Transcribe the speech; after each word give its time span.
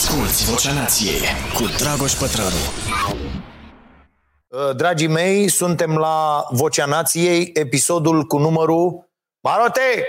Asculți 0.00 0.44
Vocea 0.50 0.72
Nației 0.72 1.20
cu 1.54 1.64
Dragoș 1.78 2.12
Pătrălu. 2.12 2.48
Uh, 4.48 4.76
Dragii 4.76 5.06
mei, 5.06 5.48
suntem 5.48 5.96
la 5.96 6.44
Vocea 6.50 6.84
Nației, 6.86 7.50
episodul 7.54 8.24
cu 8.24 8.38
numărul... 8.38 9.10
Marote! 9.40 10.06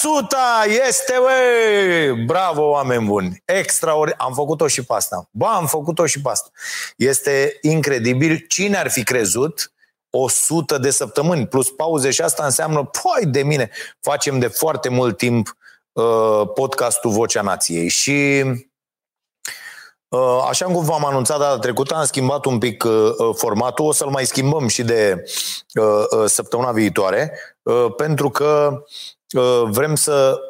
100! 0.00 0.26
Suta! 0.26 0.64
Este, 0.88 1.14
bă! 1.18 2.22
Bravo, 2.26 2.62
oameni 2.62 3.06
buni! 3.06 3.42
Extraordinar! 3.44 4.20
Am 4.26 4.34
făcut-o 4.34 4.66
și 4.66 4.84
pe 4.84 4.92
asta. 4.94 5.28
Ba, 5.30 5.48
am 5.48 5.66
făcut-o 5.66 6.06
și 6.06 6.20
pe 6.20 6.28
asta. 6.28 6.50
Este 6.96 7.58
incredibil. 7.60 8.44
Cine 8.48 8.76
ar 8.76 8.90
fi 8.90 9.02
crezut 9.02 9.72
100 10.10 10.78
de 10.78 10.90
săptămâni 10.90 11.46
plus 11.46 11.70
pauze 11.70 12.10
și 12.10 12.20
asta 12.20 12.44
înseamnă, 12.44 12.84
poi 12.84 13.26
de 13.26 13.42
mine, 13.42 13.70
facem 14.00 14.38
de 14.38 14.46
foarte 14.46 14.88
mult 14.88 15.16
timp 15.16 15.48
uh, 15.48 15.54
podcastul 16.54 17.10
Vocea 17.10 17.42
Nației. 17.42 17.88
Și 17.88 18.42
uh, 20.08 20.46
așa 20.48 20.64
cum 20.64 20.84
v-am 20.84 21.04
anunțat 21.04 21.38
data 21.38 21.58
trecută, 21.58 21.94
am 21.94 22.04
schimbat 22.04 22.44
un 22.44 22.58
pic 22.58 22.84
uh, 22.84 23.14
formatul, 23.34 23.86
o 23.86 23.92
să-l 23.92 24.08
mai 24.08 24.26
schimbăm 24.26 24.66
și 24.66 24.82
de 24.82 25.24
uh, 25.74 26.04
uh, 26.10 26.24
săptămâna 26.26 26.72
viitoare, 26.72 27.38
uh, 27.62 27.86
pentru 27.96 28.30
că 28.30 28.82
uh, 29.36 29.62
vrem 29.64 29.94
să 29.94 30.40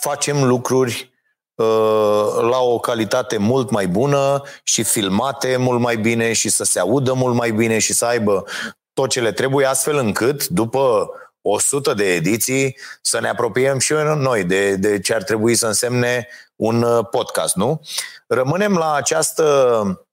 facem 0.00 0.44
lucruri 0.44 1.12
uh, 1.54 2.38
la 2.40 2.58
o 2.58 2.78
calitate 2.78 3.36
mult 3.36 3.70
mai 3.70 3.88
bună 3.88 4.42
și 4.62 4.82
filmate 4.82 5.56
mult 5.56 5.80
mai 5.80 5.96
bine 5.96 6.32
și 6.32 6.48
să 6.48 6.64
se 6.64 6.80
audă 6.80 7.12
mult 7.12 7.34
mai 7.34 7.50
bine 7.50 7.78
și 7.78 7.92
să 7.92 8.04
aibă 8.04 8.44
tot 8.92 9.08
ce 9.08 9.20
le 9.20 9.32
trebuie, 9.32 9.66
astfel 9.66 9.96
încât, 9.96 10.48
după 10.48 11.10
100 11.42 11.94
de 11.94 12.14
ediții, 12.14 12.78
să 13.00 13.20
ne 13.20 13.28
apropiem 13.28 13.78
și 13.78 13.92
noi 13.92 14.44
de, 14.44 14.76
de 14.76 15.00
ce 15.00 15.14
ar 15.14 15.22
trebui 15.22 15.54
să 15.54 15.66
însemne 15.66 16.28
un 16.56 16.82
uh, 16.82 17.06
podcast, 17.10 17.54
nu? 17.54 17.80
Rămânem 18.26 18.76
la 18.76 18.94
această 18.94 20.06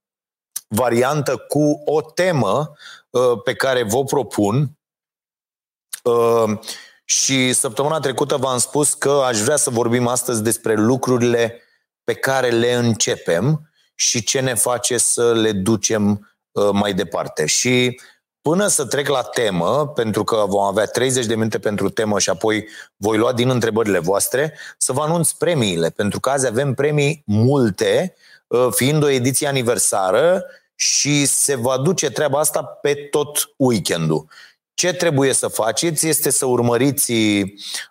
variantă 0.67 1.37
cu 1.37 1.81
o 1.85 2.01
temă 2.01 2.73
uh, 3.09 3.41
pe 3.43 3.53
care 3.53 3.83
vă 3.83 4.03
propun 4.03 4.77
uh, 6.03 6.59
și 7.05 7.53
săptămâna 7.53 7.99
trecută 7.99 8.37
v-am 8.37 8.57
spus 8.57 8.93
că 8.93 9.21
aș 9.25 9.39
vrea 9.39 9.55
să 9.55 9.69
vorbim 9.69 10.07
astăzi 10.07 10.43
despre 10.43 10.75
lucrurile 10.75 11.61
pe 12.03 12.13
care 12.13 12.49
le 12.49 12.73
începem 12.73 13.71
și 13.95 14.23
ce 14.23 14.39
ne 14.39 14.53
face 14.53 14.97
să 14.97 15.33
le 15.33 15.51
ducem 15.51 16.31
mai 16.71 16.93
departe. 16.93 17.45
Și 17.45 17.99
Până 18.47 18.67
să 18.67 18.85
trec 18.85 19.07
la 19.07 19.21
temă, 19.21 19.91
pentru 19.95 20.23
că 20.23 20.45
vom 20.47 20.61
avea 20.61 20.85
30 20.85 21.25
de 21.25 21.35
minute 21.35 21.59
pentru 21.59 21.89
temă 21.89 22.19
și 22.19 22.29
apoi 22.29 22.67
voi 22.95 23.17
lua 23.17 23.33
din 23.33 23.49
întrebările 23.49 23.99
voastre, 23.99 24.53
să 24.77 24.93
vă 24.93 25.01
anunț 25.01 25.31
premiile, 25.31 25.89
pentru 25.89 26.19
că 26.19 26.29
azi 26.29 26.47
avem 26.47 26.73
premii 26.73 27.23
multe, 27.25 28.15
uh, 28.47 28.67
fiind 28.71 29.03
o 29.03 29.09
ediție 29.09 29.47
aniversară 29.47 30.45
și 30.75 31.25
se 31.25 31.55
va 31.55 31.77
duce 31.77 32.11
treaba 32.11 32.39
asta 32.39 32.63
pe 32.63 32.93
tot 32.93 33.53
weekendul. 33.55 34.25
Ce 34.73 34.93
trebuie 34.93 35.33
să 35.33 35.47
faceți 35.47 36.07
este 36.07 36.29
să 36.29 36.45
urmăriți 36.45 37.11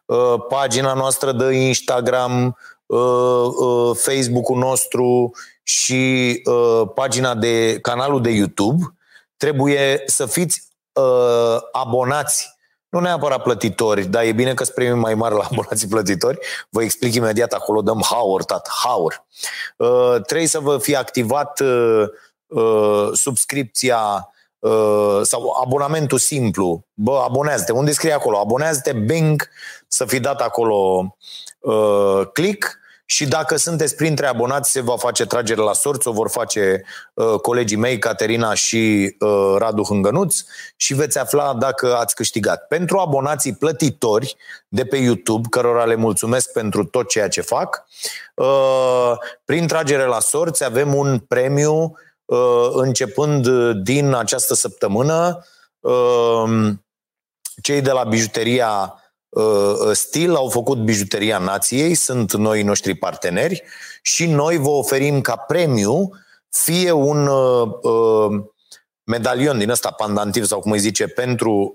uh, 0.04 0.34
pagina 0.48 0.94
noastră 0.94 1.32
de 1.32 1.52
Instagram, 1.54 2.56
uh, 2.86 2.98
uh, 3.58 3.96
Facebook-ul 3.96 4.58
nostru 4.58 5.32
și 5.62 6.42
uh, 6.44 6.82
pagina 6.94 7.34
de 7.34 7.78
canalul 7.80 8.22
de 8.22 8.30
YouTube 8.30 8.95
trebuie 9.36 10.02
să 10.06 10.26
fiți 10.26 10.68
uh, 10.92 11.56
abonați 11.72 12.56
nu 12.88 13.00
neapărat 13.00 13.42
plătitori, 13.42 14.04
dar 14.04 14.24
e 14.24 14.32
bine 14.32 14.54
că 14.54 14.64
sunt 14.64 14.96
mai 14.96 15.14
mari 15.14 15.34
la 15.34 15.44
abonații 15.50 15.88
plătitori. 15.88 16.38
Vă 16.70 16.82
explic 16.82 17.14
imediat, 17.14 17.52
acolo 17.52 17.82
dăm 17.82 18.02
haur, 18.10 18.44
tat, 18.44 18.68
haur. 18.84 19.24
Uh, 19.76 20.16
trebuie 20.26 20.46
să 20.46 20.60
vă 20.60 20.78
fie 20.78 20.96
activat 20.96 21.60
uh, 21.60 22.04
uh, 22.46 23.08
subscripția 23.12 24.28
uh, 24.58 25.20
sau 25.22 25.56
abonamentul 25.62 26.18
simplu. 26.18 26.86
Bă, 26.94 27.22
abonează-te. 27.24 27.72
Unde 27.72 27.92
scrie 27.92 28.12
acolo? 28.12 28.38
Abonează-te, 28.38 28.92
bing, 28.92 29.48
să 29.88 30.04
fi 30.04 30.20
dat 30.20 30.40
acolo 30.40 31.10
uh, 31.58 32.20
click 32.32 32.78
și 33.08 33.26
dacă 33.26 33.56
sunteți 33.56 33.94
printre 33.94 34.26
abonați, 34.26 34.70
se 34.70 34.80
va 34.80 34.96
face 34.96 35.26
tragere 35.26 35.60
la 35.60 35.72
sorți, 35.72 36.08
o 36.08 36.12
vor 36.12 36.30
face 36.30 36.84
uh, 37.14 37.34
colegii 37.40 37.76
mei, 37.76 37.98
Caterina 37.98 38.54
și 38.54 39.16
uh, 39.18 39.54
Radu 39.58 39.82
Hângănuț 39.82 40.36
și 40.76 40.94
veți 40.94 41.18
afla 41.18 41.54
dacă 41.54 41.96
ați 41.96 42.14
câștigat. 42.14 42.66
Pentru 42.66 42.98
abonații 42.98 43.54
plătitori 43.54 44.36
de 44.68 44.84
pe 44.84 44.96
YouTube, 44.96 45.48
cărora 45.50 45.84
le 45.84 45.94
mulțumesc 45.94 46.52
pentru 46.52 46.84
tot 46.84 47.08
ceea 47.08 47.28
ce 47.28 47.40
fac, 47.40 47.84
uh, 48.34 49.12
prin 49.44 49.66
tragere 49.66 50.04
la 50.04 50.20
sorți 50.20 50.64
avem 50.64 50.94
un 50.94 51.18
premiu 51.18 51.96
uh, 52.24 52.68
începând 52.72 53.48
din 53.72 54.12
această 54.14 54.54
săptămână. 54.54 55.46
Uh, 55.80 56.70
cei 57.62 57.80
de 57.80 57.90
la 57.90 58.04
bijuteria 58.04 58.68
Uh, 58.78 59.05
Stil 59.92 60.34
au 60.34 60.48
făcut 60.48 60.78
bijuteria 60.78 61.38
nației, 61.38 61.94
sunt 61.94 62.32
noi 62.32 62.62
noștri 62.62 62.94
parteneri 62.94 63.62
și 64.02 64.26
noi 64.26 64.56
vă 64.56 64.68
oferim 64.68 65.20
ca 65.20 65.36
premiu 65.36 66.10
fie 66.64 66.92
un 66.92 67.26
uh, 67.26 67.68
uh, 67.82 68.44
medalion 69.04 69.58
din 69.58 69.70
ăsta 69.70 69.90
pandantiv 69.90 70.44
sau 70.44 70.60
cum 70.60 70.72
îi 70.72 70.78
zice 70.78 71.06
pentru 71.06 71.74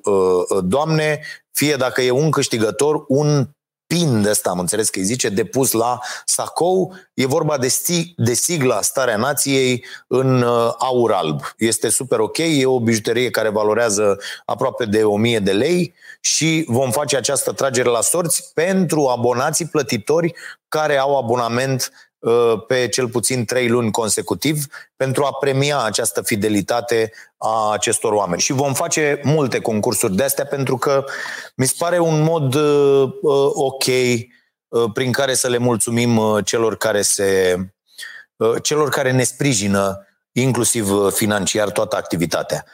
doamne, 0.62 1.22
fie 1.52 1.76
dacă 1.76 2.02
e 2.02 2.12
un 2.12 2.32
câștigător, 2.32 3.04
un 3.08 3.48
pin 3.92 4.22
de 4.22 4.30
ăsta, 4.30 4.50
am 4.50 4.60
înțeles 4.60 4.90
că 4.90 5.00
îi 5.00 5.06
zice, 5.06 5.30
depus 5.30 5.72
la 5.72 6.00
sacou. 6.26 6.94
E 7.14 7.26
vorba 7.26 7.58
de, 7.58 7.68
sti, 7.68 8.14
de 8.18 8.34
sigla 8.34 8.82
Starea 8.82 9.18
Nației 9.18 9.86
în 10.08 10.42
uh, 10.42 10.74
aur 10.78 11.12
alb. 11.12 11.42
Este 11.58 11.90
super 11.90 12.20
ok, 12.20 12.38
e 12.38 12.66
o 12.66 12.80
bijuterie 12.80 13.30
care 13.30 13.50
valorează 13.50 14.20
aproape 14.46 14.86
de 14.86 15.04
1000 15.04 15.40
de 15.40 15.52
lei 15.52 15.94
și 16.22 16.66
vom 16.68 16.92
face 16.92 17.18
această 17.18 17.52
tragere 17.52 17.90
la 17.90 18.02
sorți 18.02 18.52
pentru 18.54 19.08
abonații 19.08 19.66
plătitori 19.66 20.34
care 20.68 20.98
au 20.98 21.18
abonament 21.18 21.92
Uh, 21.92 22.11
pe 22.68 22.88
cel 22.88 23.10
puțin 23.10 23.46
trei 23.46 23.68
luni 23.68 23.92
consecutiv 23.92 24.66
pentru 24.96 25.24
a 25.24 25.32
premia 25.32 25.84
această 25.84 26.22
fidelitate 26.22 27.12
a 27.38 27.72
acestor 27.72 28.14
oameni. 28.14 28.42
Și 28.42 28.52
vom 28.52 28.74
face 28.74 29.20
multe 29.24 29.60
concursuri 29.60 30.16
de 30.16 30.24
astea 30.24 30.46
pentru 30.46 30.78
că 30.78 31.06
mi 31.56 31.66
se 31.66 31.76
pare 31.78 32.00
un 32.00 32.22
mod 32.22 32.54
uh, 32.54 33.14
uh 33.22 33.52
ok 33.54 33.84
uh, 33.86 34.92
prin 34.94 35.12
care 35.12 35.34
să 35.34 35.48
le 35.48 35.58
mulțumim 35.58 36.18
uh, 36.18 36.46
celor 36.46 36.78
care 36.78 37.02
se 37.02 37.58
uh, 38.36 38.56
celor 38.62 38.90
care 38.90 39.12
ne 39.12 39.24
sprijină 39.24 40.06
inclusiv 40.32 41.12
financiar 41.12 41.70
toată 41.70 41.96
activitatea. 41.96 42.66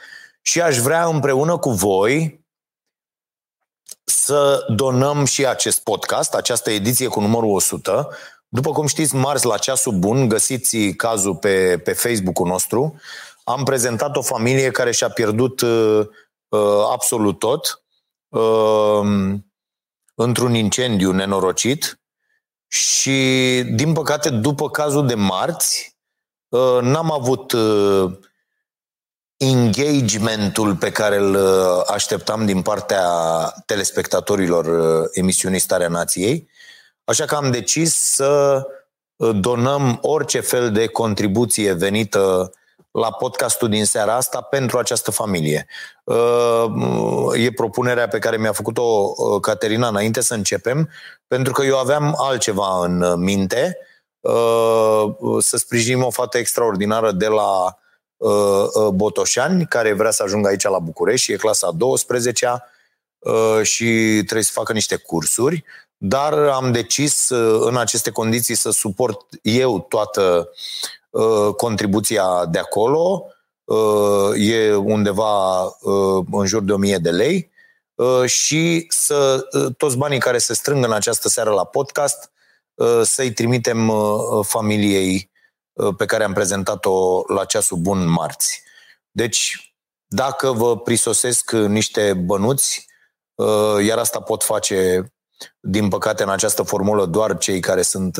Și 0.42 0.60
aș 0.60 0.76
vrea 0.76 1.04
împreună 1.04 1.56
cu 1.58 1.70
voi 1.70 2.46
să 4.04 4.64
donăm 4.68 5.24
și 5.24 5.46
acest 5.46 5.82
podcast, 5.82 6.34
această 6.34 6.70
ediție 6.70 7.06
cu 7.06 7.20
numărul 7.20 7.50
100, 7.50 8.08
după 8.48 8.72
cum 8.72 8.86
știți, 8.86 9.14
marți 9.14 9.46
la 9.46 9.56
ceasul 9.56 9.92
bun, 9.92 10.28
găsiți 10.28 10.76
cazul 10.78 11.36
pe, 11.36 11.80
pe 11.84 11.92
Facebook-ul 11.92 12.46
nostru, 12.46 13.00
am 13.44 13.64
prezentat 13.64 14.16
o 14.16 14.22
familie 14.22 14.70
care 14.70 14.90
și-a 14.90 15.08
pierdut 15.08 15.60
uh, 15.60 16.06
uh, 16.48 16.84
absolut 16.90 17.38
tot 17.38 17.82
uh, 18.28 19.34
într-un 20.14 20.54
incendiu 20.54 21.12
nenorocit 21.12 22.00
și, 22.66 23.62
din 23.74 23.92
păcate, 23.92 24.30
după 24.30 24.70
cazul 24.70 25.06
de 25.06 25.14
marți, 25.14 25.96
uh, 26.48 26.78
n-am 26.80 27.12
avut 27.12 27.52
uh, 27.52 28.12
engagementul 29.36 30.76
pe 30.76 30.90
care 30.90 31.16
îl 31.16 31.34
uh, 31.34 31.82
așteptam 31.86 32.46
din 32.46 32.62
partea 32.62 33.08
telespectatorilor 33.66 34.66
uh, 34.66 35.08
emisiunii 35.12 35.58
Starea 35.58 35.88
Nației 35.88 36.48
Așa 37.08 37.24
că 37.24 37.34
am 37.34 37.50
decis 37.50 37.94
să 37.94 38.62
uh, 39.16 39.30
donăm 39.40 39.98
orice 40.02 40.40
fel 40.40 40.72
de 40.72 40.86
contribuție 40.86 41.72
venită 41.72 42.52
la 42.90 43.12
podcastul 43.12 43.68
din 43.68 43.84
seara 43.84 44.14
asta 44.14 44.40
pentru 44.40 44.78
această 44.78 45.10
familie. 45.10 45.66
Uh, 46.04 46.64
e 47.34 47.52
propunerea 47.52 48.08
pe 48.08 48.18
care 48.18 48.36
mi-a 48.36 48.52
făcut-o 48.52 48.82
uh, 48.82 49.40
Caterina 49.40 49.88
înainte 49.88 50.20
să 50.20 50.34
începem, 50.34 50.90
pentru 51.26 51.52
că 51.52 51.64
eu 51.64 51.78
aveam 51.78 52.14
altceva 52.18 52.84
în 52.84 53.20
minte, 53.20 53.78
să 55.38 55.56
sprijinim 55.56 56.04
o 56.04 56.10
fată 56.10 56.38
extraordinară 56.38 57.12
de 57.12 57.26
la 57.26 57.78
Botoșani, 58.90 59.66
care 59.66 59.92
vrea 59.92 60.10
să 60.10 60.22
ajungă 60.22 60.48
aici 60.48 60.62
la 60.62 60.78
București 60.78 61.24
și 61.24 61.32
e 61.32 61.36
clasa 61.36 61.70
12 61.70 62.64
și 63.62 63.84
trebuie 64.24 64.42
să 64.42 64.50
facă 64.52 64.72
niște 64.72 64.96
cursuri 64.96 65.64
dar 65.98 66.32
am 66.32 66.72
decis 66.72 67.28
uh, 67.28 67.66
în 67.66 67.76
aceste 67.76 68.10
condiții 68.10 68.54
să 68.54 68.70
suport 68.70 69.26
eu 69.42 69.80
toată 69.80 70.50
uh, 71.10 71.54
contribuția 71.56 72.46
de 72.46 72.58
acolo. 72.58 73.24
Uh, 73.64 74.30
e 74.36 74.74
undeva 74.74 75.62
în 76.30 76.46
jur 76.46 76.62
de 76.62 76.72
1000 76.72 76.98
de 76.98 77.10
lei 77.10 77.50
și 78.26 78.86
să 78.88 79.46
toți 79.76 79.96
banii 79.96 80.18
care 80.18 80.38
se 80.38 80.54
strâng 80.54 80.84
în 80.84 80.92
această 80.92 81.28
seară 81.28 81.50
la 81.50 81.64
podcast 81.64 82.30
să-i 83.02 83.32
trimitem 83.32 83.92
familiei 84.42 85.30
pe 85.96 86.04
care 86.04 86.24
am 86.24 86.32
prezentat-o 86.32 87.22
la 87.26 87.44
ceasul 87.44 87.76
bun 87.76 88.06
marți. 88.06 88.62
Deci, 89.10 89.74
dacă 90.06 90.52
vă 90.52 90.78
prisosesc 90.78 91.52
niște 91.52 92.12
bănuți, 92.12 92.86
iar 93.86 93.98
asta 93.98 94.20
pot 94.20 94.42
face, 94.42 95.12
din 95.60 95.88
păcate, 95.88 96.22
în 96.22 96.28
această 96.28 96.62
formulă 96.62 97.06
doar 97.06 97.38
cei 97.38 97.60
care 97.60 97.82
sunt 97.82 98.16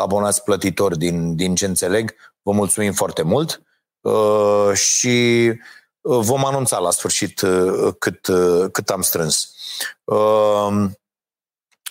abonați 0.00 0.42
plătitori 0.42 0.98
din, 0.98 1.36
din 1.36 1.54
ce 1.54 1.66
înțeleg, 1.66 2.14
vă 2.42 2.52
mulțumim 2.52 2.92
foarte 2.92 3.22
mult 3.22 3.62
și 4.74 5.52
vom 6.00 6.44
anunța 6.44 6.78
la 6.78 6.90
sfârșit 6.90 7.40
cât, 7.98 8.28
cât 8.72 8.90
am 8.90 9.02
strâns. 9.02 9.54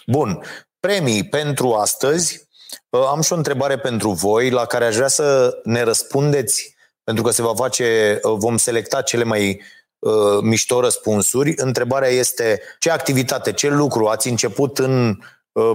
Bun, 0.06 0.44
premii 0.80 1.28
pentru 1.30 1.74
astăzi. 1.74 2.48
Am 2.90 3.22
și 3.22 3.34
o 3.34 3.36
întrebare 3.36 3.78
pentru 3.78 4.12
voi 4.12 4.50
la 4.50 4.66
care 4.66 4.86
aș 4.86 4.96
vrea 4.96 5.08
să 5.08 5.60
ne 5.64 5.82
răspundeți 5.82 6.76
pentru 7.04 7.24
că 7.24 7.32
se 7.32 7.42
va 7.42 7.56
face, 7.56 8.20
vom 8.24 8.58
selecta 8.58 9.02
cele 9.02 9.24
mai 9.24 9.62
uh, 10.00 10.40
mișto 10.42 10.80
răspunsuri. 10.80 11.54
Întrebarea 11.56 12.10
este 12.10 12.62
ce 12.80 12.90
activitate, 12.90 13.54
ce 13.54 13.70
lucru 13.70 14.06
ați 14.06 14.28
început 14.28 14.78
în 14.78 15.18
uh, 15.52 15.72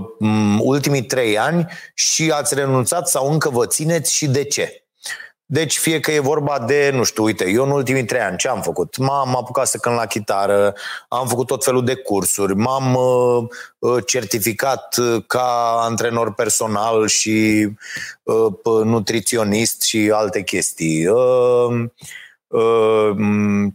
ultimii 0.59 1.05
trei 1.05 1.39
ani 1.39 1.67
și 1.95 2.31
ați 2.31 2.55
renunțat 2.55 3.09
sau 3.09 3.33
încă 3.33 3.49
vă 3.49 3.67
țineți 3.67 4.15
și 4.15 4.27
de 4.27 4.45
ce? 4.45 4.83
Deci 5.53 5.79
fie 5.79 6.01
că 6.01 6.13
e 6.13 6.19
vorba 6.19 6.59
de, 6.59 6.91
nu 6.93 7.03
știu, 7.03 7.23
uite, 7.23 7.51
eu 7.51 7.65
în 7.65 7.71
ultimii 7.71 8.05
trei 8.05 8.21
ani 8.21 8.37
ce 8.37 8.49
am 8.49 8.63
făcut? 8.63 8.97
M-am 8.97 9.37
apucat 9.37 9.67
să 9.67 9.79
cânt 9.79 9.95
la 9.95 10.07
chitară, 10.07 10.75
am 11.09 11.29
făcut 11.29 11.47
tot 11.47 11.65
felul 11.65 11.85
de 11.85 11.95
cursuri, 11.95 12.57
m-am 12.57 12.95
uh, 12.95 13.45
uh 13.79 14.05
certificat 14.07 14.97
uh, 14.97 15.23
ca 15.27 15.79
antrenor 15.81 16.35
personal 16.35 17.07
și 17.07 17.69
uh, 18.23 18.85
nutriționist 18.85 19.83
și 19.83 20.11
alte 20.15 20.43
chestii. 20.43 21.07
Uh, 21.07 21.17
uh, 21.69 21.91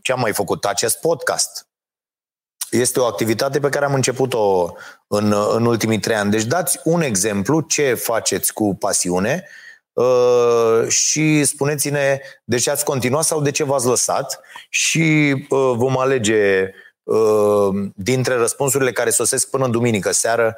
ce 0.01 0.11
am 0.11 0.19
mai 0.19 0.33
făcut? 0.33 0.65
Acest 0.65 0.99
podcast. 0.99 1.67
Este 2.71 2.99
o 2.99 3.05
activitate 3.05 3.59
pe 3.59 3.69
care 3.69 3.85
am 3.85 3.93
început-o 3.93 4.73
în, 5.07 5.33
în 5.53 5.65
ultimii 5.65 5.99
trei 5.99 6.15
ani. 6.15 6.31
Deci 6.31 6.43
dați 6.43 6.79
un 6.83 7.01
exemplu 7.01 7.61
ce 7.61 7.93
faceți 7.93 8.53
cu 8.53 8.75
pasiune 8.75 9.45
Uh, 9.97 10.87
și 10.87 11.43
spuneți-ne 11.43 12.19
de 12.43 12.57
ce 12.57 12.69
ați 12.69 12.83
continuat 12.85 13.23
sau 13.23 13.41
de 13.41 13.51
ce 13.51 13.63
v-ați 13.63 13.85
lăsat 13.85 14.39
și 14.69 15.35
uh, 15.49 15.73
vom 15.75 15.97
alege 15.97 16.71
uh, 17.03 17.69
dintre 17.95 18.35
răspunsurile 18.35 18.91
care 18.91 19.09
sosesc 19.09 19.49
până 19.49 19.65
în 19.65 19.71
duminică 19.71 20.11
seară 20.11 20.57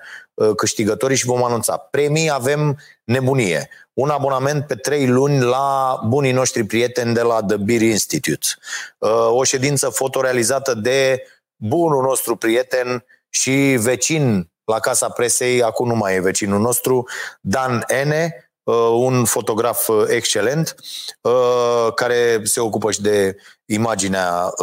câștigătorii 0.55 1.17
și 1.17 1.25
vom 1.25 1.43
anunța. 1.43 1.77
Premii 1.77 2.31
avem 2.31 2.79
nebunie. 3.03 3.69
Un 3.99 4.09
abonament 4.09 4.67
pe 4.67 4.75
trei 4.75 5.07
luni 5.07 5.39
la 5.39 5.99
bunii 6.07 6.31
noștri 6.31 6.63
prieteni 6.63 7.13
de 7.13 7.21
la 7.21 7.43
The 7.47 7.57
Beer 7.57 7.81
Institute. 7.81 8.47
O 9.29 9.43
ședință 9.43 9.89
fotorealizată 9.89 10.73
de 10.73 11.23
bunul 11.55 12.03
nostru 12.03 12.35
prieten 12.35 13.05
și 13.29 13.77
vecin 13.79 14.51
la 14.63 14.79
Casa 14.79 15.09
Presei, 15.09 15.63
acum 15.63 15.87
nu 15.87 15.95
mai 15.95 16.15
e 16.15 16.21
vecinul 16.21 16.59
nostru, 16.59 17.07
Dan 17.41 17.83
Ene, 17.87 18.49
Uh, 18.69 18.89
un 18.93 19.25
fotograf 19.25 19.87
uh, 19.87 20.03
excelent 20.07 20.75
uh, 21.21 21.93
care 21.95 22.41
se 22.43 22.59
ocupă 22.59 22.91
și 22.91 23.01
de 23.01 23.35
imaginea 23.65 24.53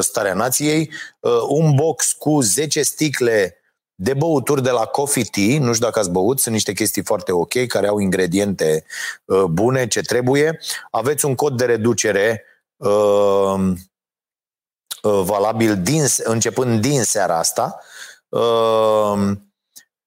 Starea 0.00 0.34
Nației, 0.34 0.90
un 1.48 1.74
box 1.74 2.12
cu 2.12 2.40
10 2.40 2.82
sticle 2.82 3.56
de 3.98 4.14
băuturi 4.14 4.62
de 4.62 4.70
la 4.70 4.84
Coffee 4.84 5.24
Tea, 5.30 5.58
nu 5.58 5.72
știu 5.72 5.86
dacă 5.86 5.98
ați 5.98 6.10
băut, 6.10 6.40
sunt 6.40 6.54
niște 6.54 6.72
chestii 6.72 7.02
foarte 7.02 7.32
ok, 7.32 7.66
care 7.66 7.86
au 7.86 7.98
ingrediente 7.98 8.84
bune, 9.50 9.86
ce 9.86 10.00
trebuie. 10.00 10.60
Aveți 10.90 11.24
un 11.24 11.34
cod 11.34 11.56
de 11.56 11.64
reducere 11.64 12.44
valabil 15.00 15.82
din, 15.82 16.04
începând 16.24 16.80
din 16.80 17.02
seara 17.02 17.38
asta. 17.38 17.80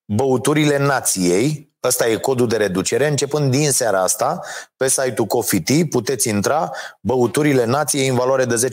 Băuturile 0.06 0.78
nației, 0.78 1.69
Ăsta 1.84 2.08
e 2.08 2.16
codul 2.16 2.48
de 2.48 2.58
reducere. 2.58 3.08
Începând 3.08 3.52
din 3.52 3.72
seara 3.72 4.04
asta, 4.04 4.40
pe 4.78 4.88
site-ul 4.88 5.28
Coffee 5.28 5.62
Tea 5.62 5.86
puteți 5.90 6.30
intra 6.30 6.72
băuturile 7.02 7.66
nației 7.66 8.08
în 8.08 8.16
valoare 8.16 8.46
de 8.46 8.70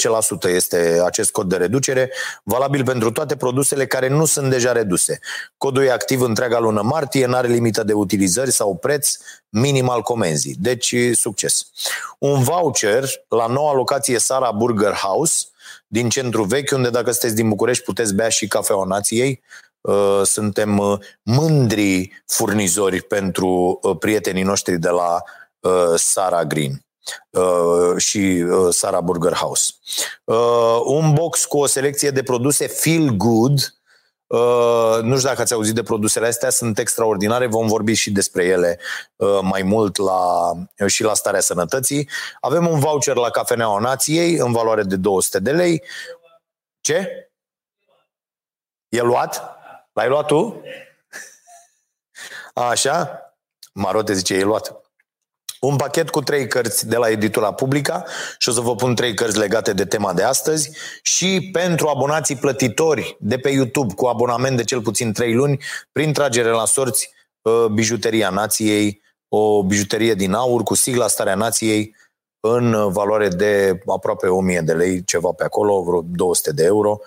10% 0.49 0.51
este 0.51 1.03
acest 1.05 1.31
cod 1.31 1.49
de 1.49 1.57
reducere, 1.57 2.13
valabil 2.43 2.85
pentru 2.85 3.11
toate 3.11 3.37
produsele 3.37 3.87
care 3.87 4.09
nu 4.09 4.25
sunt 4.25 4.51
deja 4.51 4.73
reduse. 4.73 5.19
Codul 5.57 5.85
e 5.85 5.91
activ 5.91 6.21
întreaga 6.21 6.59
lună 6.59 6.83
martie, 6.83 7.27
nu 7.27 7.35
are 7.35 7.49
limită 7.49 7.83
de 7.83 7.93
utilizări 7.93 8.53
sau 8.53 8.77
preț 8.77 9.17
minim 9.49 9.89
al 9.89 10.03
comenzii. 10.03 10.57
Deci, 10.59 10.95
succes. 11.13 11.67
Un 12.19 12.43
voucher 12.43 13.05
la 13.29 13.47
noua 13.47 13.75
locație 13.75 14.19
Sara 14.19 14.51
Burger 14.51 14.93
House, 14.93 15.45
din 15.87 16.09
centru 16.09 16.45
vechi, 16.45 16.71
unde 16.71 16.91
dacă 16.91 17.11
sunteți 17.11 17.35
din 17.35 17.49
București 17.49 17.85
puteți 17.85 18.15
bea 18.15 18.29
și 18.29 18.47
cafeaua 18.47 18.85
nației, 18.85 19.41
Uh, 19.41 19.66
suntem 20.23 20.79
uh, 20.79 20.99
mândri 21.23 22.23
furnizori 22.27 23.03
pentru 23.03 23.79
uh, 23.83 23.97
prietenii 23.99 24.43
noștri 24.43 24.79
de 24.79 24.89
la 24.89 25.23
Sara 25.97 26.45
Green 26.45 26.81
și 27.97 28.45
Sara 28.71 29.01
Burger 29.01 29.33
House. 29.33 29.73
Un 30.85 31.13
box 31.13 31.45
cu 31.45 31.59
o 31.59 31.67
selecție 31.67 32.11
de 32.11 32.23
produse 32.23 32.67
feel 32.67 33.09
good, 33.09 33.75
nu 35.03 35.17
știu 35.17 35.29
dacă 35.29 35.41
ați 35.41 35.53
auzit 35.53 35.75
de 35.75 35.83
produsele 35.83 36.27
astea, 36.27 36.51
sunt 36.51 36.79
extraordinare, 36.79 37.47
vom 37.47 37.67
vorbi 37.67 37.93
și 37.93 38.11
despre 38.11 38.45
ele 38.45 38.79
mai 39.43 39.63
mult 39.63 39.97
la, 39.97 40.53
și 40.87 41.03
la 41.03 41.15
starea 41.15 41.41
sănătății. 41.41 42.09
Avem 42.41 42.67
un 42.67 42.79
voucher 42.79 43.17
la 43.17 43.31
Cafeneaua 43.31 43.81
Nației 43.81 44.35
în 44.35 44.53
valoare 44.53 44.83
de 44.83 44.97
200 44.97 45.39
de 45.39 45.53
lei. 45.53 45.83
Ce? 46.81 47.31
E 48.89 49.03
luat? 49.03 49.56
L-ai 49.97 50.09
luat 50.09 50.27
tu? 50.27 50.63
Așa? 52.71 53.21
Marote 53.73 54.13
zice, 54.13 54.35
e 54.35 54.43
luat. 54.43 54.81
Un 55.61 55.77
pachet 55.77 56.11
cu 56.11 56.21
trei 56.21 56.49
cărți 56.49 56.89
de 56.89 56.97
la 56.97 57.09
editura 57.09 57.53
Publica 57.53 58.05
și 58.39 58.49
o 58.49 58.53
să 58.53 58.61
vă 58.61 58.75
pun 58.75 58.95
trei 58.95 59.15
cărți 59.15 59.39
legate 59.39 59.73
de 59.73 59.85
tema 59.85 60.13
de 60.13 60.23
astăzi 60.23 60.71
și 61.03 61.49
pentru 61.53 61.89
abonații 61.89 62.37
plătitori 62.37 63.17
de 63.21 63.39
pe 63.39 63.49
YouTube 63.49 63.95
cu 63.95 64.07
abonament 64.07 64.57
de 64.57 64.65
cel 64.65 64.83
puțin 64.83 65.13
trei 65.13 65.35
luni, 65.35 65.59
prin 65.93 66.13
tragere 66.13 66.51
la 66.51 66.65
sorți, 66.65 67.11
ă, 67.45 67.69
bijuteria 67.69 68.31
nației, 68.31 69.03
o 69.29 69.63
bijuterie 69.63 70.15
din 70.15 70.33
aur 70.33 70.63
cu 70.63 70.75
sigla 70.75 71.09
Starea 71.09 71.35
Nației 71.35 71.97
în 72.41 72.93
valoare 72.93 73.29
de 73.29 73.83
aproape 73.87 74.27
1000 74.27 74.61
de 74.61 74.73
lei, 74.73 75.05
ceva 75.05 75.31
pe 75.33 75.45
acolo, 75.45 75.83
vreo 75.83 76.03
200 76.05 76.53
de 76.53 76.65
euro. 76.65 77.01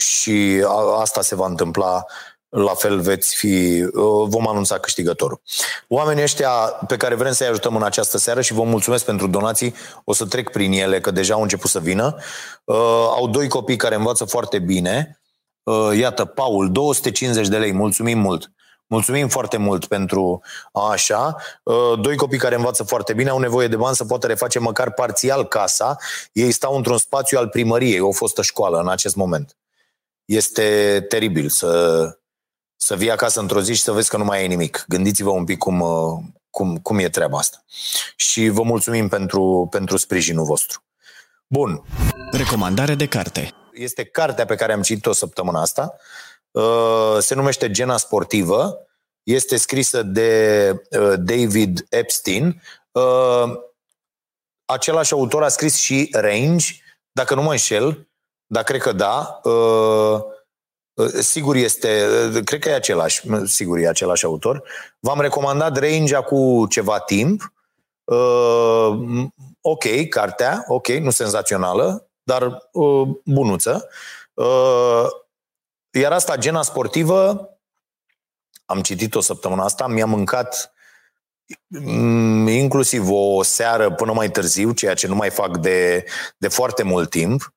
Ă, 0.00 0.02
și 0.02 0.64
asta 1.00 1.22
se 1.22 1.34
va 1.34 1.46
întâmpla 1.46 2.04
la 2.50 2.74
fel 2.74 3.00
veți 3.00 3.36
fi, 3.36 3.82
uh, 3.82 4.28
vom 4.28 4.48
anunța 4.48 4.78
câștigătorul. 4.78 5.40
Oamenii 5.88 6.22
ăștia 6.22 6.50
pe 6.86 6.96
care 6.96 7.14
vrem 7.14 7.32
să-i 7.32 7.46
ajutăm 7.46 7.76
în 7.76 7.82
această 7.82 8.18
seară 8.18 8.40
și 8.40 8.52
vă 8.52 8.62
mulțumesc 8.62 9.04
pentru 9.04 9.26
donații, 9.26 9.74
o 10.04 10.12
să 10.12 10.26
trec 10.26 10.50
prin 10.50 10.72
ele, 10.72 11.00
că 11.00 11.10
deja 11.10 11.34
au 11.34 11.42
început 11.42 11.70
să 11.70 11.78
vină. 11.78 12.16
Uh, 12.64 12.76
au 13.16 13.28
doi 13.28 13.48
copii 13.48 13.76
care 13.76 13.94
învață 13.94 14.24
foarte 14.24 14.58
bine. 14.58 15.20
Uh, 15.62 15.98
iată, 15.98 16.24
Paul, 16.24 16.72
250 16.72 17.48
de 17.48 17.58
lei, 17.58 17.72
mulțumim 17.72 18.18
mult. 18.18 18.52
Mulțumim 18.86 19.28
foarte 19.28 19.56
mult 19.56 19.86
pentru 19.86 20.40
așa. 20.72 21.36
Doi 22.00 22.16
copii 22.16 22.38
care 22.38 22.54
învață 22.54 22.82
foarte 22.82 23.12
bine 23.12 23.30
au 23.30 23.38
nevoie 23.38 23.68
de 23.68 23.76
bani 23.76 23.96
să 23.96 24.04
poată 24.04 24.26
reface 24.26 24.58
măcar 24.58 24.92
parțial 24.92 25.48
casa. 25.48 25.96
Ei 26.32 26.50
stau 26.50 26.76
într-un 26.76 26.98
spațiu 26.98 27.38
al 27.38 27.48
primăriei, 27.48 28.00
o 28.00 28.12
fostă 28.12 28.42
școală 28.42 28.78
în 28.78 28.88
acest 28.88 29.16
moment 29.16 29.59
este 30.30 31.00
teribil 31.08 31.48
să, 31.48 32.02
să 32.76 32.96
vii 32.96 33.10
acasă 33.10 33.40
într-o 33.40 33.60
zi 33.60 33.74
și 33.74 33.82
să 33.82 33.92
vezi 33.92 34.08
că 34.08 34.16
nu 34.16 34.24
mai 34.24 34.44
e 34.44 34.46
nimic. 34.46 34.84
Gândiți-vă 34.88 35.30
un 35.30 35.44
pic 35.44 35.58
cum, 35.58 35.84
cum, 36.50 36.76
cum 36.76 36.98
e 36.98 37.08
treaba 37.08 37.38
asta. 37.38 37.64
Și 38.16 38.48
vă 38.48 38.62
mulțumim 38.62 39.08
pentru, 39.08 39.66
pentru 39.70 39.96
sprijinul 39.96 40.44
vostru. 40.44 40.84
Bun. 41.46 41.82
Recomandare 42.32 42.94
de 42.94 43.06
carte. 43.06 43.54
Este 43.72 44.04
cartea 44.04 44.44
pe 44.44 44.54
care 44.54 44.72
am 44.72 44.82
citit-o 44.82 45.12
săptămâna 45.12 45.60
asta. 45.60 45.94
Uh, 46.50 47.16
se 47.18 47.34
numește 47.34 47.70
Gena 47.70 47.96
Sportivă. 47.96 48.78
Este 49.22 49.56
scrisă 49.56 50.02
de 50.02 50.70
uh, 50.90 51.14
David 51.18 51.86
Epstein. 51.88 52.62
Uh, 52.90 53.52
același 54.64 55.12
autor 55.12 55.42
a 55.42 55.48
scris 55.48 55.76
și 55.76 56.08
Range, 56.12 56.66
dacă 57.12 57.34
nu 57.34 57.42
mă 57.42 57.50
înșel, 57.50 58.09
dar 58.52 58.62
cred 58.62 58.80
că 58.80 58.92
da. 58.92 59.40
Uh, 59.42 60.20
uh, 60.94 61.12
sigur 61.20 61.56
este, 61.56 62.06
uh, 62.34 62.44
cred 62.44 62.60
că 62.60 62.68
e 62.68 62.74
același, 62.74 63.22
sigur 63.44 63.78
e 63.78 63.88
același 63.88 64.24
autor. 64.24 64.62
V-am 64.98 65.20
recomandat 65.20 65.78
Range 65.78 66.16
cu 66.16 66.66
ceva 66.68 66.98
timp. 66.98 67.52
Ok, 69.60 70.08
cartea, 70.08 70.64
ok, 70.68 70.88
nu 70.88 71.10
senzațională, 71.10 72.10
dar 72.22 72.70
bunuță. 73.24 73.88
Iar 75.90 76.12
asta, 76.12 76.36
gena 76.36 76.62
sportivă, 76.62 77.48
am 78.64 78.80
citit-o 78.80 79.20
săptămâna 79.20 79.64
asta, 79.64 79.86
mi-a 79.86 80.06
mâncat 80.06 80.74
mm, 81.66 82.48
inclusiv 82.48 83.06
o 83.10 83.42
seară 83.42 83.94
până 83.94 84.12
mai 84.12 84.30
târziu, 84.30 84.72
ceea 84.72 84.94
ce 84.94 85.06
nu 85.06 85.14
mai 85.14 85.30
fac 85.30 85.56
de, 85.56 86.04
de 86.36 86.48
foarte 86.48 86.82
mult 86.82 87.10
timp, 87.10 87.54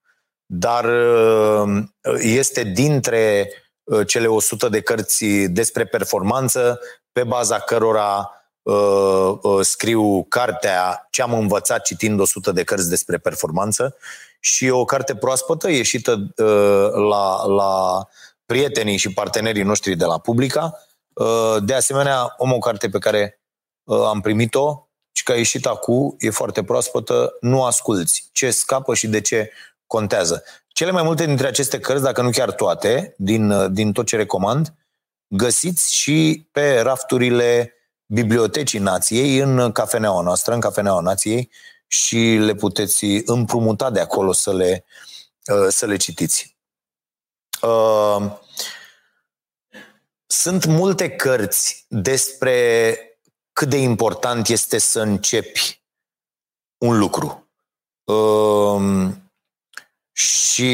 dar 0.56 0.86
uh, 0.86 1.84
este 2.20 2.64
dintre 2.64 3.50
uh, 3.84 4.08
cele 4.08 4.28
100 4.28 4.70
de 4.70 4.82
cărți 4.82 5.26
despre 5.48 5.86
performanță 5.86 6.80
pe 7.12 7.24
baza 7.24 7.60
cărora 7.60 8.32
uh, 8.62 9.38
uh, 9.42 9.60
scriu 9.62 10.24
cartea 10.24 11.08
Ce 11.10 11.22
am 11.22 11.34
învățat 11.34 11.82
citind 11.82 12.20
100 12.20 12.52
de 12.52 12.64
cărți 12.64 12.90
despre 12.90 13.18
performanță 13.18 13.96
și 14.40 14.70
o 14.70 14.86
carte 14.86 15.16
proaspătă 15.16 15.70
ieșită 15.70 16.12
uh, 16.38 17.08
la, 17.10 17.46
la 17.46 18.08
prietenii 18.46 18.98
și 18.98 19.14
partenerii 19.14 19.64
noștri 19.64 19.96
de 19.96 20.06
la 20.06 20.20
Publica. 20.20 20.80
Uh, 21.14 21.56
de 21.64 21.74
asemenea, 21.74 22.36
am 22.40 22.52
o 22.52 22.58
carte 22.58 22.90
pe 22.90 22.98
care 22.98 23.42
uh, 23.84 24.06
am 24.06 24.22
primit-o 24.22 24.88
și 25.12 25.24
că 25.24 25.32
a 25.32 25.36
ieșit 25.36 25.66
acum, 25.66 26.16
e 26.20 26.30
foarte 26.30 26.64
proaspătă, 26.64 27.38
nu 27.42 27.64
asculți 27.64 28.30
ce 28.32 28.52
scapă 28.52 28.94
și 28.94 29.08
de 29.08 29.22
ce 29.22 29.52
contează. 29.94 30.44
Cele 30.68 30.92
mai 30.92 31.04
multe 31.04 31.26
dintre 31.26 31.48
aceste 31.48 31.80
cărți, 31.80 32.04
dacă 32.04 32.22
nu 32.22 32.30
chiar 32.30 32.52
toate, 32.52 33.14
din, 33.18 33.50
uh, 33.50 33.72
din 33.72 33.92
tot 33.92 34.06
ce 34.06 34.16
recomand, 34.16 34.74
găsiți 35.28 35.94
și 35.94 36.48
pe 36.52 36.80
rafturile 36.80 37.74
Bibliotecii 38.06 38.80
Nației 38.80 39.38
în 39.38 39.72
cafeneaua 39.72 40.22
noastră, 40.22 40.54
în 40.54 40.60
cafeneaua 40.60 41.02
Nației 41.02 41.50
și 41.88 42.18
le 42.18 42.56
puteți 42.56 43.06
împrumuta 43.26 43.90
de 43.90 44.00
acolo 44.00 44.32
să 44.32 44.54
le, 44.54 44.86
să 45.70 45.86
le 45.86 45.98
citiți. 45.98 46.58
Uh, 47.62 48.32
sunt 50.26 50.66
multe 50.66 51.10
cărți 51.10 51.86
despre 51.88 52.98
cât 53.54 53.70
de 53.70 53.78
important 53.78 54.48
este 54.48 54.78
să 54.78 55.02
începi 55.02 55.84
un 56.78 56.98
lucru. 56.98 57.48
Uh, 58.04 59.22
și 60.16 60.72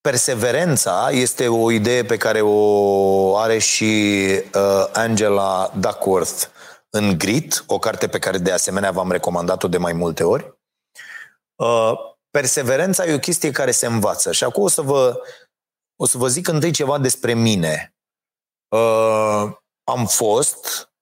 perseverența 0.00 1.10
este 1.10 1.48
o 1.48 1.70
idee 1.70 2.04
pe 2.04 2.16
care 2.16 2.40
o 2.40 3.36
are 3.36 3.58
și 3.58 3.84
uh, 4.54 4.88
Angela 4.92 5.72
Duckworth 5.78 6.46
în 6.90 7.18
Grit, 7.18 7.64
o 7.66 7.78
carte 7.78 8.08
pe 8.08 8.18
care 8.18 8.38
de 8.38 8.52
asemenea 8.52 8.90
v-am 8.90 9.10
recomandat-o 9.10 9.68
de 9.68 9.78
mai 9.78 9.92
multe 9.92 10.24
ori. 10.24 10.58
Uh, 11.54 11.92
perseverența 12.30 13.04
e 13.04 13.14
o 13.14 13.18
chestie 13.18 13.50
care 13.50 13.70
se 13.70 13.86
învață. 13.86 14.32
Și 14.32 14.44
acum 14.44 14.62
o 14.62 14.68
să 14.68 14.82
vă, 14.82 15.20
o 15.96 16.06
să 16.06 16.18
vă 16.18 16.28
zic 16.28 16.48
întâi 16.48 16.72
ceva 16.72 16.98
despre 16.98 17.34
mine. 17.34 17.94
Uh, 18.68 19.52
am 19.84 20.06
fost 20.06 20.93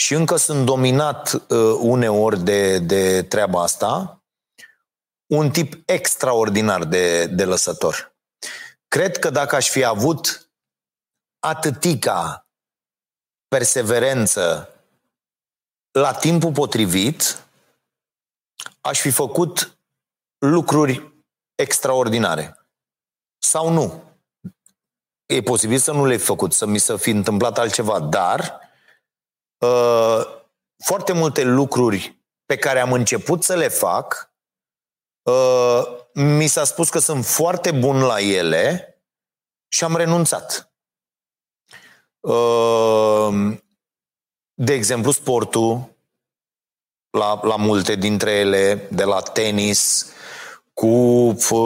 și 0.00 0.14
încă 0.14 0.36
sunt 0.36 0.64
dominat 0.64 1.32
uh, 1.32 1.76
uneori 1.80 2.40
de, 2.40 2.78
de 2.78 3.22
treaba 3.22 3.62
asta, 3.62 4.22
un 5.26 5.50
tip 5.50 5.88
extraordinar 5.88 6.84
de, 6.84 7.26
de 7.26 7.44
lăsător. 7.44 8.16
Cred 8.88 9.18
că 9.18 9.30
dacă 9.30 9.56
aș 9.56 9.68
fi 9.68 9.84
avut 9.84 10.50
atâtica 11.38 12.46
perseverență 13.48 14.74
la 15.90 16.12
timpul 16.12 16.52
potrivit, 16.52 17.42
aș 18.80 19.00
fi 19.00 19.10
făcut 19.10 19.78
lucruri 20.38 21.12
extraordinare. 21.54 22.66
Sau 23.38 23.70
nu. 23.70 24.02
E 25.26 25.42
posibil 25.42 25.78
să 25.78 25.92
nu 25.92 26.06
le-ai 26.06 26.18
făcut, 26.18 26.52
să 26.52 26.66
mi 26.66 26.78
să 26.78 26.96
fi 26.96 27.10
întâmplat 27.10 27.58
altceva, 27.58 28.00
dar 28.00 28.67
uh, 29.58 30.20
foarte 30.84 31.12
multe 31.12 31.42
lucruri 31.42 32.22
pe 32.46 32.56
care 32.56 32.80
am 32.80 32.92
început 32.92 33.42
să 33.42 33.54
le 33.54 33.68
fac, 33.68 34.32
uh, 35.22 35.82
mi 36.12 36.46
s-a 36.46 36.64
spus 36.64 36.88
că 36.88 36.98
sunt 36.98 37.26
foarte 37.26 37.70
bun 37.70 38.00
la 38.00 38.20
ele 38.20 38.92
și 39.68 39.84
am 39.84 39.96
renunțat. 39.96 40.72
Uh, 42.20 43.58
de 44.54 44.72
exemplu, 44.72 45.10
sportul, 45.10 45.96
la, 47.10 47.40
la 47.42 47.56
multe 47.56 47.94
dintre 47.94 48.30
ele, 48.30 48.88
de 48.90 49.04
la 49.04 49.20
tenis, 49.20 50.12
cu 50.78 51.34
fă, 51.38 51.56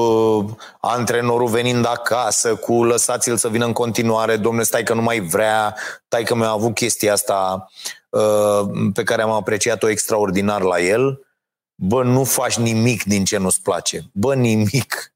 antrenorul 0.81 1.49
venind 1.49 1.87
acasă, 1.87 2.55
cu 2.55 2.85
lăsați-l 2.85 3.37
să 3.37 3.49
vină 3.49 3.65
în 3.65 3.73
continuare, 3.73 4.37
domnule, 4.37 4.65
stai 4.65 4.83
că 4.83 4.95
nu 4.95 5.03
mai 5.03 5.21
vrea, 5.21 5.77
stai 6.05 6.23
că 6.23 6.35
mi-a 6.35 6.49
avut 6.49 6.75
chestia 6.75 7.13
asta 7.13 7.71
uh, 8.09 8.61
pe 8.95 9.03
care 9.03 9.23
am 9.23 9.31
apreciat-o 9.31 9.89
extraordinar 9.89 10.61
la 10.61 10.81
el. 10.81 11.27
Bă, 11.75 12.03
nu 12.03 12.25
faci 12.25 12.57
nimic 12.57 13.03
din 13.03 13.25
ce 13.25 13.37
nu-ți 13.37 13.63
place. 13.63 14.11
Bă, 14.13 14.35
nimic. 14.35 15.15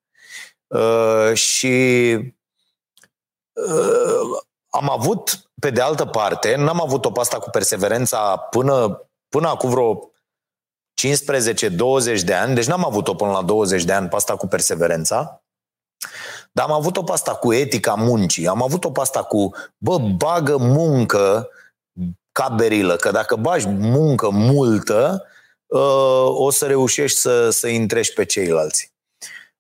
Uh, 0.67 1.33
și 1.35 2.17
uh, 3.53 4.41
am 4.69 4.91
avut, 4.91 5.51
pe 5.61 5.71
de 5.71 5.81
altă 5.81 6.05
parte, 6.05 6.57
n-am 6.57 6.83
avut-o 6.83 7.11
pe 7.11 7.21
asta 7.21 7.39
cu 7.39 7.51
perseverența 7.51 8.37
până, 8.37 9.07
până 9.29 9.49
acum 9.49 9.71
vreo 9.71 10.11
15-20 11.03 12.21
de 12.25 12.35
ani, 12.35 12.55
deci 12.55 12.67
n-am 12.67 12.85
avut-o 12.85 13.15
până 13.15 13.31
la 13.31 13.43
20 13.43 13.85
de 13.85 13.93
ani 13.93 14.09
pe 14.09 14.17
asta 14.17 14.37
cu 14.37 14.47
perseverența, 14.47 15.43
dar 16.53 16.67
am 16.67 16.73
avut-o 16.73 17.03
pe 17.03 17.13
asta 17.13 17.35
cu 17.35 17.53
etica 17.53 17.95
muncii, 17.95 18.47
am 18.47 18.63
avut-o 18.63 18.91
pe 18.91 19.01
asta 19.01 19.23
cu, 19.23 19.51
bă, 19.79 19.99
bagă 19.99 20.57
muncă 20.57 21.49
ca 22.33 22.49
berilă, 22.49 22.97
că 22.97 23.11
dacă 23.11 23.37
bagi 23.37 23.67
muncă 23.69 24.29
multă, 24.31 25.25
uh, 25.67 26.27
o 26.27 26.51
să 26.51 26.67
reușești 26.67 27.19
să, 27.19 27.51
să 27.51 27.69
intrești 27.69 28.15
pe 28.15 28.25
ceilalți. 28.25 28.93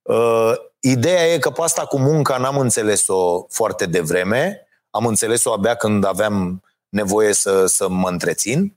Uh, 0.02 0.52
ideea 0.81 1.26
e 1.26 1.38
că 1.38 1.50
pe 1.50 1.62
asta 1.62 1.87
cu 1.87 1.99
munca 1.99 2.37
n-am 2.37 2.59
înțeles-o 2.59 3.43
foarte 3.49 3.87
devreme, 3.87 4.66
am 4.90 5.07
înțeles-o 5.07 5.52
abia 5.52 5.75
când 5.75 6.05
aveam 6.05 6.62
nevoie 6.88 7.33
să, 7.33 7.66
să 7.66 7.88
mă 7.88 8.09
întrețin. 8.09 8.76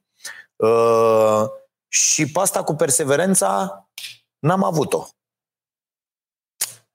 Uh, 0.55 1.43
și 1.89 2.31
pe 2.31 2.39
asta 2.39 2.63
cu 2.63 2.75
perseverența 2.75 3.83
n-am 4.39 4.63
avut-o. 4.63 5.07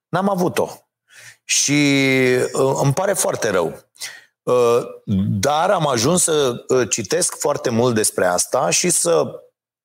N-am 0.08 0.28
avut-o. 0.28 0.68
Și 1.44 1.72
uh, 2.52 2.78
îmi 2.82 2.92
pare 2.92 3.12
foarte 3.12 3.50
rău. 3.50 3.84
Uh, 4.42 4.80
dar 5.38 5.70
am 5.70 5.86
ajuns 5.86 6.22
să 6.22 6.64
uh, 6.68 6.88
citesc 6.90 7.38
foarte 7.38 7.70
mult 7.70 7.94
despre 7.94 8.26
asta 8.26 8.70
și 8.70 8.90
să 8.90 9.42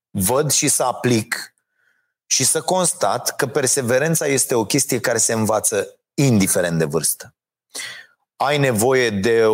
văd 0.10 0.52
și 0.52 0.68
să 0.68 0.84
aplic 0.84 1.54
și 2.26 2.44
să 2.44 2.62
constat 2.62 3.36
că 3.36 3.48
perseverența 3.48 4.26
este 4.26 4.56
o 4.56 4.66
chestie 4.66 5.00
care 5.00 5.18
se 5.18 5.34
învață 5.34 6.00
indiferent 6.14 6.78
de 6.78 6.86
vârstă. 6.86 7.36
Ai 8.36 8.58
nevoie 8.58 9.10
de 9.10 9.46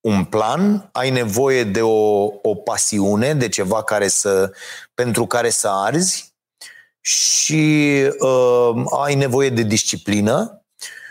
un 0.00 0.24
plan, 0.24 0.88
ai 0.92 1.10
nevoie 1.10 1.64
de 1.64 1.82
o, 1.82 2.24
o 2.42 2.54
pasiune, 2.54 3.34
de 3.34 3.48
ceva 3.48 3.82
care 3.82 4.08
să, 4.08 4.52
pentru 4.94 5.26
care 5.26 5.50
să 5.50 5.68
arzi 5.68 6.34
și 7.00 7.92
uh, 8.18 8.70
ai 9.02 9.14
nevoie 9.14 9.50
de 9.50 9.62
disciplină 9.62 10.64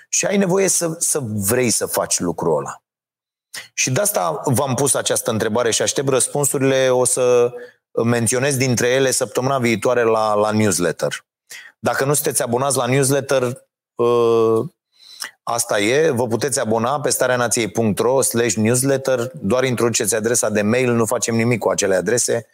și 0.10 0.26
ai 0.26 0.38
nevoie 0.38 0.68
să, 0.68 0.96
să 1.00 1.20
vrei 1.24 1.70
să 1.70 1.86
faci 1.86 2.20
lucrul 2.20 2.58
ăla. 2.58 2.82
Și 3.74 3.92
de 3.92 4.02
asta 4.02 4.42
v-am 4.46 4.74
pus 4.76 4.94
această 4.94 5.32
întrebare 5.32 5.72
și 5.72 5.82
aștept 5.82 6.10
răspunsurile. 6.10 6.90
O 6.90 7.06
să 7.06 7.54
menționez 8.04 8.58
dintre 8.58 8.88
ele 8.88 9.12
săptămâna 9.12 9.60
viitoare 9.60 10.04
la, 10.04 10.34
la 10.34 10.52
newsletter. 10.52 11.26
Dacă 11.80 12.06
nu 12.06 12.14
sunteți 12.14 12.42
abonați 12.42 12.78
la 12.78 12.86
newsletter, 12.86 13.44
uh, 13.96 14.68
Asta 15.52 15.80
e, 15.80 16.10
vă 16.10 16.28
puteți 16.28 16.60
abona 16.60 17.00
pe 17.00 17.10
stareanației.ro 17.10 18.22
slash 18.22 18.54
newsletter, 18.54 19.32
doar 19.34 19.64
introduceți 19.64 20.16
adresa 20.16 20.50
de 20.50 20.62
mail, 20.62 20.92
nu 20.92 21.06
facem 21.06 21.36
nimic 21.36 21.60
cu 21.60 21.70
acele 21.70 21.96
adrese, 21.96 22.48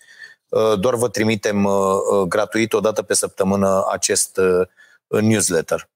uh, 0.49 0.79
doar 0.79 0.95
vă 0.95 1.09
trimitem 1.09 1.63
uh, 1.63 1.73
uh, 1.73 2.27
gratuit 2.27 2.73
o 2.73 2.79
dată 2.79 3.01
pe 3.01 3.13
săptămână 3.13 3.85
acest 3.91 4.39
newsletter, 5.07 5.89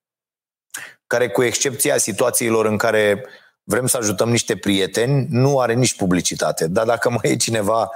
care 1.06 1.28
cu 1.28 1.42
excepția 1.42 1.96
situațiilor 1.96 2.66
în 2.66 2.76
care 2.76 3.26
vrem 3.62 3.86
să 3.86 3.96
ajutăm 3.96 4.30
niște 4.30 4.56
prieteni, 4.56 5.26
nu 5.30 5.60
are 5.60 5.74
nici 5.74 5.96
publicitate. 5.96 6.66
Dar 6.66 6.86
dacă 6.86 7.10
mai 7.10 7.20
e 7.22 7.36
cineva 7.36 7.90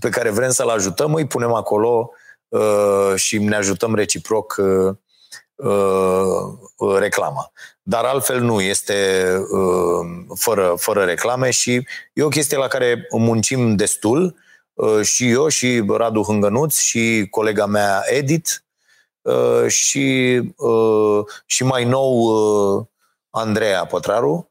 pe 0.00 0.08
care 0.08 0.30
vrem 0.30 0.50
să-l 0.50 0.68
ajutăm, 0.68 1.14
îi 1.14 1.26
punem 1.26 1.52
acolo 1.52 2.10
și 3.14 3.38
ne 3.38 3.56
ajutăm 3.56 3.94
reciproc 3.94 4.60
uh, 5.56 6.98
reclama. 6.98 7.52
Dar 7.82 8.04
altfel 8.04 8.40
nu, 8.40 8.60
este 8.60 9.26
uh, 9.50 10.34
fără, 10.34 10.74
fără 10.78 11.04
reclame 11.04 11.50
și 11.50 11.86
e 12.12 12.22
o 12.22 12.28
chestie 12.28 12.56
la 12.56 12.66
care 12.66 13.06
muncim 13.10 13.76
destul 13.76 14.36
uh, 14.74 15.02
și 15.02 15.30
eu 15.30 15.48
și 15.48 15.84
Radu 15.88 16.22
Hângănuț 16.22 16.78
și 16.78 17.26
colega 17.30 17.66
mea 17.66 18.02
Edith 18.08 18.50
uh, 19.22 19.66
și, 19.66 20.40
uh, 20.56 21.24
și 21.46 21.64
mai 21.64 21.84
nou 21.84 22.18
uh, 22.18 22.84
Andreea 23.30 23.84
Pătraru 23.84 24.48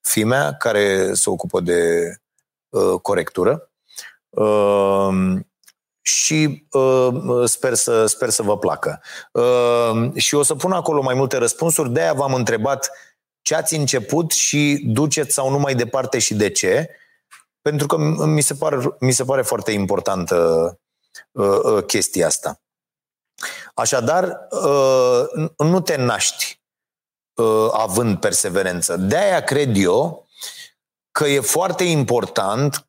fimea 0.00 0.54
care 0.54 1.14
se 1.14 1.30
ocupă 1.30 1.60
de 1.60 2.12
corectură 3.02 3.70
și 6.02 6.66
uh, 6.70 7.08
sper, 7.44 7.74
să, 7.74 8.06
sper 8.06 8.28
să 8.28 8.42
vă 8.42 8.58
placă. 8.58 9.02
Uh, 9.32 10.14
și 10.14 10.34
o 10.34 10.42
să 10.42 10.54
pun 10.54 10.72
acolo 10.72 11.02
mai 11.02 11.14
multe 11.14 11.36
răspunsuri, 11.36 11.92
de-aia 11.92 12.12
v-am 12.12 12.34
întrebat 12.34 12.90
ce 13.42 13.54
ați 13.54 13.74
început 13.74 14.30
și 14.30 14.82
duceți 14.86 15.34
sau 15.34 15.50
nu 15.50 15.58
mai 15.58 15.74
departe 15.74 16.18
și 16.18 16.34
de 16.34 16.50
ce, 16.50 16.90
pentru 17.60 17.86
că 17.86 17.96
mi 18.26 18.40
se 18.40 18.54
pare, 18.54 18.96
mi 19.00 19.12
se 19.12 19.24
pare 19.24 19.42
foarte 19.42 19.72
importantă 19.72 20.36
uh, 21.32 21.58
uh, 21.62 21.84
chestia 21.84 22.26
asta. 22.26 22.60
Așadar, 23.74 24.48
uh, 24.50 25.48
nu 25.56 25.80
te 25.80 25.96
naști 25.96 26.62
uh, 27.34 27.68
având 27.72 28.20
perseverență. 28.20 28.96
De-aia 28.96 29.40
cred 29.40 29.76
eu 29.76 30.26
că 31.10 31.26
e 31.26 31.40
foarte 31.40 31.84
important 31.84 32.86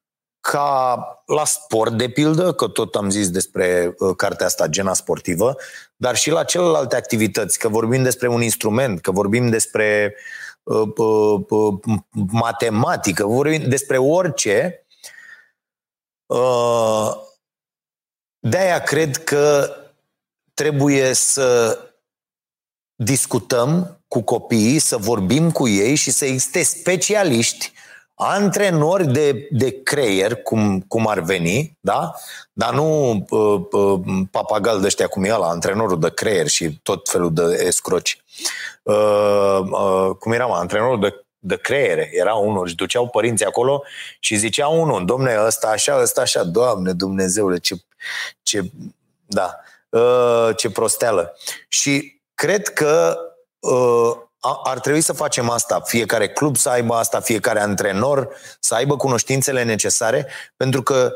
ca 0.51 0.97
la 1.25 1.45
sport, 1.45 1.97
de 1.97 2.09
pildă, 2.09 2.53
că 2.53 2.67
tot 2.67 2.95
am 2.95 3.09
zis 3.09 3.29
despre 3.29 3.95
uh, 3.97 4.15
cartea 4.15 4.45
asta, 4.45 4.67
Gena 4.67 4.93
Sportivă, 4.93 5.55
dar 5.95 6.15
și 6.15 6.29
la 6.29 6.43
celelalte 6.43 6.95
activități, 6.95 7.59
că 7.59 7.67
vorbim 7.67 8.03
despre 8.03 8.27
un 8.27 8.41
instrument, 8.41 9.01
că 9.01 9.11
vorbim 9.11 9.49
despre 9.49 10.15
uh, 10.63 10.87
uh, 10.95 11.41
uh, 11.49 11.99
matematică, 12.31 13.25
vorbim 13.25 13.69
despre 13.69 13.97
orice. 13.97 14.85
Uh, 16.25 17.11
de-aia 18.39 18.79
cred 18.79 19.23
că 19.23 19.75
trebuie 20.53 21.13
să 21.13 21.79
discutăm 22.95 23.99
cu 24.07 24.21
copiii, 24.21 24.79
să 24.79 24.97
vorbim 24.97 25.51
cu 25.51 25.67
ei 25.67 25.95
și 25.95 26.11
să 26.11 26.25
existe 26.25 26.63
specialiști 26.63 27.73
antrenori 28.15 29.07
de, 29.07 29.47
de 29.51 29.81
creier, 29.83 30.35
cum, 30.35 30.81
cum 30.81 31.07
ar 31.07 31.19
veni, 31.19 31.77
da? 31.79 32.13
dar 32.53 32.73
nu 32.73 33.11
uh, 33.29 33.61
uh, 33.71 33.99
papagal 34.31 34.79
de 34.79 34.85
ăștia 34.85 35.07
cum 35.07 35.23
e 35.23 35.33
ăla, 35.33 35.47
antrenorul 35.47 35.99
de 35.99 36.09
creier 36.09 36.47
și 36.47 36.79
tot 36.83 37.09
felul 37.09 37.33
de 37.33 37.63
escroci. 37.65 38.23
Uh, 38.83 39.59
uh, 39.71 40.09
cum 40.19 40.31
era, 40.31 40.45
mă, 40.45 40.55
antrenorul 40.55 40.99
de, 40.99 41.25
de 41.39 41.57
creiere, 41.57 42.09
era 42.13 42.33
unul, 42.33 42.63
își 42.65 42.75
duceau 42.75 43.07
părinții 43.07 43.45
acolo 43.45 43.83
și 44.19 44.35
zicea 44.35 44.67
unul, 44.67 45.05
domne, 45.05 45.35
ăsta 45.45 45.67
așa, 45.67 46.01
ăsta 46.01 46.21
așa, 46.21 46.43
doamne, 46.43 46.91
Dumnezeule, 46.91 47.57
ce, 47.57 47.75
ce 48.43 48.71
da, 49.25 49.59
uh, 49.89 50.49
ce 50.55 50.69
prosteală. 50.69 51.37
Și 51.67 52.21
cred 52.35 52.67
că 52.67 53.17
uh, 53.59 54.11
ar 54.63 54.79
trebui 54.79 55.01
să 55.01 55.13
facem 55.13 55.49
asta. 55.49 55.79
Fiecare 55.79 56.29
club 56.29 56.55
să 56.57 56.69
aibă 56.69 56.93
asta, 56.95 57.19
fiecare 57.19 57.61
antrenor 57.61 58.35
să 58.59 58.75
aibă 58.75 58.97
cunoștințele 58.97 59.63
necesare, 59.63 60.27
pentru 60.57 60.83
că 60.83 61.13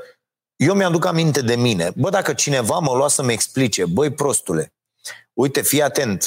eu 0.56 0.74
mi-aduc 0.74 1.06
aminte 1.06 1.42
de 1.42 1.56
mine. 1.56 1.92
Bă, 1.96 2.10
dacă 2.10 2.34
cineva 2.34 2.80
mă 2.80 2.94
lua 2.96 3.08
să-mi 3.08 3.34
explice, 3.34 3.86
băi, 3.86 4.12
prostule, 4.12 4.74
uite, 5.34 5.62
fii 5.62 5.82
atent, 5.82 6.26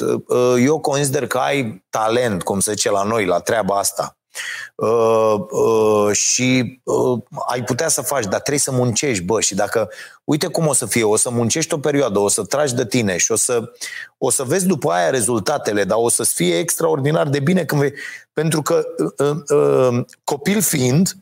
eu 0.58 0.80
consider 0.80 1.26
că 1.26 1.38
ai 1.38 1.84
talent, 1.90 2.42
cum 2.42 2.60
se 2.60 2.72
zice 2.72 2.90
la 2.90 3.02
noi, 3.02 3.24
la 3.24 3.40
treaba 3.40 3.78
asta. 3.78 4.14
Uh, 4.74 5.34
uh, 5.50 6.12
și 6.12 6.80
uh, 6.82 7.22
ai 7.48 7.64
putea 7.64 7.88
să 7.88 8.02
faci, 8.02 8.24
dar 8.24 8.40
trebuie 8.40 8.58
să 8.58 8.72
muncești, 8.72 9.24
bă, 9.24 9.40
și 9.40 9.54
dacă, 9.54 9.90
uite 10.24 10.46
cum 10.46 10.66
o 10.66 10.72
să 10.72 10.86
fie, 10.86 11.04
o 11.04 11.16
să 11.16 11.30
muncești 11.30 11.74
o 11.74 11.78
perioadă, 11.78 12.18
o 12.18 12.28
să 12.28 12.44
tragi 12.44 12.74
de 12.74 12.86
tine 12.86 13.16
și 13.16 13.32
o 13.32 13.36
să, 13.36 13.72
o 14.18 14.30
să 14.30 14.42
vezi 14.42 14.66
după 14.66 14.90
aia 14.92 15.10
rezultatele, 15.10 15.84
dar 15.84 15.98
o 16.00 16.08
să 16.08 16.24
fie 16.24 16.58
extraordinar 16.58 17.28
de 17.28 17.40
bine 17.40 17.64
când 17.64 17.80
vei, 17.80 17.92
pentru 18.32 18.62
că 18.62 18.84
uh, 19.16 19.36
uh, 19.48 20.04
copil 20.24 20.62
fiind, 20.62 21.16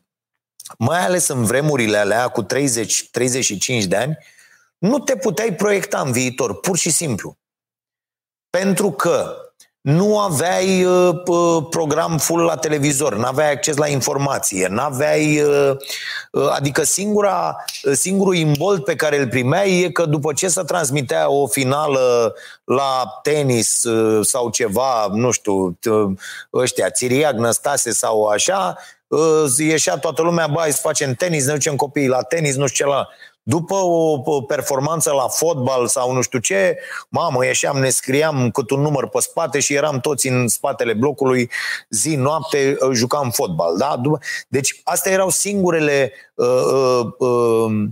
mai 0.78 1.04
ales 1.04 1.28
în 1.28 1.44
vremurile 1.44 1.96
alea 1.96 2.28
cu 2.28 2.44
30-35 2.44 2.46
de 3.88 3.96
ani, 3.96 4.18
nu 4.78 4.98
te 4.98 5.16
puteai 5.16 5.54
proiecta 5.54 6.00
în 6.00 6.12
viitor, 6.12 6.60
pur 6.60 6.76
și 6.76 6.90
simplu. 6.90 7.38
Pentru 8.50 8.90
că 8.90 9.36
nu 9.88 10.18
aveai 10.18 10.84
uh, 10.84 11.14
program 11.70 12.18
full 12.18 12.44
la 12.44 12.56
televizor, 12.56 13.16
nu 13.16 13.24
aveai 13.24 13.52
acces 13.52 13.76
la 13.76 13.86
informație, 13.86 14.66
nu 14.66 14.80
aveai 14.80 15.40
uh, 15.40 15.76
uh, 16.30 16.48
adică 16.50 16.82
singura, 16.82 17.64
uh, 17.82 17.92
singurul 17.92 18.34
imbold 18.34 18.84
pe 18.84 18.94
care 18.94 19.18
îl 19.18 19.28
primeai 19.28 19.80
e 19.80 19.90
că 19.90 20.04
după 20.04 20.32
ce 20.32 20.48
se 20.48 20.62
transmitea 20.62 21.30
o 21.30 21.46
finală 21.46 22.34
la 22.64 23.18
tenis 23.22 23.84
uh, 23.84 24.26
sau 24.26 24.50
ceva, 24.50 25.06
nu 25.12 25.30
știu, 25.30 25.78
ăștia, 26.52 26.90
Țiriac, 26.90 27.34
Năstase 27.34 27.92
sau 27.92 28.24
așa, 28.24 28.78
uh, 29.06 29.44
ieșea 29.58 29.96
toată 29.96 30.22
lumea, 30.22 30.46
bai, 30.46 30.72
să 30.72 30.78
facem 30.82 31.14
tenis, 31.14 31.46
ne 31.46 31.52
ducem 31.52 31.76
copiii 31.76 32.08
la 32.08 32.22
tenis, 32.22 32.56
nu 32.56 32.66
știu 32.66 32.84
ce 32.84 32.90
la... 32.90 33.08
După 33.48 33.74
o 33.74 34.42
performanță 34.42 35.12
la 35.12 35.28
fotbal 35.28 35.86
sau 35.86 36.12
nu 36.12 36.20
știu 36.20 36.38
ce, 36.38 36.78
mamă, 37.08 37.44
ieșeam, 37.44 37.78
ne 37.78 37.88
scriam 37.88 38.50
cât 38.50 38.70
un 38.70 38.80
număr 38.80 39.08
pe 39.08 39.20
spate 39.20 39.60
și 39.60 39.74
eram 39.74 40.00
toți 40.00 40.28
în 40.28 40.48
spatele 40.48 40.92
blocului 40.92 41.50
zi, 41.90 42.14
noapte, 42.14 42.76
uh, 42.80 42.90
jucam 42.92 43.30
fotbal. 43.30 43.76
Da? 43.76 44.00
Deci 44.48 44.80
astea 44.84 45.12
erau 45.12 45.28
singurele 45.28 46.12
uh, 46.34 46.46
uh, 46.46 47.06
uh, 47.18 47.88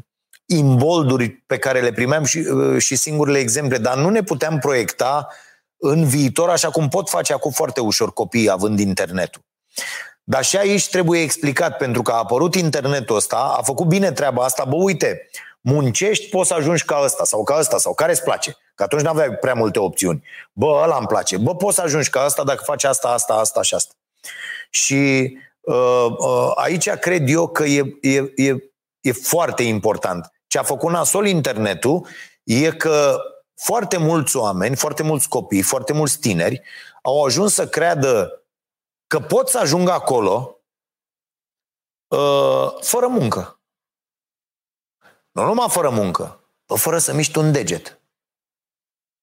imbolduri 0.47 1.29
pe 1.29 1.59
care 1.59 1.81
le 1.81 1.92
primeam 1.92 2.25
și, 2.25 2.38
uh, 2.38 2.83
și 2.83 2.97
singurele 2.97 3.38
exemple, 3.38 3.79
dar 3.79 3.97
nu 3.97 4.09
ne 4.09 4.23
puteam 4.23 4.59
proiecta 4.59 5.29
în 5.77 6.05
viitor 6.05 6.49
așa 6.49 6.71
cum 6.71 6.88
pot 6.88 7.09
face 7.09 7.33
acum 7.33 7.51
foarte 7.51 7.81
ușor 7.81 8.12
copiii 8.12 8.51
având 8.51 8.79
internetul. 8.79 9.45
Dar 10.29 10.45
și 10.45 10.57
aici 10.57 10.88
trebuie 10.88 11.21
explicat, 11.21 11.77
pentru 11.77 12.03
că 12.03 12.12
a 12.12 12.16
apărut 12.16 12.55
internetul 12.55 13.16
ăsta, 13.16 13.55
a 13.59 13.62
făcut 13.62 13.87
bine 13.87 14.12
treaba 14.12 14.45
asta, 14.45 14.64
bă, 14.64 14.77
uite, 14.77 15.29
muncești, 15.67 16.29
poți 16.29 16.49
să 16.49 16.55
ajungi 16.55 16.85
ca 16.85 17.01
ăsta 17.03 17.25
sau 17.25 17.45
ca 17.45 17.57
ăsta 17.59 17.79
sau 17.79 17.95
care 17.95 18.13
îți 18.13 18.23
place. 18.23 18.57
Că 18.75 18.83
atunci 18.83 19.03
nu 19.03 19.09
aveai 19.09 19.31
prea 19.31 19.55
multe 19.55 19.79
opțiuni. 19.79 20.25
Bă, 20.53 20.67
ăla 20.67 20.97
îmi 20.97 21.07
place. 21.07 21.37
Bă, 21.37 21.57
poți 21.57 21.75
să 21.75 21.83
ajungi 21.83 22.11
ca 22.11 22.25
ăsta 22.25 22.45
dacă 22.45 22.63
faci 22.65 22.85
asta, 22.85 23.09
asta, 23.09 23.35
asta 23.35 23.63
și 23.63 23.75
asta. 23.75 23.95
Și 24.71 25.33
uh, 25.61 26.07
uh, 26.19 26.51
aici 26.55 26.91
cred 26.91 27.29
eu 27.29 27.49
că 27.49 27.65
e, 27.65 27.99
e, 28.01 28.33
e, 28.37 28.57
e 29.01 29.13
foarte 29.13 29.63
important. 29.63 30.33
Ce 30.47 30.59
a 30.59 30.63
făcut 30.63 30.91
nasol 30.91 31.27
internetul 31.27 32.07
e 32.43 32.71
că 32.71 33.19
foarte 33.55 33.97
mulți 33.97 34.37
oameni, 34.37 34.77
foarte 34.77 35.03
mulți 35.03 35.29
copii, 35.29 35.63
foarte 35.63 35.93
mulți 35.93 36.19
tineri 36.19 36.63
au 37.03 37.25
ajuns 37.25 37.55
să 37.55 37.69
creadă 37.69 38.43
că 39.07 39.21
pot 39.21 39.49
să 39.49 39.59
ajungă 39.59 39.93
acolo 39.93 40.61
uh, 42.09 42.73
fără 42.81 43.07
muncă. 43.07 43.56
Nu 45.37 45.44
numai 45.44 45.68
fără 45.68 45.90
muncă, 45.90 46.40
fără 46.77 46.99
să 46.99 47.12
miști 47.12 47.38
un 47.38 47.53
deget. 47.53 48.01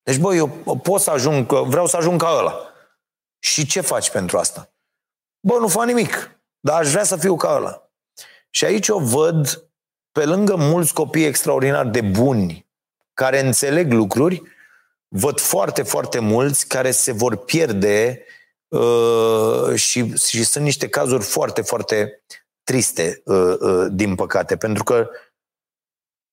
Deci, 0.04 0.17
băi, 0.17 0.38
eu 0.38 0.47
pot 0.84 1.02
să 1.02 1.12
ajung, 1.12 1.52
vreau 1.52 1.88
să 1.88 1.97
ajung 1.97 2.21
ca 2.21 2.30
ăla. 2.38 2.56
Și 3.39 3.65
ce 3.65 3.82
faci 3.82 4.10
pentru 4.10 4.38
asta? 4.38 4.73
Bă, 5.39 5.58
nu 5.60 5.67
fac 5.67 5.86
nimic, 5.86 6.39
dar 6.60 6.80
aș 6.80 6.91
vrea 6.91 7.04
să 7.04 7.15
fiu 7.15 7.36
ca 7.36 7.56
ăla. 7.56 7.89
Și 8.49 8.65
aici 8.65 8.89
o 8.89 8.99
văd, 8.99 9.69
pe 10.12 10.26
lângă 10.26 10.56
mulți 10.56 10.93
copii 10.93 11.26
extraordinar 11.26 11.86
de 11.86 12.02
buni, 12.02 12.69
care 13.13 13.39
înțeleg 13.39 13.91
lucruri, 13.91 14.41
văd 15.08 15.39
foarte, 15.39 15.84
foarte 15.84 16.19
mulți 16.19 16.67
care 16.67 16.91
se 16.91 17.12
vor 17.12 17.36
pierde 17.36 18.26
uh, 18.67 19.76
și, 19.76 20.13
și 20.17 20.43
sunt 20.43 20.63
niște 20.63 20.89
cazuri 20.89 21.23
foarte, 21.23 21.62
foarte 21.62 22.23
triste, 22.63 23.21
uh, 23.26 23.56
uh, 23.60 23.88
din 23.91 24.15
păcate, 24.15 24.58
pentru 24.58 24.84
că 24.84 25.10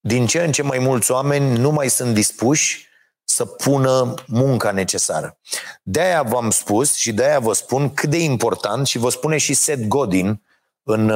din 0.01 0.27
ce 0.27 0.43
în 0.43 0.53
ce 0.53 0.63
mai 0.63 0.79
mulți 0.79 1.11
oameni 1.11 1.59
nu 1.59 1.71
mai 1.71 1.89
sunt 1.89 2.15
dispuși 2.15 2.89
să 3.25 3.45
pună 3.45 4.15
munca 4.27 4.71
necesară. 4.71 5.39
De-aia 5.83 6.23
v-am 6.23 6.51
spus 6.51 6.95
și 6.95 7.13
de-aia 7.13 7.39
vă 7.39 7.53
spun 7.53 7.95
cât 7.95 8.11
de 8.11 8.19
important 8.19 8.87
și 8.87 8.99
vă 8.99 9.09
spune 9.09 9.37
și 9.37 9.55
Seth 9.55 9.87
Godin 9.87 10.43
în, 10.83 11.13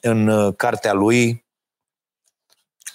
în 0.00 0.52
cartea 0.52 0.92
lui 0.92 1.44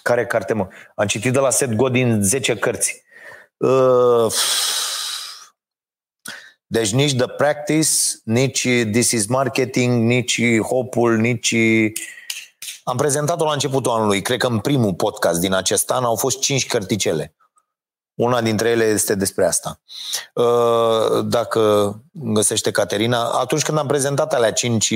care 0.02 0.26
carte, 0.26 0.52
mă? 0.52 0.68
Am 0.94 1.06
citit 1.06 1.32
de 1.32 1.38
la 1.38 1.50
Seth 1.50 1.74
Godin 1.74 2.22
10 2.22 2.56
cărți. 2.56 3.02
Uh, 3.56 4.32
deci 6.66 6.92
nici 6.92 7.16
The 7.16 7.26
Practice, 7.26 7.90
nici 8.24 8.68
This 8.92 9.10
is 9.10 9.26
Marketing, 9.26 10.02
nici 10.02 10.60
Hopul, 10.60 11.16
nici 11.16 11.54
am 12.88 12.96
prezentat-o 12.96 13.44
la 13.44 13.52
începutul 13.52 13.92
anului, 13.92 14.22
cred 14.22 14.38
că 14.38 14.46
în 14.46 14.58
primul 14.58 14.94
podcast 14.94 15.40
din 15.40 15.54
acest 15.54 15.90
an 15.90 16.04
au 16.04 16.16
fost 16.16 16.38
cinci 16.38 16.66
cărticele. 16.66 17.34
Una 18.14 18.42
dintre 18.42 18.68
ele 18.68 18.84
este 18.84 19.14
despre 19.14 19.46
asta. 19.46 19.80
Uh, 20.34 21.24
dacă 21.24 21.94
găsește 22.12 22.70
Caterina, 22.70 23.24
atunci 23.24 23.62
când 23.62 23.78
am 23.78 23.86
prezentat 23.86 24.34
alea 24.34 24.52
cinci 24.52 24.94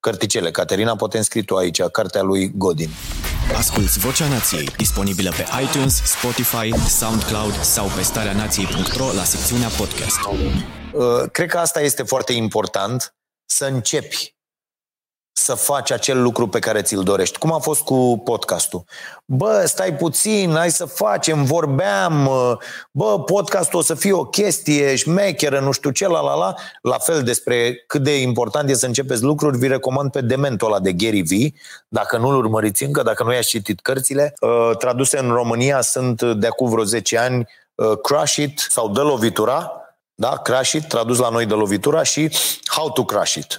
cărticele, 0.00 0.50
Caterina, 0.50 0.96
poate 0.96 1.16
înscri 1.16 1.44
tu 1.44 1.56
aici, 1.56 1.82
cartea 1.82 2.22
lui 2.22 2.52
Godin. 2.54 2.88
Asculți 3.56 3.98
Vocea 3.98 4.28
Nației, 4.28 4.64
disponibilă 4.76 5.30
pe 5.30 5.44
iTunes, 5.62 6.02
Spotify, 6.04 6.88
SoundCloud 6.88 7.60
sau 7.60 7.86
pe 7.96 8.02
starea 8.02 8.32
nației.ro 8.32 9.12
la 9.12 9.24
secțiunea 9.24 9.68
podcast. 9.68 10.18
Uh, 10.92 11.30
cred 11.32 11.48
că 11.48 11.58
asta 11.58 11.80
este 11.80 12.02
foarte 12.02 12.32
important 12.32 13.14
să 13.44 13.64
începi 13.64 14.33
să 15.36 15.54
faci 15.54 15.90
acel 15.90 16.22
lucru 16.22 16.48
pe 16.48 16.58
care 16.58 16.82
ți-l 16.82 17.02
dorești. 17.02 17.38
Cum 17.38 17.52
a 17.52 17.58
fost 17.58 17.80
cu 17.80 18.20
podcastul? 18.24 18.84
Bă, 19.24 19.64
stai 19.66 19.94
puțin, 19.94 20.54
hai 20.54 20.70
să 20.70 20.84
facem, 20.84 21.44
vorbeam, 21.44 22.30
bă, 22.90 23.20
podcastul 23.20 23.78
o 23.78 23.82
să 23.82 23.94
fie 23.94 24.12
o 24.12 24.24
chestie 24.24 24.94
șmecheră, 24.94 25.60
nu 25.60 25.72
știu 25.72 25.90
ce, 25.90 26.08
la 26.08 26.20
la 26.20 26.34
la. 26.34 26.54
La 26.82 26.98
fel 26.98 27.22
despre 27.22 27.84
cât 27.86 28.02
de 28.02 28.20
important 28.20 28.70
e 28.70 28.74
să 28.74 28.86
începeți 28.86 29.22
lucruri, 29.22 29.58
vi 29.58 29.66
recomand 29.66 30.10
pe 30.10 30.20
dementul 30.20 30.66
ăla 30.66 30.80
de 30.80 30.92
Gary 30.92 31.22
V, 31.22 31.58
dacă 31.88 32.16
nu-l 32.16 32.36
urmăriți 32.36 32.84
încă, 32.84 33.02
dacă 33.02 33.24
nu 33.24 33.32
i-ați 33.32 33.48
citit 33.48 33.80
cărțile. 33.80 34.34
Uh, 34.40 34.76
traduse 34.76 35.18
în 35.18 35.30
România 35.30 35.80
sunt 35.80 36.22
de 36.22 36.46
acum 36.46 36.70
vreo 36.70 36.84
10 36.84 37.18
ani 37.18 37.48
uh, 37.74 37.98
Crush 38.02 38.34
It 38.36 38.66
sau 38.70 38.88
Dă 38.88 39.02
lovitura, 39.02 39.72
da? 40.14 40.36
Crash 40.36 40.72
It, 40.72 40.88
tradus 40.88 41.18
la 41.18 41.28
noi 41.28 41.46
de 41.46 41.54
lovitura 41.54 42.02
și 42.02 42.36
How 42.66 42.90
to 42.90 43.04
Crash 43.04 43.34
It. 43.34 43.58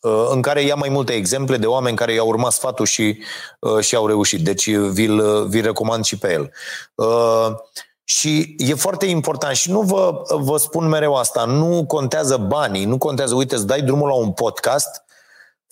Uh, 0.00 0.28
în 0.30 0.42
care 0.42 0.62
ia 0.62 0.74
mai 0.74 0.88
multe 0.88 1.12
exemple 1.12 1.56
de 1.56 1.66
oameni 1.66 1.96
care 1.96 2.12
i-au 2.12 2.28
urmat 2.28 2.52
sfatul 2.52 2.86
și, 2.86 3.18
uh, 3.58 3.78
și 3.80 3.94
au 3.94 4.06
reușit. 4.06 4.44
Deci 4.44 4.70
vi-l, 4.70 5.46
vi 5.48 5.60
recomand 5.60 6.04
și 6.04 6.18
pe 6.18 6.32
el. 6.32 6.52
Uh, 6.94 7.56
și 8.04 8.54
e 8.58 8.74
foarte 8.74 9.06
important 9.06 9.56
și 9.56 9.70
nu 9.70 9.80
vă, 9.80 10.22
vă 10.28 10.56
spun 10.56 10.88
mereu 10.88 11.14
asta, 11.14 11.44
nu 11.44 11.84
contează 11.86 12.36
banii, 12.36 12.84
nu 12.84 12.98
contează, 12.98 13.34
uite, 13.34 13.54
îți 13.54 13.66
dai 13.66 13.82
drumul 13.82 14.08
la 14.08 14.14
un 14.14 14.32
podcast 14.32 15.02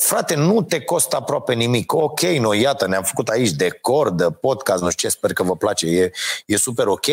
Frate, 0.01 0.35
nu 0.35 0.63
te 0.63 0.81
costă 0.81 1.17
aproape 1.17 1.55
nimic. 1.55 1.93
Ok, 1.93 2.21
noi, 2.21 2.61
iată, 2.61 2.87
ne-am 2.87 3.03
făcut 3.03 3.29
aici 3.29 3.51
decor 3.51 4.11
de 4.11 4.25
podcast, 4.41 4.83
nu 4.83 4.91
știu 4.91 5.09
ce, 5.09 5.15
sper 5.15 5.33
că 5.33 5.43
vă 5.43 5.57
place, 5.57 5.87
e, 5.87 6.11
e 6.47 6.57
super 6.57 6.87
ok. 6.87 7.07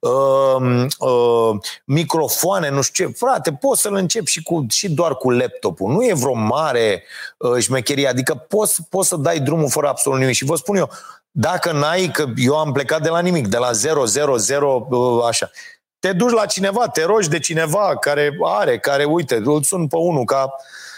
Uh, 0.00 0.86
uh, 0.98 1.58
microfoane, 1.84 2.70
nu 2.70 2.80
știu 2.80 3.06
ce. 3.06 3.12
Frate, 3.12 3.52
poți 3.52 3.80
să-l 3.80 3.94
începi 3.94 4.30
și, 4.30 4.42
cu, 4.42 4.66
și 4.70 4.90
doar 4.90 5.14
cu 5.14 5.30
laptopul. 5.30 5.92
Nu 5.92 6.04
e 6.04 6.14
vreo 6.14 6.32
mare 6.32 7.02
uh, 7.36 7.58
șmecherie, 7.58 8.08
adică 8.08 8.34
poți, 8.34 8.82
poți 8.88 9.08
să 9.08 9.16
dai 9.16 9.40
drumul 9.40 9.70
fără 9.70 9.88
absolut 9.88 10.18
nimic. 10.18 10.34
Și 10.34 10.44
vă 10.44 10.54
spun 10.54 10.76
eu, 10.76 10.90
dacă 11.30 11.72
n-ai, 11.72 12.10
că 12.12 12.24
eu 12.36 12.58
am 12.58 12.72
plecat 12.72 13.02
de 13.02 13.08
la 13.08 13.20
nimic, 13.20 13.46
de 13.46 13.56
la 13.56 13.72
0, 13.72 14.04
0, 14.04 14.36
0, 14.36 14.86
uh, 14.90 15.24
așa, 15.26 15.50
te 15.98 16.12
duci 16.12 16.32
la 16.32 16.46
cineva, 16.46 16.88
te 16.88 17.04
rogi 17.04 17.28
de 17.28 17.38
cineva 17.38 17.96
care 17.96 18.36
are, 18.44 18.78
care, 18.78 19.04
uite, 19.04 19.42
îl 19.44 19.62
sun 19.62 19.86
pe 19.86 19.96
unul 19.96 20.24
ca 20.24 20.44
Uh, 20.44 20.48
uh, 20.50 20.89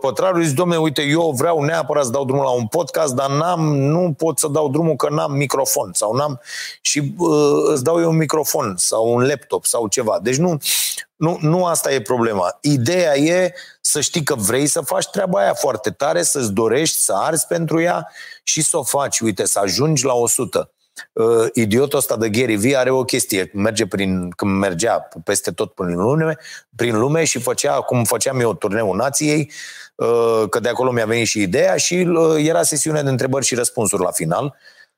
pătrarul 0.00 0.42
zice, 0.42 0.54
domne, 0.54 0.76
uite, 0.76 1.02
eu 1.02 1.30
vreau 1.30 1.62
neapărat 1.62 2.04
să 2.04 2.10
dau 2.10 2.24
drumul 2.24 2.44
la 2.44 2.50
un 2.50 2.66
podcast, 2.66 3.14
dar 3.14 3.30
n-am, 3.30 3.76
nu 3.76 4.12
pot 4.12 4.38
să 4.38 4.48
dau 4.48 4.68
drumul 4.68 4.96
că 4.96 5.08
n-am 5.10 5.32
microfon 5.32 5.90
sau 5.92 6.14
n-am 6.14 6.40
și 6.80 7.14
uh, 7.18 7.72
îți 7.72 7.84
dau 7.84 8.00
eu 8.00 8.10
un 8.10 8.16
microfon 8.16 8.74
sau 8.76 9.14
un 9.14 9.26
laptop 9.26 9.64
sau 9.64 9.86
ceva. 9.86 10.18
Deci 10.22 10.36
nu, 10.36 10.56
nu, 11.16 11.38
nu 11.40 11.64
asta 11.64 11.92
e 11.92 12.00
problema. 12.00 12.58
Ideea 12.60 13.16
e 13.16 13.54
să 13.80 14.00
știi 14.00 14.22
că 14.22 14.34
vrei 14.34 14.66
să 14.66 14.80
faci 14.80 15.06
treaba 15.06 15.40
aia 15.40 15.54
foarte 15.54 15.90
tare, 15.90 16.22
să-ți 16.22 16.52
dorești, 16.52 16.96
să 16.98 17.12
arzi 17.16 17.46
pentru 17.46 17.80
ea 17.80 18.08
și 18.42 18.62
să 18.62 18.76
o 18.76 18.82
faci, 18.82 19.20
uite, 19.20 19.46
să 19.46 19.58
ajungi 19.58 20.04
la 20.04 20.14
100 20.14 20.70
uh, 21.12 21.46
idiotul 21.52 21.98
ăsta 21.98 22.16
de 22.16 22.28
Gary 22.30 22.56
Vee 22.56 22.76
are 22.76 22.90
o 22.90 23.04
chestie, 23.04 23.50
merge 23.54 23.86
prin, 23.86 24.30
când 24.30 24.58
mergea 24.58 25.08
peste 25.24 25.50
tot 25.50 25.72
prin 25.72 25.94
lume, 25.96 26.36
prin 26.76 26.98
lume 26.98 27.24
și 27.24 27.38
făcea, 27.38 27.80
cum 27.80 28.04
făceam 28.04 28.40
eu 28.40 28.54
turneul 28.54 28.96
nației, 28.96 29.50
uh, 29.94 30.44
că 30.50 30.60
de 30.60 30.68
acolo 30.68 30.90
mi-a 30.90 31.06
venit 31.06 31.26
și 31.26 31.40
ideea 31.40 31.76
și 31.76 31.94
uh, 31.94 32.46
era 32.46 32.62
sesiune 32.62 33.02
de 33.02 33.10
întrebări 33.10 33.44
și 33.44 33.54
răspunsuri 33.54 34.02
la 34.02 34.10
final. 34.10 34.56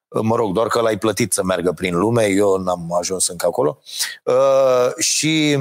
Uh, 0.09 0.21
mă 0.23 0.37
rog, 0.37 0.53
doar 0.53 0.67
că 0.67 0.81
l-ai 0.81 0.99
plătit 0.99 1.33
să 1.33 1.43
meargă 1.45 1.73
prin 1.73 1.97
lume, 1.97 2.27
eu 2.27 2.57
n-am 2.57 2.95
ajuns 2.99 3.29
încă 3.29 3.47
acolo. 3.47 3.79
Uh, 4.25 4.95
și 4.99 5.57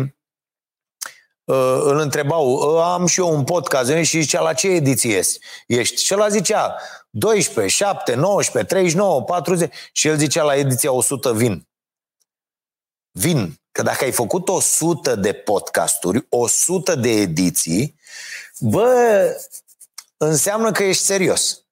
uh, 1.43 1.79
îl 1.83 1.97
întrebau, 1.97 2.51
uh, 2.51 2.81
am 2.83 3.05
și 3.05 3.19
eu 3.19 3.35
un 3.35 3.43
podcast 3.43 3.91
și 3.91 4.21
zicea, 4.21 4.41
la 4.41 4.53
ce 4.53 4.67
ediție 4.67 5.21
ești? 5.67 6.03
Și 6.03 6.13
el 6.13 6.29
zicea, 6.29 6.75
12, 7.09 7.75
7, 7.75 8.15
19, 8.15 8.73
39, 8.73 9.23
40 9.23 9.73
și 9.91 10.07
el 10.07 10.17
zicea 10.17 10.43
la 10.43 10.55
ediția 10.55 10.91
100 10.91 11.33
vin. 11.33 11.67
Vin. 13.11 13.57
Că 13.71 13.81
dacă 13.81 14.03
ai 14.03 14.11
făcut 14.11 14.49
100 14.49 15.15
de 15.15 15.33
podcasturi, 15.33 16.25
100 16.29 16.95
de 16.95 17.09
ediții, 17.09 17.95
bă, 18.59 19.25
înseamnă 20.17 20.71
că 20.71 20.83
ești 20.83 21.03
serios. 21.03 21.63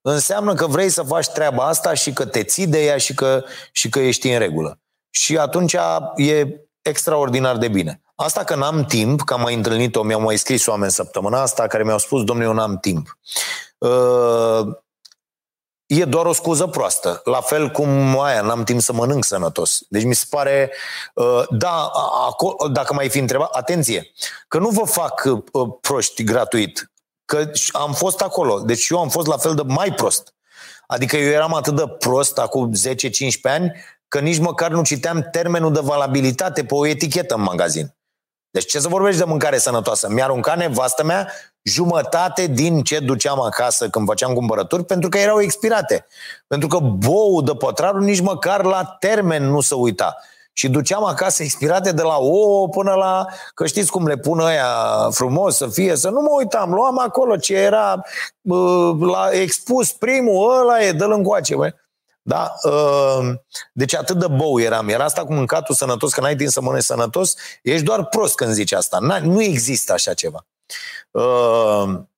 Înseamnă 0.00 0.54
că 0.54 0.66
vrei 0.66 0.88
să 0.88 1.02
faci 1.02 1.28
treaba 1.28 1.66
asta 1.66 1.94
și 1.94 2.12
că 2.12 2.26
te 2.26 2.42
ții 2.42 2.66
de 2.66 2.84
ea 2.84 2.96
și 2.96 3.14
că, 3.14 3.44
și 3.72 3.88
că 3.88 3.98
ești 3.98 4.28
în 4.28 4.38
regulă. 4.38 4.80
Și 5.10 5.38
atunci 5.38 5.76
e 6.16 6.60
extraordinar 6.82 7.56
de 7.56 7.68
bine. 7.68 8.02
Asta 8.22 8.44
că 8.44 8.54
n-am 8.54 8.84
timp, 8.84 9.22
că 9.22 9.34
am 9.34 9.40
mai 9.40 9.54
întâlnit-o, 9.54 10.02
mi-au 10.02 10.20
mai 10.20 10.36
scris 10.36 10.66
oameni 10.66 10.92
săptămâna 10.92 11.40
asta 11.40 11.66
care 11.66 11.82
mi-au 11.82 11.98
spus, 11.98 12.24
domnule, 12.24 12.48
eu 12.48 12.54
n-am 12.54 12.78
timp. 12.78 13.18
Uh, 13.78 14.76
e 15.86 16.04
doar 16.04 16.26
o 16.26 16.32
scuză 16.32 16.66
proastă. 16.66 17.20
La 17.24 17.40
fel 17.40 17.70
cum 17.70 18.20
aia, 18.20 18.40
n-am 18.40 18.64
timp 18.64 18.80
să 18.80 18.92
mănânc 18.92 19.24
sănătos. 19.24 19.80
Deci 19.88 20.04
mi 20.04 20.14
se 20.14 20.24
pare, 20.30 20.72
uh, 21.14 21.42
da, 21.50 21.90
acolo, 22.26 22.68
dacă 22.68 22.94
mai 22.94 23.08
fi 23.08 23.18
întrebat, 23.18 23.54
atenție, 23.54 24.12
că 24.48 24.58
nu 24.58 24.68
vă 24.68 24.84
fac 24.84 25.22
uh, 25.52 25.68
proști 25.80 26.22
gratuit, 26.22 26.92
că 27.24 27.50
am 27.72 27.92
fost 27.92 28.20
acolo, 28.20 28.60
deci 28.60 28.88
eu 28.88 28.98
am 29.00 29.08
fost 29.08 29.26
la 29.26 29.36
fel 29.36 29.54
de 29.54 29.62
mai 29.66 29.92
prost. 29.92 30.34
Adică 30.86 31.16
eu 31.16 31.30
eram 31.30 31.54
atât 31.54 31.76
de 31.76 31.86
prost 31.98 32.38
acum 32.38 32.72
10-15 32.88 32.90
ani 33.42 33.72
că 34.08 34.20
nici 34.20 34.38
măcar 34.38 34.70
nu 34.70 34.82
citeam 34.82 35.28
termenul 35.30 35.72
de 35.72 35.80
valabilitate 35.82 36.64
pe 36.64 36.74
o 36.74 36.86
etichetă 36.86 37.34
în 37.34 37.42
magazin. 37.42 37.94
Deci 38.50 38.66
ce 38.66 38.78
să 38.78 38.88
vorbești 38.88 39.18
de 39.18 39.24
mâncare 39.24 39.58
sănătoasă? 39.58 40.08
Mi-a 40.10 40.24
aruncat 40.24 40.56
nevastă 40.56 41.04
mea 41.04 41.28
jumătate 41.62 42.46
din 42.46 42.82
ce 42.82 42.98
duceam 42.98 43.40
acasă 43.40 43.88
când 43.88 44.06
făceam 44.06 44.32
cumpărături 44.32 44.84
pentru 44.84 45.08
că 45.08 45.18
erau 45.18 45.40
expirate. 45.40 46.06
Pentru 46.46 46.68
că 46.68 46.78
bou 46.78 47.42
de 47.42 47.52
pătrarul 47.52 48.00
nici 48.00 48.20
măcar 48.20 48.64
la 48.64 48.84
termen 48.84 49.44
nu 49.44 49.60
se 49.60 49.74
uita. 49.74 50.16
Și 50.52 50.68
duceam 50.68 51.04
acasă 51.04 51.42
expirate 51.42 51.92
de 51.92 52.02
la 52.02 52.16
ouă 52.16 52.68
până 52.68 52.94
la, 52.94 53.26
că 53.54 53.66
știți 53.66 53.90
cum 53.90 54.06
le 54.06 54.16
pun 54.16 54.38
ăia 54.38 54.66
frumos 55.10 55.56
să 55.56 55.66
fie, 55.66 55.96
să 55.96 56.08
nu 56.08 56.20
mă 56.20 56.30
uitam, 56.38 56.72
luam 56.72 56.98
acolo 56.98 57.36
ce 57.36 57.54
era 57.54 58.02
uh, 58.40 58.90
la 59.00 59.28
expus 59.32 59.92
primul, 59.92 60.60
ăla 60.60 60.82
e, 60.82 60.92
dă-l 60.92 61.12
încoace. 61.12 61.54
Bă. 61.56 61.72
Da? 62.30 62.54
Ehm, 62.62 63.44
deci 63.72 63.94
atât 63.94 64.18
de 64.18 64.26
bou 64.26 64.60
eram. 64.60 64.88
Era 64.88 65.04
asta 65.04 65.24
cu 65.24 65.32
mâncatul 65.32 65.74
sănătos, 65.74 66.12
că 66.12 66.20
n-ai 66.20 66.36
timp 66.36 66.50
să 66.50 66.60
mănânci 66.60 66.84
sănătos. 66.84 67.34
Ești 67.62 67.84
doar 67.84 68.04
prost 68.04 68.34
când 68.34 68.52
zici 68.52 68.72
asta. 68.72 68.98
Nu 69.22 69.42
există 69.42 69.92
așa 69.92 70.14
ceva. 70.14 70.46
Ehm, 71.10 72.08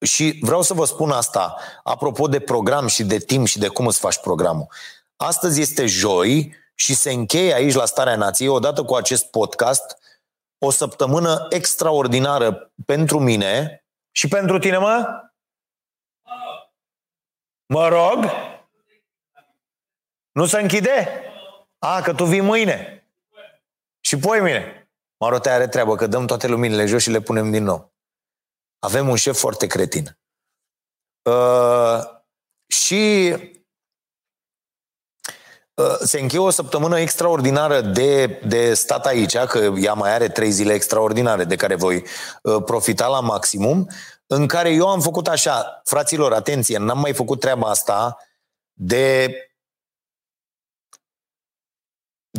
și 0.00 0.38
vreau 0.40 0.62
să 0.62 0.74
vă 0.74 0.84
spun 0.84 1.10
asta, 1.10 1.56
apropo 1.82 2.26
de 2.26 2.40
program 2.40 2.86
și 2.86 3.04
de 3.04 3.18
timp 3.18 3.46
și 3.46 3.58
de 3.58 3.68
cum 3.68 3.86
îți 3.86 3.98
faci 3.98 4.18
programul. 4.18 4.66
Astăzi 5.16 5.60
este 5.60 5.86
joi 5.86 6.54
și 6.74 6.94
se 6.94 7.12
încheie 7.12 7.54
aici 7.54 7.74
la 7.74 7.84
Starea 7.84 8.16
Nației, 8.16 8.48
odată 8.48 8.82
cu 8.82 8.94
acest 8.94 9.24
podcast, 9.24 9.98
o 10.58 10.70
săptămână 10.70 11.46
extraordinară 11.50 12.72
pentru 12.86 13.18
mine 13.18 13.84
și 14.10 14.28
pentru 14.28 14.58
tine, 14.58 14.78
mă? 14.78 15.06
Mă 17.66 17.88
rog? 17.88 18.24
Nu 20.40 20.46
se 20.46 20.60
închide? 20.60 21.08
A, 21.78 22.00
că 22.00 22.14
tu 22.14 22.24
vii 22.24 22.40
mâine. 22.40 23.08
Și 24.00 24.18
poi 24.18 24.40
mine. 24.40 24.90
Marotea 25.16 25.54
are 25.54 25.68
treabă, 25.68 25.94
că 25.94 26.06
dăm 26.06 26.26
toate 26.26 26.46
luminile 26.46 26.86
jos 26.86 27.02
și 27.02 27.10
le 27.10 27.20
punem 27.20 27.50
din 27.50 27.64
nou. 27.64 27.94
Avem 28.78 29.08
un 29.08 29.16
șef 29.16 29.38
foarte 29.38 29.66
cretin. 29.66 30.18
Uh, 31.22 31.98
și 32.66 33.34
uh, 35.74 35.96
se 35.98 36.20
încheie 36.20 36.42
o 36.42 36.50
săptămână 36.50 36.98
extraordinară 36.98 37.80
de, 37.80 38.26
de 38.26 38.74
stat 38.74 39.06
aici, 39.06 39.36
că 39.36 39.58
ea 39.58 39.92
mai 39.92 40.12
are 40.12 40.28
trei 40.28 40.50
zile 40.50 40.72
extraordinare 40.72 41.44
de 41.44 41.56
care 41.56 41.74
voi 41.74 42.04
uh, 42.42 42.62
profita 42.64 43.06
la 43.06 43.20
maximum, 43.20 43.88
în 44.26 44.46
care 44.46 44.70
eu 44.70 44.88
am 44.88 45.00
făcut 45.00 45.28
așa, 45.28 45.80
fraților, 45.84 46.32
atenție, 46.32 46.78
n-am 46.78 46.98
mai 46.98 47.14
făcut 47.14 47.40
treaba 47.40 47.68
asta 47.68 48.16
de 48.72 49.34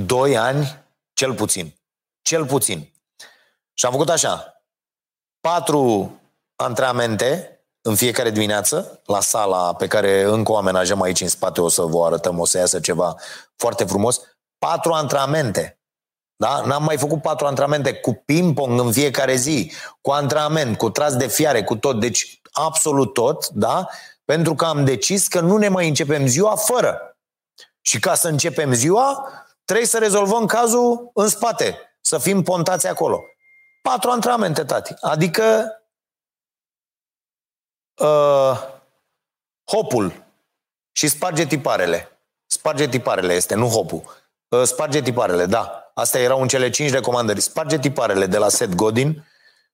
doi 0.06 0.38
ani, 0.38 0.84
cel 1.14 1.34
puțin. 1.34 1.76
Cel 2.22 2.46
puțin. 2.46 2.94
Și 3.74 3.86
am 3.86 3.92
făcut 3.92 4.10
așa, 4.10 4.64
patru 5.40 6.16
antrenamente 6.56 7.56
în 7.82 7.96
fiecare 7.96 8.30
dimineață, 8.30 9.02
la 9.06 9.20
sala 9.20 9.74
pe 9.74 9.88
care 9.88 10.22
încă 10.22 10.52
o 10.52 10.58
amenajăm 10.58 11.02
aici 11.02 11.22
în 11.22 11.28
spate, 11.28 11.62
o 11.62 11.70
să 11.70 11.82
vă 11.82 12.06
arătăm, 12.06 12.40
o 12.40 12.46
să 12.46 12.58
iasă 12.58 12.80
ceva 12.80 13.16
foarte 13.56 13.84
frumos. 13.84 14.22
Patru 14.58 14.92
antrenamente. 14.92 15.80
Da? 16.36 16.62
N-am 16.66 16.84
mai 16.84 16.98
făcut 16.98 17.22
patru 17.22 17.46
antrenamente 17.46 17.94
cu 17.94 18.14
ping-pong 18.14 18.80
în 18.80 18.92
fiecare 18.92 19.36
zi, 19.36 19.72
cu 20.02 20.12
antrenament, 20.12 20.78
cu 20.78 20.90
tras 20.90 21.16
de 21.16 21.28
fiare, 21.28 21.64
cu 21.64 21.76
tot. 21.76 22.00
Deci 22.00 22.42
absolut 22.52 23.14
tot, 23.14 23.48
da? 23.48 23.88
Pentru 24.26 24.56
că 24.56 24.66
am 24.66 24.86
decis 24.86 25.28
că 25.28 25.40
nu 25.40 25.58
ne 25.58 25.68
mai 25.68 25.88
începem 25.88 26.28
ziua 26.28 26.56
fără. 26.56 27.18
Și 27.82 28.00
ca 28.00 28.16
să 28.16 28.28
începem 28.28 28.74
ziua, 28.74 29.30
trebuie 29.66 29.88
să 29.88 29.98
rezolvăm 29.98 30.46
cazul 30.46 31.12
în 31.14 31.28
spate, 31.28 31.78
să 32.02 32.18
fim 32.18 32.44
pontați 32.44 32.88
acolo. 32.88 33.22
Patru 33.82 34.10
antrenamente, 34.10 34.64
tati. 34.64 34.94
Adică 35.02 35.76
uh, 38.02 38.64
hopul 39.72 40.26
și 40.92 41.08
sparge 41.08 41.46
tiparele. 41.46 42.20
Sparge 42.46 42.88
tiparele 42.88 43.34
este, 43.34 43.56
nu 43.56 43.68
hopul. 43.68 44.04
Uh, 44.48 44.64
sparge 44.64 45.02
tiparele, 45.02 45.46
da. 45.46 45.92
Astea 45.94 46.22
erau 46.22 46.42
în 46.42 46.48
cele 46.48 46.70
cinci 46.70 46.92
recomandări. 46.92 47.42
Sparge 47.42 47.80
tiparele 47.80 48.26
de 48.26 48.38
la 48.38 48.50
Seth 48.50 48.76
Godin. 48.76 49.26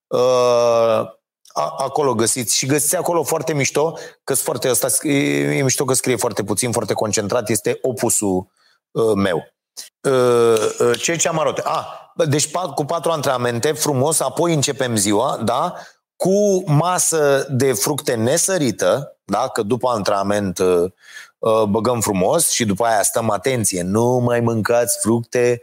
Uh, 0.07 1.15
a, 1.57 1.75
acolo 1.77 2.15
găsiți 2.15 2.55
și 2.55 2.65
găsiți 2.65 2.95
acolo 2.95 3.23
foarte 3.23 3.53
mișto, 3.53 3.97
că 4.23 4.35
foarte 4.35 4.69
ăsta, 4.69 5.07
e, 5.07 5.57
e 5.57 5.63
mișto 5.63 5.85
că 5.85 5.93
scrie 5.93 6.15
foarte 6.15 6.43
puțin, 6.43 6.71
foarte 6.71 6.93
concentrat, 6.93 7.49
este 7.49 7.79
opusul 7.81 8.51
uh, 8.91 9.13
meu. 9.15 9.56
Uh, 10.01 10.75
uh, 10.79 10.99
ce 10.99 11.15
ce 11.15 11.27
am 11.27 11.39
arătat? 11.39 11.65
Ah, 11.65 11.85
deci 12.27 12.51
pat, 12.51 12.73
cu 12.73 12.85
patru 12.85 13.11
antrenamente, 13.11 13.71
frumos, 13.71 14.19
apoi 14.19 14.53
începem 14.53 14.95
ziua, 14.95 15.39
da? 15.43 15.73
Cu 16.15 16.63
masă 16.71 17.47
de 17.49 17.73
fructe 17.73 18.15
nesărită, 18.15 19.17
da? 19.23 19.47
Că 19.47 19.61
după 19.61 19.89
antrenament 19.89 20.59
uh, 20.59 20.91
uh, 21.37 21.63
băgăm 21.63 22.01
frumos 22.01 22.49
și 22.49 22.65
după 22.65 22.85
aia 22.85 23.01
stăm 23.03 23.29
atenție. 23.29 23.81
Nu 23.81 24.21
mai 24.23 24.39
mâncați 24.39 24.97
fructe 25.01 25.61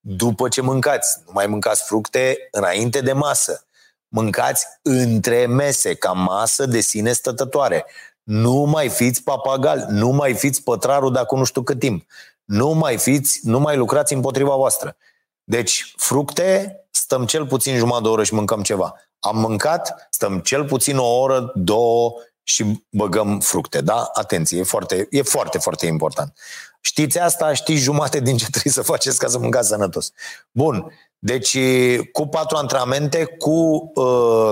după 0.00 0.48
ce 0.48 0.60
mâncați. 0.60 1.22
Nu 1.26 1.32
mai 1.34 1.46
mâncați 1.46 1.84
fructe 1.84 2.48
înainte 2.50 3.00
de 3.00 3.12
masă 3.12 3.64
Mâncați 4.14 4.66
între 4.82 5.46
mese, 5.46 5.94
ca 5.94 6.12
masă 6.12 6.66
de 6.66 6.80
sine 6.80 7.12
stătătoare. 7.12 7.84
Nu 8.22 8.52
mai 8.52 8.88
fiți 8.88 9.22
papagal, 9.22 9.86
nu 9.88 10.08
mai 10.08 10.34
fiți 10.34 10.62
pătrarul 10.62 11.12
de 11.12 11.18
acum 11.18 11.38
nu 11.38 11.44
știu 11.44 11.62
cât 11.62 11.78
timp. 11.78 12.06
Nu 12.44 12.68
mai 12.68 12.98
fiți, 12.98 13.40
nu 13.42 13.58
mai 13.58 13.76
lucrați 13.76 14.12
împotriva 14.12 14.54
voastră. 14.54 14.96
Deci, 15.44 15.94
fructe, 15.96 16.78
stăm 16.90 17.26
cel 17.26 17.46
puțin 17.46 17.76
jumătate 17.76 18.02
de 18.02 18.08
oră 18.08 18.24
și 18.24 18.34
mâncăm 18.34 18.62
ceva. 18.62 18.94
Am 19.18 19.38
mâncat, 19.38 20.08
stăm 20.10 20.38
cel 20.38 20.64
puțin 20.64 20.96
o 20.98 21.18
oră, 21.18 21.52
două 21.54 22.12
și 22.42 22.84
băgăm 22.90 23.40
fructe. 23.40 23.80
Da? 23.80 24.10
Atenție, 24.12 24.58
e 24.58 24.62
foarte, 24.62 25.06
e 25.10 25.22
foarte, 25.22 25.58
foarte 25.58 25.86
important. 25.86 26.32
Știți 26.80 27.18
asta, 27.18 27.54
știți 27.54 27.82
jumate 27.82 28.20
din 28.20 28.36
ce 28.36 28.50
trebuie 28.50 28.72
să 28.72 28.82
faceți 28.82 29.18
ca 29.18 29.28
să 29.28 29.38
mâncați 29.38 29.68
sănătos. 29.68 30.12
Bun, 30.50 30.92
deci, 31.18 31.58
cu 32.12 32.26
patru 32.26 32.56
antrenamente, 32.56 33.24
cu 33.24 33.90
uh, 33.94 34.50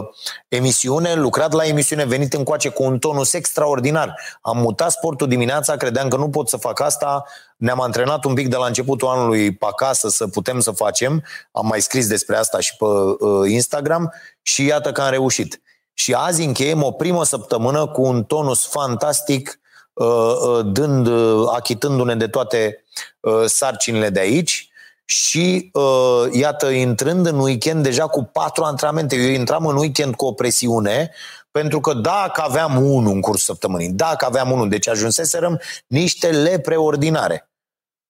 emisiune, 0.48 1.14
lucrat 1.14 1.52
la 1.52 1.64
emisiune, 1.64 2.04
venit 2.04 2.32
încoace 2.32 2.68
cu 2.68 2.82
un 2.82 2.98
tonus 2.98 3.32
extraordinar. 3.32 4.14
Am 4.40 4.58
mutat 4.58 4.90
sportul 4.90 5.28
dimineața, 5.28 5.76
credeam 5.76 6.08
că 6.08 6.16
nu 6.16 6.30
pot 6.30 6.48
să 6.48 6.56
fac 6.56 6.80
asta, 6.80 7.24
ne-am 7.62 7.80
antrenat 7.80 8.24
un 8.24 8.34
pic 8.34 8.48
de 8.48 8.56
la 8.56 8.66
începutul 8.66 9.08
anului 9.08 9.54
pe 9.54 9.66
acasă 9.68 10.08
să 10.08 10.26
putem 10.26 10.60
să 10.60 10.70
facem, 10.70 11.24
am 11.52 11.66
mai 11.66 11.80
scris 11.80 12.06
despre 12.06 12.36
asta 12.36 12.60
și 12.60 12.76
pe 12.76 12.84
uh, 12.84 13.50
Instagram 13.50 14.12
și 14.42 14.64
iată 14.64 14.92
că 14.92 15.00
am 15.00 15.10
reușit. 15.10 15.60
Și 15.94 16.12
azi 16.12 16.44
încheiem 16.44 16.82
o 16.82 16.90
primă 16.90 17.24
săptămână 17.24 17.86
cu 17.86 18.02
un 18.02 18.24
tonus 18.24 18.66
fantastic, 18.66 19.60
uh, 19.92 20.06
uh, 20.06 20.66
dând, 20.72 21.06
uh, 21.06 21.48
achitându-ne 21.52 22.16
de 22.16 22.26
toate 22.26 22.84
uh, 23.20 23.44
sarcinile 23.46 24.10
de 24.10 24.20
aici, 24.20 24.66
și 25.04 25.70
uh, 25.72 26.32
iată, 26.32 26.66
intrând 26.66 27.26
în 27.26 27.38
weekend 27.38 27.82
deja 27.82 28.06
cu 28.06 28.22
patru 28.22 28.64
antrenamente. 28.64 29.16
Eu 29.16 29.30
intram 29.30 29.66
în 29.66 29.76
weekend 29.76 30.14
cu 30.14 30.26
o 30.26 30.32
presiune, 30.32 31.10
pentru 31.50 31.80
că 31.80 31.94
dacă 31.94 32.42
aveam 32.42 32.84
unul 32.84 33.12
în 33.12 33.20
cursul 33.20 33.54
săptămânii, 33.54 33.88
dacă 33.88 34.24
aveam 34.24 34.50
unul, 34.50 34.68
deci 34.68 34.88
ajunseserăm 34.88 35.60
niște 35.86 36.30
lepre 36.30 36.76
ordinare, 36.76 37.51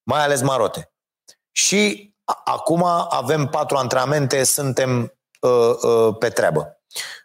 mai 0.03 0.25
ales 0.25 0.43
marote. 0.43 0.93
Și 1.53 2.15
acum 2.45 2.85
avem 3.09 3.47
patru 3.47 3.77
antrenamente, 3.77 4.45
suntem 4.45 5.13
uh, 5.41 5.51
uh, 5.83 6.17
pe 6.19 6.29
treabă. 6.29 6.77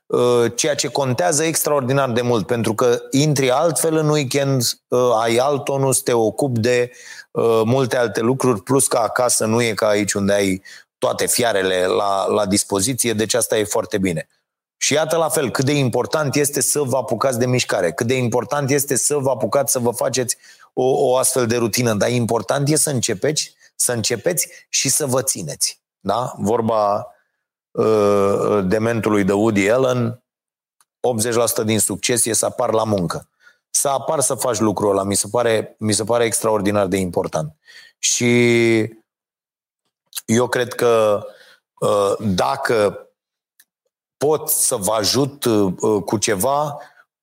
Uh, 0.05 0.51
ceea 0.55 0.75
ce 0.75 0.87
contează 0.87 1.43
extraordinar 1.43 2.11
de 2.11 2.21
mult, 2.21 2.45
pentru 2.45 2.73
că 2.73 2.99
intri 3.11 3.51
altfel 3.51 3.95
în 3.95 4.09
weekend, 4.09 4.61
uh, 4.87 5.11
ai 5.19 5.37
alt 5.37 5.63
tonus, 5.63 5.99
te 5.99 6.13
ocupi 6.13 6.59
de 6.59 6.91
uh, 7.31 7.61
multe 7.65 7.97
alte 7.97 8.19
lucruri, 8.19 8.61
plus 8.61 8.87
că 8.87 8.97
acasă 8.97 9.45
nu 9.45 9.61
e 9.61 9.73
ca 9.73 9.87
aici 9.87 10.13
unde 10.13 10.33
ai 10.33 10.61
toate 10.97 11.25
fiarele 11.25 11.85
la, 11.85 12.25
la 12.25 12.45
dispoziție, 12.45 13.13
deci 13.13 13.33
asta 13.33 13.57
e 13.57 13.63
foarte 13.63 13.97
bine. 13.97 14.27
Și 14.77 14.93
iată 14.93 15.15
la 15.17 15.29
fel, 15.29 15.51
cât 15.51 15.65
de 15.65 15.71
important 15.71 16.35
este 16.35 16.61
să 16.61 16.81
vă 16.81 16.97
apucați 16.97 17.39
de 17.39 17.45
mișcare, 17.45 17.91
cât 17.91 18.07
de 18.07 18.13
important 18.13 18.69
este 18.69 18.95
să 18.95 19.17
vă 19.17 19.29
apucați 19.29 19.71
să 19.71 19.79
vă 19.79 19.91
faceți 19.91 20.37
o, 20.81 21.09
o 21.09 21.17
astfel 21.17 21.47
de 21.47 21.57
rutină, 21.57 21.93
dar 21.93 22.09
important 22.09 22.69
e 22.69 22.75
să 22.75 22.89
începeți, 22.89 23.55
să 23.75 23.91
începeți 23.91 24.47
și 24.69 24.89
să 24.89 25.05
vă 25.05 25.21
țineți. 25.21 25.81
Da? 25.99 26.33
Vorba 26.37 27.07
Uh, 27.77 28.63
dementului 28.63 29.23
de 29.23 29.33
Woody 29.33 29.69
Allen, 29.69 30.23
80% 31.61 31.65
din 31.65 31.79
succes 31.79 32.25
e 32.25 32.33
să 32.33 32.45
apar 32.45 32.73
la 32.73 32.83
muncă. 32.83 33.29
Să 33.69 33.87
apar 33.87 34.19
să 34.19 34.33
faci 34.33 34.59
lucrul 34.59 34.89
ăla, 34.89 35.03
mi 35.03 35.15
se 35.15 35.27
pare, 35.31 35.75
mi 35.79 35.93
se 35.93 36.03
pare 36.03 36.25
extraordinar 36.25 36.87
de 36.87 36.97
important. 36.97 37.55
Și 37.97 38.77
eu 40.25 40.47
cred 40.47 40.73
că 40.73 41.23
uh, 41.79 42.13
dacă 42.19 43.07
pot 44.17 44.49
să 44.49 44.75
vă 44.75 44.91
ajut 44.91 45.45
uh, 45.45 46.03
cu 46.05 46.17
ceva, 46.17 46.77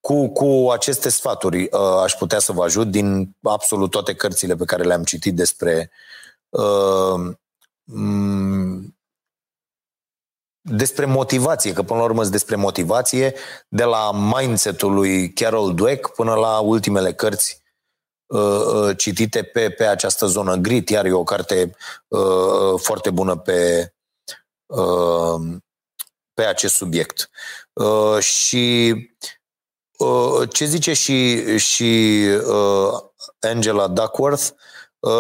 cu, 0.04 0.28
cu 0.28 0.70
aceste 0.70 1.08
sfaturi 1.08 1.70
aș 2.02 2.12
putea 2.12 2.38
să 2.38 2.52
vă 2.52 2.62
ajut 2.62 2.90
din 2.90 3.36
absolut 3.42 3.90
toate 3.90 4.14
cărțile 4.14 4.54
pe 4.54 4.64
care 4.64 4.82
le-am 4.82 5.04
citit 5.04 5.34
despre 5.34 5.90
uh, 6.48 7.36
despre 10.60 11.04
motivație, 11.04 11.72
că 11.72 11.82
până 11.82 11.98
la 11.98 12.04
urmă 12.04 12.24
despre 12.24 12.56
motivație, 12.56 13.34
de 13.68 13.84
la 13.84 14.10
mindset-ul 14.12 14.92
lui 14.94 15.32
Carol 15.32 15.74
Dweck 15.74 16.14
până 16.14 16.34
la 16.34 16.58
ultimele 16.58 17.12
cărți 17.12 17.62
uh, 18.26 18.40
uh, 18.40 18.96
citite 18.96 19.42
pe, 19.42 19.70
pe 19.70 19.84
această 19.84 20.26
zonă 20.26 20.54
grit, 20.54 20.88
iar 20.88 21.04
e 21.04 21.12
o 21.12 21.24
carte 21.24 21.74
uh, 22.08 22.80
foarte 22.80 23.10
bună 23.10 23.36
pe, 23.36 23.92
uh, 24.66 25.56
pe 26.34 26.44
acest 26.44 26.74
subiect. 26.74 27.30
Uh, 27.72 28.18
și 28.18 28.94
uh, 28.94 29.42
ce 30.50 30.64
zice 30.64 30.92
și, 30.92 31.44
și 31.59 32.20
uh, 32.46 33.00
Angela 33.40 33.88
Duckworth, 33.88 34.48
uh, 34.98 35.11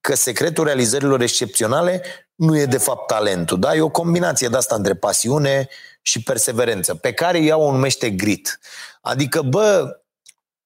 că 0.00 0.14
secretul 0.14 0.64
realizărilor 0.64 1.20
excepționale 1.20 2.02
nu 2.34 2.58
e 2.58 2.64
de 2.64 2.78
fapt 2.78 3.06
talentul, 3.06 3.58
da? 3.58 3.74
E 3.74 3.80
o 3.80 3.88
combinație 3.88 4.48
de 4.48 4.56
asta 4.56 4.74
între 4.74 4.94
pasiune 4.94 5.68
și 6.02 6.22
perseverență, 6.22 6.94
pe 6.94 7.12
care 7.12 7.38
ea 7.38 7.56
o 7.56 7.70
numește 7.70 8.10
grit. 8.10 8.60
Adică, 9.00 9.42
bă, 9.42 10.00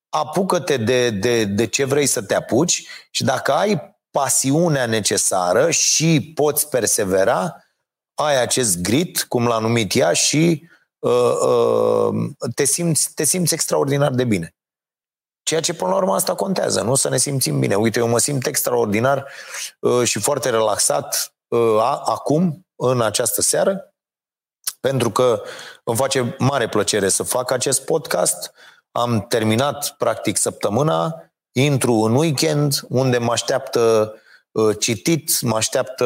apucă-te 0.08 0.76
de, 0.76 1.10
de, 1.10 1.44
de 1.44 1.66
ce 1.66 1.84
vrei 1.84 2.06
să 2.06 2.22
te 2.22 2.34
apuci 2.34 2.86
și 3.10 3.24
dacă 3.24 3.52
ai 3.52 3.98
pasiunea 4.10 4.86
necesară 4.86 5.70
și 5.70 6.32
poți 6.34 6.68
persevera, 6.68 7.64
ai 8.14 8.40
acest 8.40 8.78
grit, 8.78 9.22
cum 9.28 9.46
l-a 9.46 9.58
numit 9.58 9.94
ea, 9.94 10.12
și 10.12 10.62
uh, 10.62 10.68
uh, 10.68 10.75
te, 12.54 12.64
simți, 12.64 13.14
te 13.14 13.24
simți 13.24 13.54
extraordinar 13.54 14.12
de 14.12 14.24
bine. 14.24 14.54
Ceea 15.42 15.60
ce, 15.60 15.74
până 15.74 15.90
la 15.90 15.96
urmă, 15.96 16.14
asta 16.14 16.34
contează, 16.34 16.82
nu? 16.82 16.94
Să 16.94 17.08
ne 17.08 17.16
simțim 17.16 17.58
bine. 17.58 17.74
Uite, 17.74 17.98
eu 17.98 18.08
mă 18.08 18.18
simt 18.18 18.46
extraordinar 18.46 19.26
uh, 19.80 20.04
și 20.04 20.20
foarte 20.20 20.50
relaxat 20.50 21.34
uh, 21.48 21.78
acum, 22.04 22.66
în 22.76 23.00
această 23.00 23.42
seară, 23.42 23.94
pentru 24.80 25.10
că 25.10 25.42
îmi 25.84 25.96
face 25.96 26.36
mare 26.38 26.68
plăcere 26.68 27.08
să 27.08 27.22
fac 27.22 27.50
acest 27.50 27.84
podcast. 27.84 28.52
Am 28.90 29.26
terminat, 29.28 29.94
practic, 29.98 30.36
săptămâna, 30.36 31.30
intru 31.52 31.92
în 31.92 32.14
weekend, 32.14 32.80
unde 32.88 33.18
mă 33.18 33.32
așteaptă 33.32 34.12
uh, 34.14 34.20
citit, 34.78 35.40
mă 35.40 35.56
așteaptă 35.56 36.04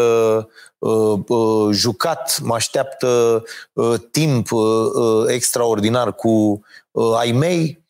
uh, 0.78 1.18
uh, 1.28 1.68
jucat, 1.70 2.40
mă 2.42 2.54
așteaptă 2.54 3.42
uh, 3.72 3.94
timp 4.10 4.52
uh, 4.52 4.90
uh 4.94 5.24
extraordinar 5.26 6.14
cu 6.14 6.60
uh, 6.90 7.16
ai 7.16 7.32
mei, 7.32 7.80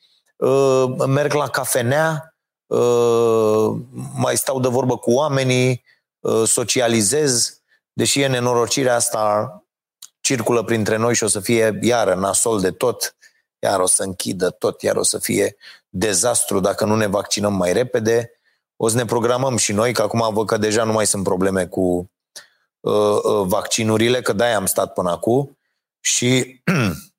Uh, 0.40 1.06
merg 1.06 1.32
la 1.32 1.48
cafenea, 1.48 2.36
uh, 2.66 3.76
mai 4.14 4.36
stau 4.36 4.60
de 4.60 4.68
vorbă 4.68 4.96
cu 4.96 5.10
oamenii, 5.10 5.84
uh, 6.20 6.42
socializez, 6.46 7.60
deși 7.92 8.20
e 8.20 8.26
nenorocirea 8.26 8.94
asta 8.94 9.54
circulă 10.20 10.62
printre 10.62 10.96
noi 10.96 11.14
și 11.14 11.24
o 11.24 11.26
să 11.26 11.40
fie 11.40 11.78
iară 11.82 12.14
nasol 12.14 12.60
de 12.60 12.70
tot, 12.70 13.16
iar 13.58 13.80
o 13.80 13.86
să 13.86 14.02
închidă 14.02 14.50
tot, 14.50 14.82
iar 14.82 14.96
o 14.96 15.02
să 15.02 15.18
fie 15.18 15.56
dezastru 15.88 16.60
dacă 16.60 16.84
nu 16.84 16.96
ne 16.96 17.06
vaccinăm 17.06 17.54
mai 17.54 17.72
repede. 17.72 18.39
O 18.82 18.88
să 18.88 18.96
ne 18.96 19.04
programăm 19.04 19.56
și 19.56 19.72
noi, 19.72 19.92
că 19.92 20.02
acum 20.02 20.30
văd 20.32 20.46
că 20.46 20.56
deja 20.56 20.84
nu 20.84 20.92
mai 20.92 21.06
sunt 21.06 21.22
probleme 21.22 21.66
cu 21.66 22.10
uh, 22.80 23.18
uh, 23.22 23.42
vaccinurile, 23.44 24.20
că 24.20 24.32
de-aia 24.32 24.56
am 24.56 24.66
stat 24.66 24.92
până 24.92 25.10
acum 25.10 25.58
și 26.00 26.62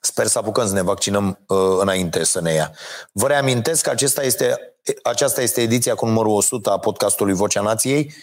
Sper 0.00 0.26
să 0.26 0.38
apucăm 0.38 0.66
să 0.66 0.72
ne 0.72 0.82
vaccinăm 0.82 1.38
uh, 1.46 1.58
înainte 1.80 2.24
să 2.24 2.40
ne 2.40 2.52
ia. 2.52 2.72
Vă 3.12 3.26
reamintesc 3.26 3.82
că 3.82 3.90
acesta 3.90 4.22
este, 4.22 4.58
aceasta 5.02 5.42
este 5.42 5.60
ediția 5.60 5.94
cu 5.94 6.06
numărul 6.06 6.32
100 6.32 6.70
a 6.70 6.78
podcastului 6.78 7.34
Vocea 7.34 7.60
Nației. 7.60 8.14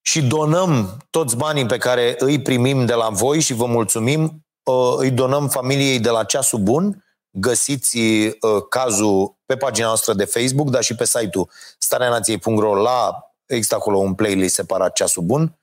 și 0.00 0.22
donăm 0.22 0.96
toți 1.10 1.36
banii 1.36 1.66
pe 1.66 1.76
care 1.76 2.14
îi 2.18 2.42
primim 2.42 2.86
de 2.86 2.94
la 2.94 3.08
voi 3.08 3.40
și 3.40 3.54
vă 3.54 3.66
mulțumim, 3.66 4.46
uh, 4.62 4.94
îi 4.96 5.10
donăm 5.10 5.48
familiei 5.48 6.00
de 6.00 6.10
la 6.10 6.24
Ceasul 6.24 6.58
Bun. 6.58 7.04
Găsiți 7.30 7.98
uh, 7.98 8.34
cazul 8.68 9.38
pe 9.50 9.56
pagina 9.56 9.86
noastră 9.86 10.12
de 10.12 10.24
Facebook, 10.24 10.70
dar 10.70 10.82
și 10.82 10.94
pe 10.94 11.04
site-ul 11.04 11.50
stareanației.ro 11.78 12.74
la 12.74 13.30
există 13.46 13.74
acolo 13.74 13.98
un 13.98 14.14
playlist 14.14 14.54
separat 14.54 14.92
Ceasul 14.92 15.22
Bun. 15.22 15.58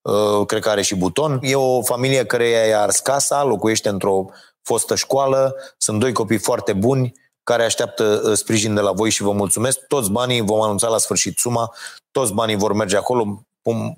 Uh, 0.00 0.46
cred 0.46 0.62
că 0.62 0.68
are 0.68 0.82
și 0.82 0.94
buton. 0.94 1.38
E 1.42 1.54
o 1.54 1.82
familie 1.82 2.24
care 2.24 2.48
i-a 2.48 2.80
ars 2.80 2.98
casa, 2.98 3.42
locuiește 3.42 3.88
într-o 3.88 4.26
fostă 4.62 4.94
școală, 4.94 5.56
sunt 5.78 6.00
doi 6.00 6.12
copii 6.12 6.38
foarte 6.38 6.72
buni, 6.72 7.12
care 7.42 7.64
așteaptă 7.64 8.34
sprijin 8.34 8.74
de 8.74 8.80
la 8.80 8.92
voi 8.92 9.10
și 9.10 9.22
vă 9.22 9.32
mulțumesc. 9.32 9.78
Toți 9.86 10.10
banii, 10.10 10.40
vom 10.40 10.60
anunța 10.60 10.88
la 10.88 10.98
sfârșit 10.98 11.38
suma, 11.38 11.74
toți 12.10 12.32
banii 12.32 12.56
vor 12.56 12.72
merge 12.72 12.96
acolo 12.96 13.46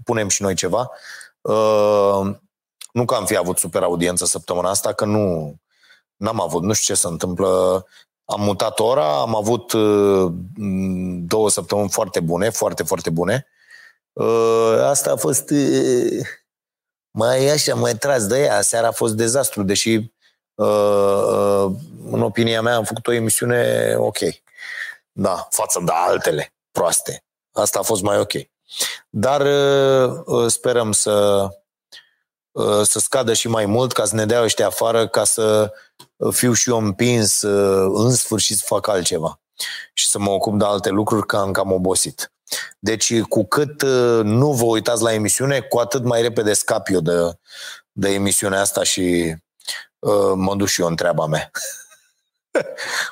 punem 0.05 0.29
și 0.29 0.43
noi 0.43 0.55
ceva. 0.55 0.91
Uh, 1.41 2.35
nu 2.93 3.05
că 3.05 3.15
am 3.15 3.27
fi 3.27 3.37
avut 3.37 3.59
super 3.59 3.83
audiență 3.83 4.25
săptămâna 4.25 4.71
asta, 4.71 4.93
că 4.93 5.05
nu 5.05 5.55
n-am 6.17 6.41
avut, 6.41 6.63
nu 6.63 6.73
știu 6.73 6.95
ce 6.95 7.01
se 7.01 7.07
întâmplă. 7.07 7.85
Am 8.33 8.41
mutat 8.41 8.79
ora, 8.79 9.21
am 9.21 9.37
avut 9.37 9.73
uh, 9.73 10.33
două 11.27 11.51
săptămâni 11.51 11.91
foarte 11.91 12.21
bune, 12.21 12.51
foarte, 12.51 12.83
foarte 12.83 13.11
bune. 13.11 13.47
Uh, 14.13 14.79
asta 14.83 15.13
a 15.13 15.17
fost 15.17 15.53
mai 17.11 17.49
așa, 17.49 17.75
mai 17.75 17.95
tras 17.95 18.27
de 18.27 18.43
ea. 18.43 18.61
Seara 18.61 18.87
a 18.87 18.93
fost 18.93 19.15
dezastru, 19.15 19.63
deși 19.63 20.11
în 22.11 22.23
opinia 22.23 22.63
mea 22.63 22.77
am 22.77 22.85
făcut 22.85 23.07
o 23.07 23.13
emisiune 23.13 23.95
ok. 23.99 24.19
Da, 25.13 25.47
față 25.51 25.81
de 25.85 25.93
altele 25.95 26.55
proaste. 26.71 27.25
Asta 27.53 27.79
a 27.79 27.83
fost 27.83 28.03
mai 28.03 28.19
ok. 28.19 28.33
Dar 29.09 29.41
uh, 29.41 30.23
uh, 30.25 30.47
sperăm 30.47 30.93
să, 30.93 31.49
uh, 32.51 32.83
să 32.83 32.99
scadă 32.99 33.33
și 33.33 33.49
mai 33.49 33.67
mult 33.67 33.93
ca 33.93 34.05
să 34.05 34.15
ne 34.15 34.27
dea 34.27 34.43
ăștia 34.43 34.67
afară, 34.67 35.09
ca 35.09 35.25
să 35.25 35.73
fiu 36.31 36.53
și 36.53 36.71
eu 36.71 36.77
împins 36.77 37.41
în 37.93 38.15
sfârșit 38.15 38.57
să 38.57 38.65
fac 38.67 38.89
altceva 38.89 39.41
și 39.93 40.07
să 40.09 40.19
mă 40.19 40.31
ocup 40.31 40.59
de 40.59 40.65
alte 40.65 40.89
lucruri, 40.89 41.27
că 41.27 41.37
am 41.37 41.53
cam 41.53 41.73
obosit. 41.73 42.33
Deci, 42.79 43.21
cu 43.21 43.45
cât 43.45 43.83
nu 44.23 44.53
vă 44.53 44.65
uitați 44.65 45.03
la 45.03 45.13
emisiune, 45.13 45.61
cu 45.61 45.79
atât 45.79 46.05
mai 46.05 46.23
repede 46.23 46.53
scap 46.53 46.89
eu 46.89 47.01
de, 47.01 47.39
de 47.93 48.09
emisiunea 48.09 48.61
asta 48.61 48.83
și 48.83 49.35
uh, 49.99 50.33
mă 50.35 50.55
duc 50.57 50.69
și 50.69 50.81
eu 50.81 50.87
în 50.87 50.97
treaba 50.97 51.27
mea. 51.27 51.51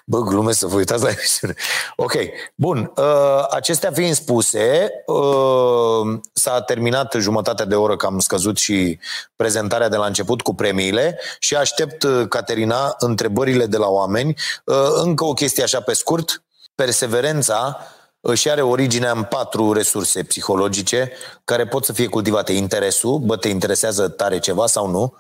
Bă, 0.05 0.20
glume 0.20 0.53
să 0.53 0.66
vă 0.66 0.76
uitați 0.76 1.03
la 1.03 1.09
emisiune. 1.09 1.55
Ok, 1.96 2.12
bun. 2.55 2.92
Uh, 2.96 3.46
acestea 3.50 3.90
fiind 3.92 4.14
spuse, 4.14 4.90
uh, 5.07 6.18
s-a 6.33 6.61
terminat 6.61 7.14
jumătatea 7.18 7.64
de 7.64 7.74
oră 7.74 7.96
că 7.96 8.07
am 8.07 8.18
scăzut 8.18 8.59
și 8.59 8.98
prezentarea 9.37 9.88
de 9.88 9.96
la 9.96 10.07
început 10.07 10.42
cu 10.42 10.55
premiile 10.55 11.20
și 11.38 11.57
aștept, 11.57 12.03
uh, 12.03 12.29
Caterina, 12.29 12.94
întrebările 12.98 13.66
de 13.66 13.76
la 13.76 13.87
oameni. 13.87 14.35
Uh, 14.64 14.76
încă 15.03 15.24
o 15.24 15.33
chestie 15.33 15.62
așa 15.62 15.81
pe 15.81 15.92
scurt. 15.92 16.42
Perseverența 16.74 17.79
își 18.20 18.50
are 18.50 18.62
originea 18.62 19.11
în 19.11 19.22
patru 19.22 19.72
resurse 19.72 20.22
psihologice 20.22 21.12
care 21.44 21.66
pot 21.66 21.85
să 21.85 21.92
fie 21.92 22.07
cultivate. 22.07 22.53
Interesul, 22.53 23.18
bă, 23.18 23.37
te 23.37 23.48
interesează 23.48 24.09
tare 24.09 24.38
ceva 24.38 24.66
sau 24.66 24.87
nu? 24.87 25.14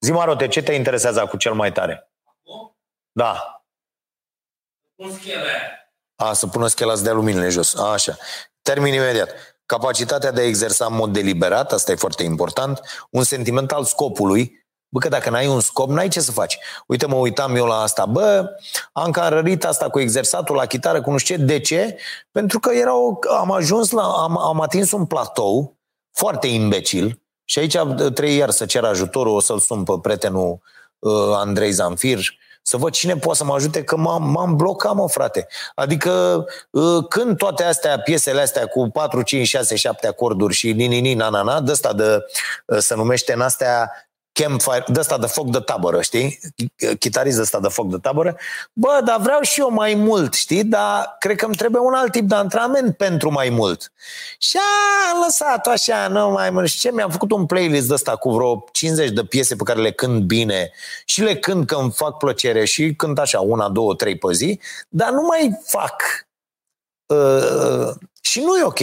Zi, 0.00 0.12
Marote, 0.12 0.48
ce 0.48 0.62
te 0.62 0.72
interesează 0.72 1.26
cu 1.30 1.36
cel 1.36 1.52
mai 1.52 1.72
tare? 1.72 2.10
Da. 3.16 3.62
Pun 4.96 5.12
schele. 5.12 5.90
A, 6.16 6.32
să 6.32 6.46
pună 6.46 6.66
schela 6.66 6.94
să 6.94 7.02
dea 7.02 7.12
luminile 7.12 7.48
jos. 7.48 7.74
A, 7.74 7.92
așa. 7.92 8.16
Termin 8.62 8.94
imediat. 8.94 9.30
Capacitatea 9.66 10.30
de 10.30 10.40
a 10.40 10.46
exersa 10.46 10.86
în 10.86 10.94
mod 10.94 11.12
deliberat, 11.12 11.72
asta 11.72 11.92
e 11.92 11.94
foarte 11.94 12.22
important, 12.22 12.80
un 13.10 13.22
sentiment 13.22 13.72
al 13.72 13.84
scopului, 13.84 14.64
Bă, 14.88 14.98
că 14.98 15.08
dacă 15.08 15.30
n-ai 15.30 15.46
un 15.46 15.60
scop, 15.60 15.88
n-ai 15.88 16.08
ce 16.08 16.20
să 16.20 16.32
faci. 16.32 16.58
Uite, 16.86 17.06
mă 17.06 17.14
uitam 17.14 17.56
eu 17.56 17.66
la 17.66 17.80
asta. 17.80 18.06
Bă, 18.06 18.56
am 18.92 19.10
cam 19.10 19.58
asta 19.62 19.90
cu 19.90 20.00
exersatul 20.00 20.56
la 20.56 20.66
chitară, 20.66 21.00
cu 21.00 21.10
nu 21.10 21.16
știu 21.16 21.36
ce. 21.36 21.42
De 21.42 21.60
ce? 21.60 21.98
Pentru 22.30 22.60
că 22.60 22.72
era 22.72 22.96
o, 22.96 23.18
am 23.38 23.50
ajuns 23.50 23.90
la, 23.90 24.02
am, 24.02 24.38
am 24.38 24.60
atins 24.60 24.92
un 24.92 25.06
platou 25.06 25.76
foarte 26.12 26.46
imbecil 26.46 27.20
și 27.44 27.58
aici 27.58 27.76
trei 28.14 28.36
iar 28.36 28.50
să 28.50 28.66
cer 28.66 28.84
ajutorul, 28.84 29.34
o 29.34 29.40
să-l 29.40 29.58
sun 29.58 29.82
pe 29.82 29.92
prietenul 30.02 30.60
uh, 30.98 31.32
Andrei 31.34 31.70
Zanfir, 31.70 32.18
să 32.68 32.76
văd 32.76 32.92
cine 32.92 33.16
poate 33.16 33.38
să 33.38 33.44
mă 33.44 33.54
ajute, 33.54 33.84
că 33.84 33.96
m-am, 33.96 34.30
m-am 34.30 34.56
blocat, 34.56 34.94
mă, 34.94 35.08
frate. 35.08 35.46
Adică 35.74 36.44
ă, 36.74 37.02
când 37.02 37.36
toate 37.36 37.64
astea, 37.64 37.98
piesele 37.98 38.40
astea 38.40 38.66
cu 38.66 38.88
4, 38.88 39.22
5, 39.22 39.46
6, 39.46 39.76
7 39.76 40.06
acorduri 40.06 40.54
și 40.54 40.72
ni-ni-ni, 40.72 41.14
na-na-na, 41.14 41.60
de 41.60 41.70
ăsta 41.70 41.92
de, 41.92 42.24
ă, 42.68 42.78
se 42.78 42.94
numește 42.94 43.32
în 43.32 43.40
astea 43.40 44.05
campfire, 44.42 44.84
de 44.86 45.00
ăsta 45.00 45.18
de 45.18 45.26
foc 45.26 45.50
de 45.50 45.58
tabără, 45.58 46.00
știi? 46.00 46.38
Chitarist 46.98 47.36
de 47.36 47.42
ăsta 47.42 47.60
de 47.60 47.68
foc 47.68 47.90
de 47.90 47.96
tabără. 47.96 48.36
Bă, 48.72 49.00
dar 49.04 49.20
vreau 49.20 49.40
și 49.40 49.60
eu 49.60 49.70
mai 49.70 49.94
mult, 49.94 50.34
știi? 50.34 50.64
Dar 50.64 51.16
cred 51.18 51.36
că 51.36 51.44
îmi 51.44 51.54
trebuie 51.54 51.82
un 51.82 51.94
alt 51.94 52.12
tip 52.12 52.28
de 52.28 52.34
antrenament 52.34 52.96
pentru 52.96 53.30
mai 53.30 53.48
mult. 53.48 53.92
Și 54.38 54.56
a 54.56 55.24
lăsat 55.24 55.66
așa, 55.66 56.08
nu 56.08 56.30
mai 56.30 56.50
mult. 56.50 56.68
Și 56.68 56.78
ce? 56.78 56.90
Mi-am 56.92 57.10
făcut 57.10 57.32
un 57.32 57.46
playlist 57.46 57.88
de 57.88 57.94
ăsta 57.94 58.16
cu 58.16 58.30
vreo 58.30 58.64
50 58.72 59.10
de 59.10 59.24
piese 59.24 59.56
pe 59.56 59.62
care 59.62 59.80
le 59.80 59.92
cânt 59.92 60.22
bine 60.22 60.70
și 61.04 61.22
le 61.22 61.36
cânt 61.36 61.66
că 61.66 61.74
îmi 61.74 61.92
fac 61.92 62.16
plăcere 62.16 62.64
și 62.64 62.94
cânt 62.94 63.18
așa, 63.18 63.40
una, 63.40 63.68
două, 63.68 63.94
trei 63.94 64.18
pe 64.18 64.32
zi, 64.32 64.60
dar 64.88 65.10
nu 65.10 65.22
mai 65.22 65.60
fac. 65.64 66.02
Uh, 67.06 67.94
și 68.20 68.40
nu 68.40 68.56
e 68.56 68.64
ok. 68.64 68.78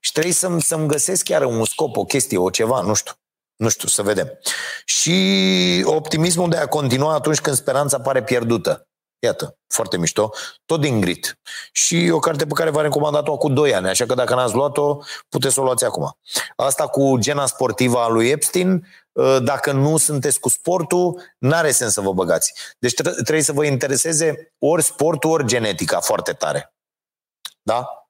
Și 0.00 0.12
trebuie 0.12 0.32
să-mi, 0.32 0.62
să-mi 0.62 0.88
găsesc 0.88 1.24
chiar 1.24 1.44
un 1.44 1.64
scop, 1.64 1.96
o 1.96 2.04
chestie, 2.04 2.38
o 2.38 2.50
ceva, 2.50 2.80
nu 2.80 2.94
știu. 2.94 3.12
Nu 3.56 3.68
știu, 3.68 3.88
să 3.88 4.02
vedem. 4.02 4.38
Și 4.84 5.82
optimismul 5.86 6.50
de 6.50 6.56
a 6.56 6.66
continua 6.66 7.14
atunci 7.14 7.40
când 7.40 7.56
speranța 7.56 8.00
pare 8.00 8.22
pierdută. 8.22 8.88
Iată, 9.18 9.58
foarte 9.68 9.98
mișto. 9.98 10.30
Tot 10.64 10.80
din 10.80 11.00
grit. 11.00 11.40
Și 11.72 12.10
o 12.12 12.18
carte 12.18 12.46
pe 12.46 12.52
care 12.52 12.70
v-am 12.70 12.82
recomandat-o 12.82 13.32
acum 13.32 13.54
2 13.54 13.74
ani, 13.74 13.88
așa 13.88 14.06
că 14.06 14.14
dacă 14.14 14.34
n-ați 14.34 14.54
luat-o, 14.54 14.98
puteți 15.28 15.54
să 15.54 15.60
o 15.60 15.64
luați 15.64 15.84
acum. 15.84 16.18
Asta 16.56 16.86
cu 16.86 17.16
gena 17.18 17.46
sportivă 17.46 17.98
a 17.98 18.08
lui 18.08 18.28
Epstein, 18.28 18.86
ă, 19.16 19.38
dacă 19.38 19.72
nu 19.72 19.96
sunteți 19.96 20.40
cu 20.40 20.48
sportul, 20.48 21.22
n-are 21.38 21.70
sens 21.70 21.92
să 21.92 22.00
vă 22.00 22.12
băgați. 22.12 22.52
Deci 22.78 22.94
trebuie 22.94 23.42
să 23.42 23.52
vă 23.52 23.64
intereseze 23.64 24.54
ori 24.58 24.82
sportul, 24.82 25.30
ori 25.30 25.46
genetica 25.46 26.00
foarte 26.00 26.32
tare. 26.32 26.74
Da? 27.62 28.08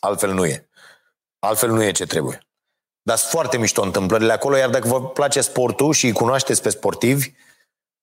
Altfel 0.00 0.32
nu 0.32 0.46
e. 0.46 0.68
Altfel 1.38 1.70
nu 1.70 1.82
e 1.82 1.92
ce 1.92 2.06
trebuie. 2.06 2.49
Dar 3.02 3.16
sunt 3.16 3.30
foarte 3.30 3.58
mișto 3.58 3.82
întâmplările 3.82 4.32
acolo, 4.32 4.56
iar 4.56 4.70
dacă 4.70 4.88
vă 4.88 5.02
place 5.02 5.40
sportul 5.40 5.92
și 5.92 6.06
îi 6.06 6.12
cunoașteți 6.12 6.62
pe 6.62 6.68
sportivi, 6.68 7.32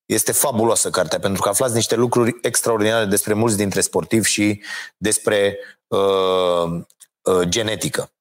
este 0.05 0.31
fabuloasă 0.31 0.89
cartea, 0.89 1.19
pentru 1.19 1.41
că 1.41 1.49
aflați 1.49 1.73
niște 1.73 1.95
lucruri 1.95 2.37
extraordinare 2.41 3.05
despre 3.05 3.33
mulți 3.33 3.57
dintre 3.57 3.81
sportivi 3.81 4.29
și 4.29 4.61
despre 4.97 5.57
uh, 5.87 6.81
uh, 7.21 7.47
genetică. 7.47 8.11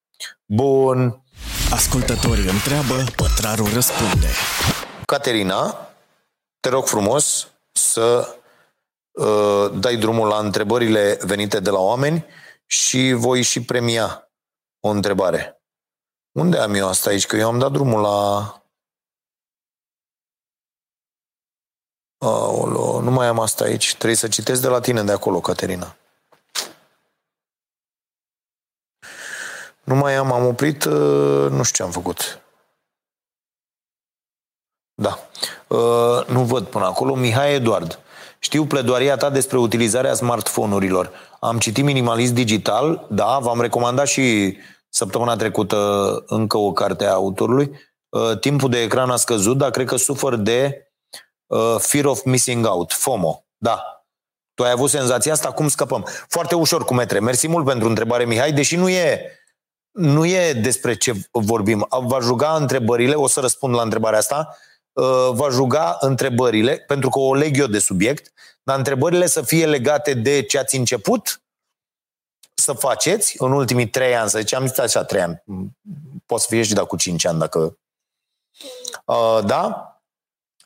Bun. 0.45 1.21
Ascultătorii 1.71 2.49
întreabă, 2.49 3.05
pătrarul 3.17 3.69
răspunde. 3.73 4.27
Caterina, 5.05 5.91
te 6.61 6.69
rog 6.69 6.87
frumos 6.87 7.49
să 7.73 8.37
uh, 9.11 9.71
dai 9.75 9.97
drumul 9.97 10.29
la 10.29 10.39
întrebările 10.39 11.19
venite 11.21 11.61
de 11.61 11.71
la 11.71 11.79
oameni 11.79 12.27
și 12.67 13.13
voi 13.13 13.43
și 13.43 13.63
premia 13.63 14.31
o 14.81 14.89
întrebare. 14.89 15.56
Unde 16.37 16.59
am 16.59 16.75
eu 16.75 16.89
asta 16.89 17.11
aici? 17.11 17.27
Că 17.27 17.37
eu 17.37 17.49
am 17.49 17.59
dat 17.59 17.73
drumul 17.73 18.01
la... 18.01 18.61
Aolo, 22.19 23.01
nu 23.01 23.11
mai 23.11 23.27
am 23.27 23.41
asta 23.41 23.65
aici. 23.65 23.95
Trebuie 23.95 24.15
să 24.15 24.29
citesc 24.29 24.61
de 24.61 24.69
la 24.69 24.81
tine 24.81 25.03
de 25.03 25.13
acolo, 25.13 25.41
Caterina. 25.41 25.97
Nu 29.85 29.95
mai 29.95 30.15
am, 30.15 30.33
am 30.33 30.47
oprit, 30.47 30.85
uh, 30.85 31.51
nu 31.51 31.63
știu 31.63 31.75
ce 31.75 31.83
am 31.83 31.91
făcut. 31.91 32.43
Da. 34.95 35.19
Uh, 35.67 36.27
nu 36.27 36.45
văd 36.45 36.67
până 36.67 36.85
acolo. 36.85 37.15
Mihai 37.15 37.55
Eduard. 37.55 38.01
Știu 38.39 38.67
pledoaria 38.67 39.17
ta 39.17 39.31
despre 39.31 39.59
utilizarea 39.59 40.15
smartphone-urilor. 40.15 41.11
Am 41.41 41.59
citit 41.59 41.85
Minimalist 41.85 42.33
Digital, 42.33 43.07
da, 43.11 43.39
v-am 43.39 43.61
recomandat 43.61 44.07
și 44.07 44.57
Săptămâna 44.89 45.37
trecută 45.37 46.23
încă 46.27 46.57
o 46.57 46.73
carte 46.73 47.05
a 47.05 47.13
autorului. 47.13 47.71
Uh, 48.09 48.39
timpul 48.39 48.71
de 48.71 48.83
ecran 48.83 49.11
a 49.11 49.17
scăzut, 49.17 49.59
dar 49.59 49.71
cred 49.71 49.87
că 49.87 49.97
sufer 49.97 50.35
de 50.35 50.93
uh, 51.47 51.77
fear 51.79 52.05
of 52.05 52.25
missing 52.25 52.67
out, 52.67 52.93
FOMO. 52.93 53.47
Da. 53.57 53.83
Tu 54.55 54.65
ai 54.65 54.71
avut 54.71 54.91
senzația 54.91 55.33
asta? 55.33 55.53
Cum 55.53 55.69
scăpăm? 55.69 56.07
Foarte 56.29 56.55
ușor 56.55 56.85
cu 56.85 56.95
metre. 56.95 57.21
Mersi 57.21 57.49
mult 57.49 57.65
pentru 57.65 57.89
întrebare, 57.89 58.25
Mihai, 58.25 58.53
deși 58.53 58.77
nu 58.77 58.89
e, 58.89 59.31
nu 59.91 60.27
e 60.27 60.53
despre 60.53 60.97
ce 60.97 61.13
vorbim. 61.31 61.87
Va 62.01 62.21
juga 62.21 62.55
întrebările, 62.55 63.15
o 63.15 63.27
să 63.27 63.41
răspund 63.41 63.75
la 63.75 63.83
întrebarea 63.83 64.19
asta, 64.19 64.57
uh, 64.93 65.31
va 65.33 65.49
juga 65.51 65.97
întrebările, 66.01 66.77
pentru 66.77 67.09
că 67.09 67.19
o 67.19 67.35
leg 67.35 67.59
eu 67.59 67.67
de 67.67 67.79
subiect, 67.79 68.33
dar 68.63 68.77
întrebările 68.77 69.27
să 69.27 69.43
fie 69.43 69.67
legate 69.67 70.15
de 70.15 70.43
ce 70.43 70.59
ați 70.59 70.77
început 70.77 71.41
să 72.59 72.73
faceți 72.73 73.35
în 73.39 73.53
ultimii 73.53 73.89
trei 73.89 74.17
ani, 74.17 74.31
să 74.31 74.39
zicem, 74.39 74.61
am 74.61 74.67
zis 74.67 74.79
așa 74.79 75.05
trei 75.05 75.23
ani, 75.23 75.43
poți 76.27 76.43
să 76.43 76.49
fie 76.51 76.63
și 76.63 76.75
da 76.75 76.85
cu 76.85 76.97
cinci 76.97 77.25
ani 77.25 77.39
dacă... 77.39 77.79
Uh, 79.05 79.39
da? 79.45 79.91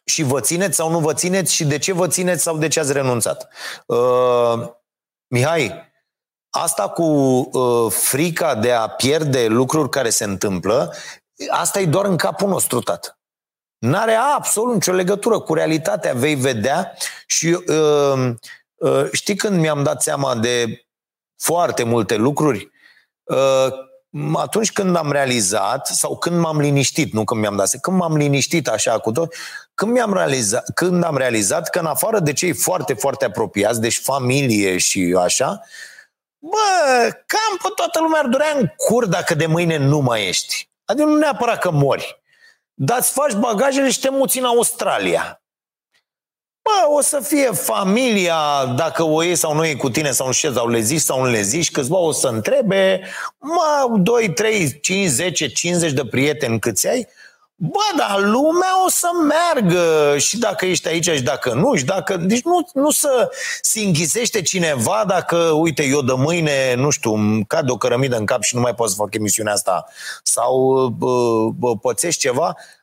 Și 0.05 0.23
vă 0.23 0.41
țineți 0.41 0.77
sau 0.77 0.91
nu 0.91 0.99
vă 0.99 1.15
țineți 1.15 1.55
și 1.55 1.65
de 1.65 1.79
ce 1.79 1.93
vă 1.93 2.09
țineți 2.09 2.43
sau 2.43 2.59
de 2.59 2.69
ce 2.69 2.81
ați 2.81 2.93
renunțat. 2.93 3.49
Uh, 3.87 4.69
Mihai, 5.27 5.89
asta 6.51 6.89
cu 6.89 7.03
uh, 7.03 7.93
frica 7.93 8.55
de 8.55 8.73
a 8.73 8.89
pierde 8.89 9.47
lucruri 9.47 9.89
care 9.89 10.11
se 10.11 10.25
întâmplă, 10.25 10.95
asta 11.51 11.81
e 11.81 11.87
doar 11.87 12.05
în 12.05 12.17
capul 12.17 12.49
nostru, 12.49 12.81
tată. 12.81 13.19
N-are 13.79 14.15
absolut 14.15 14.75
nicio 14.75 14.93
legătură 14.93 15.41
cu 15.41 15.55
realitatea, 15.55 16.13
vei 16.13 16.35
vedea 16.35 16.97
și 17.27 17.47
uh, 17.47 18.35
uh, 18.75 19.09
știi 19.13 19.37
când 19.37 19.61
mi-am 19.61 19.83
dat 19.83 20.03
seama 20.03 20.37
de 20.37 20.85
foarte 21.41 21.83
multe 21.83 22.17
lucruri, 22.17 22.71
uh, 23.23 23.69
atunci 24.35 24.73
când 24.73 24.97
am 24.97 25.13
realizat, 25.13 25.87
sau 25.87 26.19
când 26.19 26.41
m-am 26.41 26.61
liniștit, 26.61 27.13
nu 27.13 27.25
când 27.25 27.41
mi-am 27.41 27.57
dat 27.57 27.69
seama, 27.69 27.83
când 27.83 27.97
m-am 27.97 28.17
liniștit 28.17 28.69
așa 28.69 28.99
cu 28.99 29.13
tot, 29.13 29.35
când, 29.75 29.93
mi-am 29.93 30.13
realizat, 30.13 30.65
când 30.75 31.05
am 31.05 31.17
realizat 31.17 31.71
că 31.71 31.79
în 31.79 31.87
afară 31.87 32.19
de 32.19 32.33
cei 32.33 32.53
foarte, 32.53 32.95
foarte 32.95 33.25
apropiați, 33.25 33.81
deci 33.81 33.99
familie 33.99 34.79
și 34.79 35.17
așa, 35.19 35.61
bă, 36.39 37.09
cam 37.27 37.57
pe 37.63 37.69
toată 37.75 38.01
lumea 38.01 38.21
ar 38.21 38.27
durea 38.27 38.57
în 38.59 38.67
cur 38.77 39.07
dacă 39.07 39.35
de 39.35 39.47
mâine 39.47 39.77
nu 39.77 39.99
mai 39.99 40.29
ești. 40.29 40.71
Adică 40.85 41.07
nu 41.07 41.17
neapărat 41.17 41.59
că 41.59 41.71
mori. 41.71 42.23
Dar 42.75 42.99
îți 42.99 43.13
faci 43.13 43.33
bagajele 43.33 43.91
și 43.91 44.01
te 44.01 44.11
muți 44.11 44.39
în 44.39 44.45
Australia. 44.45 45.40
Bă, 46.63 46.97
o 46.97 47.01
să 47.01 47.21
fie 47.21 47.51
familia, 47.53 48.37
dacă 48.77 49.03
o 49.03 49.23
iei 49.23 49.37
sau 49.37 49.55
nu 49.55 49.67
e 49.67 49.75
cu 49.75 49.91
tine 49.91 50.11
sau 50.11 50.27
nu 50.27 50.33
știu, 50.33 50.53
sau 50.53 50.69
le 50.69 50.81
zici 50.81 51.01
sau 51.01 51.23
nu 51.23 51.31
le 51.31 51.43
zici, 51.43 51.71
câțiva 51.71 51.97
o 51.97 52.13
să 52.13 52.29
întrebe, 52.29 53.01
mă, 53.39 53.97
2, 53.97 54.33
3, 54.33 54.81
5, 54.81 55.09
10, 55.09 55.49
50 55.49 55.93
de 55.93 56.05
prieteni 56.05 56.59
câți 56.59 56.89
ai, 56.89 57.09
Bă, 57.63 57.79
dar 57.97 58.21
lumea 58.21 58.85
o 58.85 58.89
să 58.89 59.07
meargă 59.29 60.19
și 60.19 60.39
dacă 60.39 60.67
ești 60.67 60.89
aici 60.89 61.11
și 61.11 61.23
dacă 61.23 61.53
nu, 61.53 61.75
și 61.75 61.85
dacă... 61.85 62.17
Deci 62.17 62.43
nu, 62.43 62.69
nu 62.75 62.91
să 62.91 63.31
se 63.61 63.81
închisește 63.81 64.43
cineva 64.43 65.05
dacă, 65.07 65.37
uite, 65.37 65.85
eu 65.85 66.03
de 66.03 66.13
mâine, 66.17 66.75
nu 66.75 66.91
știu, 66.91 67.13
îmi 67.15 67.45
cad 67.45 67.71
o 67.71 67.77
cărămidă 67.77 68.17
în 68.17 68.25
cap 68.25 68.43
și 68.43 68.55
nu 68.55 68.61
mai 68.61 68.75
pot 68.75 68.89
să 68.89 68.95
fac 68.99 69.15
emisiunea 69.15 69.53
asta. 69.53 69.87
Sau 70.23 70.87
bă, 70.99 71.49
bă, 71.59 71.77
pățești 71.77 72.21
ceva, 72.21 72.57
Bă, 72.57 72.80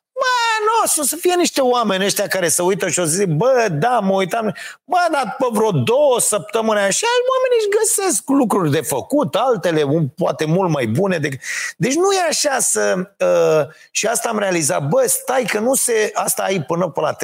nu, 0.68 1.02
o 1.02 1.06
să 1.06 1.16
fie 1.16 1.36
niște 1.36 1.62
oameni 1.62 2.06
ăștia 2.06 2.28
care 2.28 2.50
să 2.50 2.64
uită 2.64 2.88
și 2.90 3.00
o 3.00 3.04
să 3.04 3.10
zic, 3.10 3.28
bă, 3.28 3.68
da, 3.72 4.00
mă 4.00 4.14
uitam, 4.14 4.56
bă, 4.84 4.98
dar 5.12 5.36
pe 5.38 5.46
vreo 5.52 5.72
două 5.72 6.20
săptămâni 6.20 6.80
așa, 6.80 7.08
oamenii 7.32 7.58
își 7.60 7.78
găsesc 7.80 8.24
lucruri 8.30 8.72
de 8.72 8.82
făcut, 8.82 9.36
altele 9.36 9.84
poate 10.16 10.46
mult 10.46 10.70
mai 10.72 10.86
bune. 10.86 11.18
De... 11.18 11.30
Deci 11.78 11.96
nu 11.96 12.12
e 12.12 12.28
așa 12.30 12.60
să... 12.60 12.96
Uh, 13.20 13.74
și 13.92 14.08
asta 14.08 14.30
am 14.30 14.40
realizat, 14.40 14.88
bă, 14.88 15.06
stai 15.08 15.44
că 15.44 15.60
nu 15.60 15.74
se... 15.74 16.12
Asta 16.14 16.44
ai 16.44 16.64
până 16.64 16.90
pe 16.90 17.00
la 17.00 17.16
30-35 17.16 17.18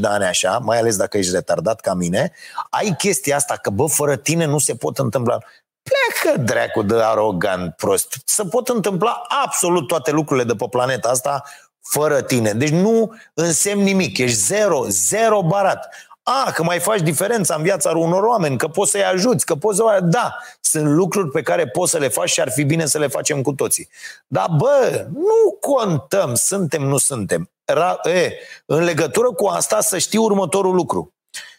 de 0.00 0.06
ani 0.06 0.24
așa, 0.24 0.58
mai 0.62 0.78
ales 0.78 0.96
dacă 0.96 1.18
ești 1.18 1.32
retardat 1.32 1.80
ca 1.80 1.94
mine, 1.94 2.32
ai 2.70 2.94
chestia 2.98 3.36
asta 3.36 3.56
că, 3.56 3.70
bă, 3.70 3.86
fără 3.86 4.16
tine 4.16 4.44
nu 4.44 4.58
se 4.58 4.74
pot 4.74 4.98
întâmpla 4.98 5.38
pleacă 5.82 6.38
dracu 6.38 6.82
de 6.82 7.02
arogant 7.02 7.74
prost. 7.74 8.16
Se 8.24 8.44
pot 8.44 8.68
întâmpla 8.68 9.22
absolut 9.44 9.86
toate 9.86 10.10
lucrurile 10.10 10.46
de 10.46 10.54
pe 10.54 10.66
planeta 10.70 11.08
asta 11.08 11.42
fără 11.82 12.22
tine. 12.22 12.52
Deci 12.52 12.70
nu 12.70 13.14
însemn 13.34 13.82
nimic, 13.82 14.18
ești 14.18 14.36
zero, 14.36 14.84
zero 14.88 15.42
barat. 15.42 15.88
A, 16.22 16.50
că 16.50 16.62
mai 16.62 16.78
faci 16.78 17.00
diferența 17.00 17.54
în 17.54 17.62
viața 17.62 17.90
unor 17.90 18.22
oameni, 18.22 18.56
că 18.56 18.68
poți 18.68 18.90
să-i 18.90 19.04
ajuți, 19.04 19.44
că 19.44 19.54
poți 19.54 19.76
să... 19.76 19.98
Da, 20.02 20.36
sunt 20.60 20.86
lucruri 20.86 21.30
pe 21.30 21.42
care 21.42 21.68
poți 21.68 21.90
să 21.90 21.98
le 21.98 22.08
faci 22.08 22.28
și 22.28 22.40
ar 22.40 22.50
fi 22.50 22.64
bine 22.64 22.86
să 22.86 22.98
le 22.98 23.06
facem 23.06 23.42
cu 23.42 23.52
toții. 23.52 23.88
Dar, 24.26 24.46
bă, 24.56 25.06
nu 25.12 25.58
contăm, 25.60 26.34
suntem, 26.34 26.82
nu 26.82 26.98
suntem. 26.98 27.50
Ra- 27.72 28.10
e, 28.14 28.32
în 28.66 28.82
legătură 28.82 29.32
cu 29.32 29.46
asta 29.46 29.80
să 29.80 29.98
știi 29.98 30.18
următorul 30.18 30.74
lucru. 30.74 31.14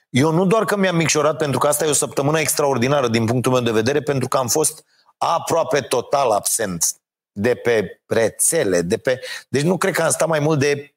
Eu 0.10 0.32
nu 0.32 0.46
doar 0.46 0.66
că 0.66 0.78
mi-am 0.78 0.96
micșorat, 0.96 1.38
pentru 1.38 1.60
că 1.60 1.68
asta 1.68 1.86
e 1.86 1.90
o 1.90 1.94
săptămână 1.94 2.40
extraordinară 2.40 3.08
din 3.08 3.26
punctul 3.26 3.52
meu 3.52 3.62
de 3.62 3.72
vedere, 3.72 4.02
pentru 4.02 4.28
că 4.28 4.38
am 4.38 4.48
fost 4.48 4.86
aproape 5.18 5.80
total 5.80 6.32
absent 6.32 7.01
de 7.32 7.56
pe 7.56 8.02
rețele, 8.06 8.82
de 8.82 8.98
pe... 8.98 9.20
Deci 9.50 9.62
nu 9.62 9.78
cred 9.78 9.94
că 9.94 10.02
am 10.02 10.10
stat 10.10 10.28
mai 10.28 10.40
mult 10.40 10.60
de 10.60 10.96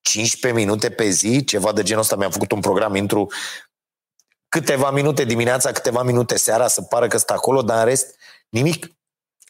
15 0.00 0.60
minute 0.60 0.90
pe 0.90 1.08
zi, 1.08 1.44
ceva 1.44 1.72
de 1.72 1.82
genul 1.82 2.02
ăsta. 2.02 2.16
Mi-am 2.16 2.30
făcut 2.30 2.52
un 2.52 2.60
program, 2.60 2.94
intru 2.94 3.28
câteva 4.48 4.90
minute 4.90 5.24
dimineața, 5.24 5.72
câteva 5.72 6.02
minute 6.02 6.36
seara, 6.36 6.66
să 6.66 6.82
pară 6.82 7.06
că 7.06 7.16
stă 7.16 7.32
acolo, 7.32 7.62
dar 7.62 7.78
în 7.78 7.84
rest 7.84 8.14
nimic. 8.48 8.86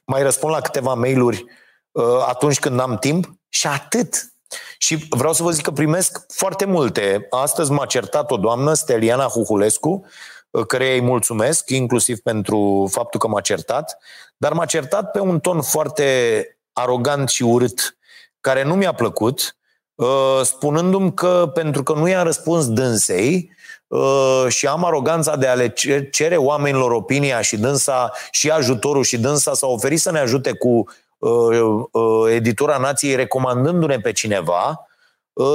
Mai 0.04 0.22
răspund 0.22 0.52
la 0.52 0.60
câteva 0.60 0.94
mail-uri 0.94 1.44
uh, 1.90 2.24
atunci 2.26 2.58
când 2.58 2.80
am 2.80 2.98
timp 2.98 3.26
și 3.48 3.66
atât. 3.66 4.32
Și 4.78 5.06
vreau 5.10 5.32
să 5.32 5.42
vă 5.42 5.50
zic 5.50 5.64
că 5.64 5.70
primesc 5.70 6.32
foarte 6.32 6.64
multe. 6.64 7.26
Astăzi 7.30 7.70
m-a 7.70 7.86
certat 7.86 8.30
o 8.30 8.36
doamnă, 8.36 8.74
Steliana 8.74 9.26
Huhulescu, 9.26 10.06
uh, 10.50 10.66
care 10.66 10.92
îi 10.92 11.00
mulțumesc, 11.00 11.70
inclusiv 11.70 12.18
pentru 12.18 12.88
faptul 12.90 13.20
că 13.20 13.28
m-a 13.28 13.40
certat, 13.40 13.98
dar 14.42 14.52
m-a 14.52 14.64
certat 14.64 15.10
pe 15.10 15.20
un 15.20 15.40
ton 15.40 15.60
foarte 15.60 16.46
arogant 16.72 17.28
și 17.28 17.42
urât, 17.42 17.96
care 18.40 18.64
nu 18.64 18.74
mi-a 18.74 18.92
plăcut, 18.92 19.56
uh, 19.94 20.40
spunându-mi 20.42 21.14
că 21.14 21.50
pentru 21.54 21.82
că 21.82 21.92
nu 21.92 22.08
i-a 22.08 22.22
răspuns 22.22 22.68
dânsei 22.68 23.50
uh, 23.86 24.44
și 24.48 24.66
am 24.66 24.84
aroganța 24.84 25.36
de 25.36 25.46
a 25.46 25.54
le 25.54 25.74
cere 26.10 26.36
oamenilor 26.36 26.90
opinia 26.90 27.40
și 27.40 27.56
dânsa 27.56 28.12
și 28.30 28.50
ajutorul 28.50 29.02
și 29.02 29.18
dânsa 29.18 29.54
s-a 29.54 29.66
oferit 29.66 30.00
să 30.00 30.10
ne 30.10 30.18
ajute 30.18 30.52
cu 30.52 30.88
uh, 31.18 32.30
editura 32.30 32.78
nației 32.78 33.14
recomandându-ne 33.14 33.98
pe 33.98 34.12
cineva 34.12 34.86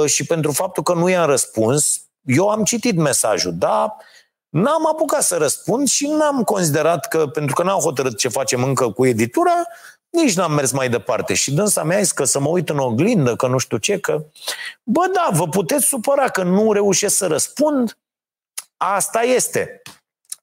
și 0.06 0.24
pentru 0.24 0.52
faptul 0.52 0.82
că 0.82 0.92
nu 0.92 1.08
i-am 1.08 1.26
răspuns, 1.26 2.00
eu 2.24 2.48
am 2.48 2.64
citit 2.64 2.96
mesajul, 2.96 3.52
dar 3.54 3.96
N-am 4.48 4.86
apucat 4.86 5.22
să 5.22 5.36
răspund 5.36 5.88
și 5.88 6.06
n-am 6.06 6.42
considerat 6.42 7.08
că, 7.08 7.26
pentru 7.26 7.54
că 7.54 7.62
n-am 7.62 7.78
hotărât 7.78 8.18
ce 8.18 8.28
facem 8.28 8.62
încă 8.62 8.90
cu 8.90 9.06
editura, 9.06 9.52
nici 10.10 10.36
n-am 10.36 10.52
mers 10.52 10.70
mai 10.70 10.88
departe. 10.88 11.34
Și 11.34 11.52
dânsa 11.52 11.82
mea 11.82 11.98
zis 11.98 12.12
că 12.12 12.24
să 12.24 12.40
mă 12.40 12.48
uit 12.48 12.68
în 12.68 12.78
oglindă, 12.78 13.36
că 13.36 13.46
nu 13.46 13.58
știu 13.58 13.76
ce, 13.76 13.98
că... 13.98 14.24
Bă, 14.82 15.10
da, 15.12 15.28
vă 15.32 15.48
puteți 15.48 15.84
supăra 15.84 16.28
că 16.28 16.42
nu 16.42 16.72
reușesc 16.72 17.16
să 17.16 17.26
răspund. 17.26 17.98
Asta 18.76 19.20
este. 19.20 19.82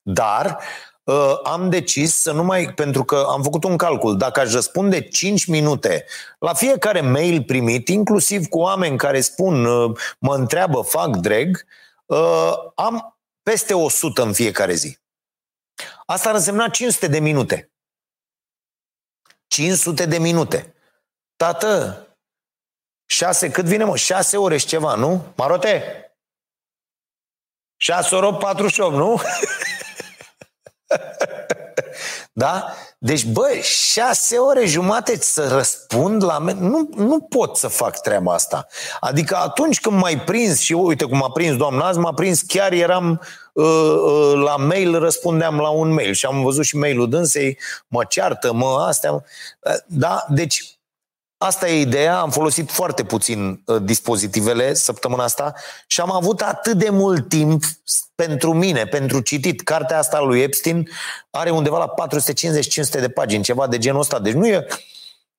Dar 0.01 0.59
uh, 1.03 1.33
am 1.43 1.69
decis 1.69 2.15
să 2.21 2.31
nu 2.31 2.43
mai... 2.43 2.73
Pentru 2.73 3.03
că 3.03 3.25
am 3.29 3.43
făcut 3.43 3.63
un 3.63 3.77
calcul. 3.77 4.17
Dacă 4.17 4.39
aș 4.39 4.51
răspunde 4.51 5.01
5 5.01 5.45
minute 5.45 6.05
la 6.39 6.53
fiecare 6.53 7.01
mail 7.01 7.43
primit, 7.43 7.87
inclusiv 7.87 8.45
cu 8.47 8.59
oameni 8.59 8.97
care 8.97 9.21
spun, 9.21 9.65
uh, 9.65 9.97
mă 10.19 10.35
întreabă, 10.35 10.81
fac 10.81 11.15
drag, 11.15 11.65
uh, 12.05 12.53
am 12.75 13.14
peste 13.45 13.73
100 13.73 14.21
în 14.21 14.33
fiecare 14.33 14.73
zi. 14.73 14.99
Asta 16.05 16.29
ar 16.29 16.35
însemna 16.35 16.69
500 16.69 17.07
de 17.07 17.19
minute. 17.19 17.71
500 19.47 20.05
de 20.05 20.17
minute. 20.17 20.75
Tată, 21.35 21.99
6, 23.05 23.51
cât 23.51 23.65
vine 23.65 23.83
mă? 23.83 23.95
6 23.95 24.37
ore 24.37 24.57
și 24.57 24.65
ceva, 24.65 24.95
nu? 24.95 25.33
Marote? 25.35 25.99
6 27.77 28.15
ore 28.15 28.37
48, 28.37 28.95
nu? 28.95 29.21
da? 32.38 32.73
Deci, 32.97 33.25
bă, 33.25 33.47
șase 33.61 34.38
ore 34.38 34.65
jumate 34.65 35.17
să 35.19 35.47
răspund 35.47 36.23
la... 36.23 36.39
Me- 36.39 36.55
nu, 36.59 36.89
nu 36.95 37.19
pot 37.19 37.57
să 37.57 37.67
fac 37.67 38.01
treaba 38.01 38.33
asta. 38.33 38.67
Adică 38.99 39.36
atunci 39.36 39.81
când 39.81 39.99
m-ai 39.99 40.19
prins 40.19 40.59
și 40.59 40.73
uite 40.73 41.05
cum 41.05 41.17
m-a 41.17 41.29
prins 41.29 41.55
doamna 41.57 41.88
azi, 41.88 41.99
m-a 41.99 42.13
prins 42.13 42.41
chiar 42.41 42.71
eram 42.71 43.21
uh, 43.53 43.65
uh, 43.65 44.33
la 44.33 44.55
mail, 44.55 44.99
răspundeam 44.99 45.57
la 45.57 45.69
un 45.69 45.93
mail 45.93 46.13
și 46.13 46.25
am 46.25 46.43
văzut 46.43 46.65
și 46.65 46.77
mailul 46.77 47.09
dânsei, 47.09 47.59
mă 47.88 48.03
ceartă, 48.09 48.53
mă 48.53 48.86
astea. 48.88 49.11
Uh, 49.11 49.21
da? 49.86 50.25
Deci 50.29 50.74
Asta 51.38 51.69
e 51.69 51.79
ideea, 51.79 52.19
am 52.19 52.29
folosit 52.29 52.71
foarte 52.71 53.03
puțin 53.03 53.61
uh, 53.65 53.81
dispozitivele 53.83 54.73
săptămâna 54.73 55.23
asta 55.23 55.53
și 55.88 56.01
am 56.01 56.11
avut 56.11 56.41
atât 56.41 56.77
de 56.77 56.89
mult 56.89 57.29
timp 57.29 57.63
pentru 58.15 58.53
mine, 58.53 58.86
pentru 58.86 59.19
citit. 59.19 59.61
Cartea 59.61 59.97
asta 59.97 60.21
lui 60.21 60.41
Epstein 60.41 60.89
are 61.29 61.49
undeva 61.49 61.77
la 61.77 62.07
450-500 62.97 62.99
de 62.99 63.09
pagini, 63.09 63.43
ceva 63.43 63.67
de 63.67 63.77
genul 63.77 63.99
ăsta. 63.99 64.19
Deci 64.19 64.33
nu 64.33 64.47
e, 64.47 64.67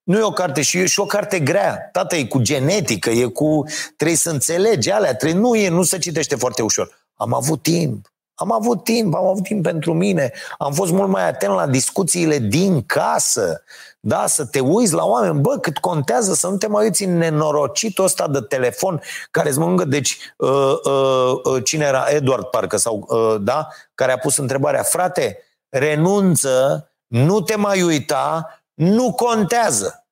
nu 0.02 0.18
e 0.18 0.22
o 0.22 0.30
carte 0.30 0.62
și 0.62 0.78
e 0.78 0.86
și 0.86 1.00
o 1.00 1.06
carte 1.06 1.40
grea. 1.40 1.88
Tată, 1.92 2.16
e 2.16 2.24
cu 2.24 2.38
genetică, 2.38 3.10
e 3.10 3.24
cu... 3.24 3.64
Trebuie 3.96 4.16
să 4.16 4.30
înțelegi 4.30 4.90
alea, 4.90 5.14
trebuie, 5.14 5.40
nu, 5.40 5.54
e, 5.54 5.68
nu 5.68 5.82
se 5.82 5.98
citește 5.98 6.34
foarte 6.34 6.62
ușor. 6.62 7.08
Am 7.14 7.34
avut 7.34 7.62
timp. 7.62 8.06
Am 8.34 8.52
avut 8.52 8.84
timp, 8.84 9.14
am 9.14 9.26
avut 9.26 9.42
timp 9.42 9.62
pentru 9.62 9.94
mine. 9.94 10.32
Am 10.58 10.72
fost 10.72 10.92
mult 10.92 11.08
mai 11.08 11.28
atent 11.28 11.54
la 11.54 11.66
discuțiile 11.66 12.38
din 12.38 12.82
casă. 12.82 13.62
Da, 14.06 14.26
să 14.26 14.44
te 14.44 14.60
uiți 14.60 14.92
la 14.92 15.04
oameni. 15.04 15.40
Bă, 15.40 15.58
cât 15.58 15.78
contează 15.78 16.34
să 16.34 16.48
nu 16.48 16.56
te 16.56 16.66
mai 16.66 16.84
uiți 16.84 17.04
în 17.04 17.16
nenorocitul 17.16 18.04
ăsta 18.04 18.28
de 18.28 18.40
telefon 18.40 19.02
care 19.30 19.48
îți 19.48 19.58
mângă. 19.58 19.84
Deci, 19.84 20.18
uh, 20.36 20.74
uh, 20.84 21.40
uh, 21.44 21.64
cine 21.64 21.84
era? 21.84 22.04
Edward, 22.08 22.44
parcă, 22.44 22.76
sau, 22.76 23.06
uh, 23.08 23.36
da? 23.40 23.68
Care 23.94 24.12
a 24.12 24.18
pus 24.18 24.36
întrebarea, 24.36 24.82
frate, 24.82 25.38
renunță, 25.68 26.88
nu 27.06 27.40
te 27.40 27.56
mai 27.56 27.82
uita, 27.82 28.60
nu 28.74 29.12
contează. 29.12 30.06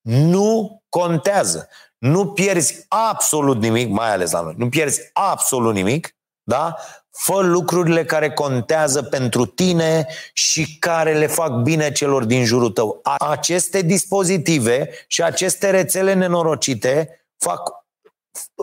Nu 0.00 0.82
contează. 0.88 1.68
Nu 1.98 2.26
pierzi 2.26 2.84
absolut 2.88 3.60
nimic, 3.60 3.90
mai 3.90 4.12
ales 4.12 4.30
la 4.30 4.40
noi. 4.40 4.54
Nu 4.56 4.68
pierzi 4.68 5.10
absolut 5.12 5.74
nimic, 5.74 6.16
da? 6.42 6.76
Fă 7.18 7.40
lucrurile 7.40 8.04
care 8.04 8.30
contează 8.30 9.02
pentru 9.02 9.46
tine 9.46 10.06
și 10.32 10.78
care 10.78 11.18
le 11.18 11.26
fac 11.26 11.52
bine 11.52 11.92
celor 11.92 12.24
din 12.24 12.44
jurul 12.44 12.70
tău. 12.70 13.00
Aceste 13.18 13.82
dispozitive 13.82 14.90
și 15.06 15.22
aceste 15.22 15.70
rețele 15.70 16.12
nenorocite 16.12 17.26
fac, 17.36 17.72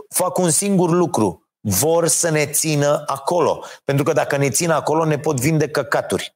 fac 0.09 0.37
un 0.37 0.49
singur 0.49 0.89
lucru. 0.89 1.47
Vor 1.59 2.07
să 2.07 2.29
ne 2.29 2.45
țină 2.45 3.03
acolo. 3.05 3.63
Pentru 3.83 4.03
că 4.03 4.13
dacă 4.13 4.37
ne 4.37 4.49
țin 4.49 4.69
acolo, 4.69 5.05
ne 5.05 5.19
pot 5.19 5.39
vinde 5.39 5.67
căcaturi. 5.67 6.33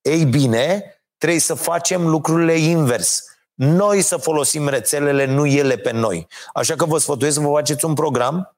Ei 0.00 0.24
bine, 0.24 0.84
trebuie 1.18 1.40
să 1.40 1.54
facem 1.54 2.08
lucrurile 2.08 2.54
invers. 2.54 3.24
Noi 3.54 4.02
să 4.02 4.16
folosim 4.16 4.68
rețelele, 4.68 5.24
nu 5.24 5.46
ele 5.46 5.76
pe 5.76 5.90
noi. 5.90 6.26
Așa 6.52 6.74
că 6.74 6.84
vă 6.84 6.98
sfătuiesc 6.98 7.36
să 7.36 7.42
vă 7.42 7.52
faceți 7.52 7.84
un 7.84 7.94
program, 7.94 8.56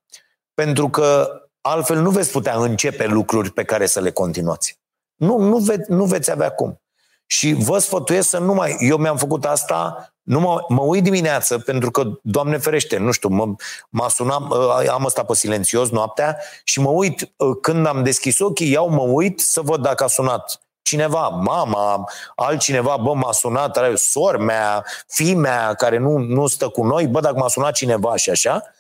pentru 0.54 0.88
că 0.88 1.30
altfel 1.60 2.00
nu 2.00 2.10
veți 2.10 2.30
putea 2.30 2.54
începe 2.56 3.06
lucruri 3.06 3.50
pe 3.50 3.64
care 3.64 3.86
să 3.86 4.00
le 4.00 4.10
continuați. 4.10 4.78
Nu, 5.14 5.38
nu, 5.38 5.56
ve- 5.56 5.84
nu 5.88 6.04
veți 6.04 6.30
avea 6.30 6.50
cum. 6.50 6.80
Și 7.26 7.52
vă 7.52 7.78
sfătuiesc 7.78 8.28
să 8.28 8.38
nu 8.38 8.54
mai... 8.54 8.76
Eu 8.80 8.96
mi-am 8.96 9.16
făcut 9.16 9.44
asta, 9.44 10.12
nu 10.22 10.40
mă, 10.40 10.64
mă 10.68 10.80
uit 10.80 11.02
dimineață, 11.02 11.58
pentru 11.58 11.90
că, 11.90 12.02
Doamne 12.22 12.58
ferește, 12.58 12.98
nu 12.98 13.10
știu, 13.10 13.28
mă, 13.28 13.54
m-a 13.88 14.08
sunat, 14.08 14.42
am 14.88 15.04
ăsta 15.04 15.24
pe 15.24 15.34
silențios 15.34 15.90
noaptea 15.90 16.36
și 16.64 16.80
mă 16.80 16.90
uit, 16.90 17.32
când 17.60 17.86
am 17.86 18.02
deschis 18.02 18.38
ochii, 18.38 18.70
iau, 18.70 18.88
mă 18.88 19.02
uit 19.02 19.40
să 19.40 19.60
văd 19.60 19.82
dacă 19.82 20.04
a 20.04 20.06
sunat 20.06 20.60
cineva, 20.82 21.28
mama, 21.28 22.08
altcineva, 22.34 22.96
bă, 22.96 23.14
m-a 23.14 23.32
sunat, 23.32 23.76
are 23.76 23.94
sor 23.94 24.36
mea, 24.36 24.84
fi 25.06 25.34
mea, 25.34 25.74
care 25.74 25.98
nu, 25.98 26.18
nu 26.18 26.46
stă 26.46 26.68
cu 26.68 26.84
noi, 26.84 27.06
bă, 27.06 27.20
dacă 27.20 27.36
m-a 27.36 27.48
sunat 27.48 27.72
cineva 27.72 28.16
și 28.16 28.30
așa, 28.30 28.54
uh, 28.54 28.62
uh, 28.62 28.79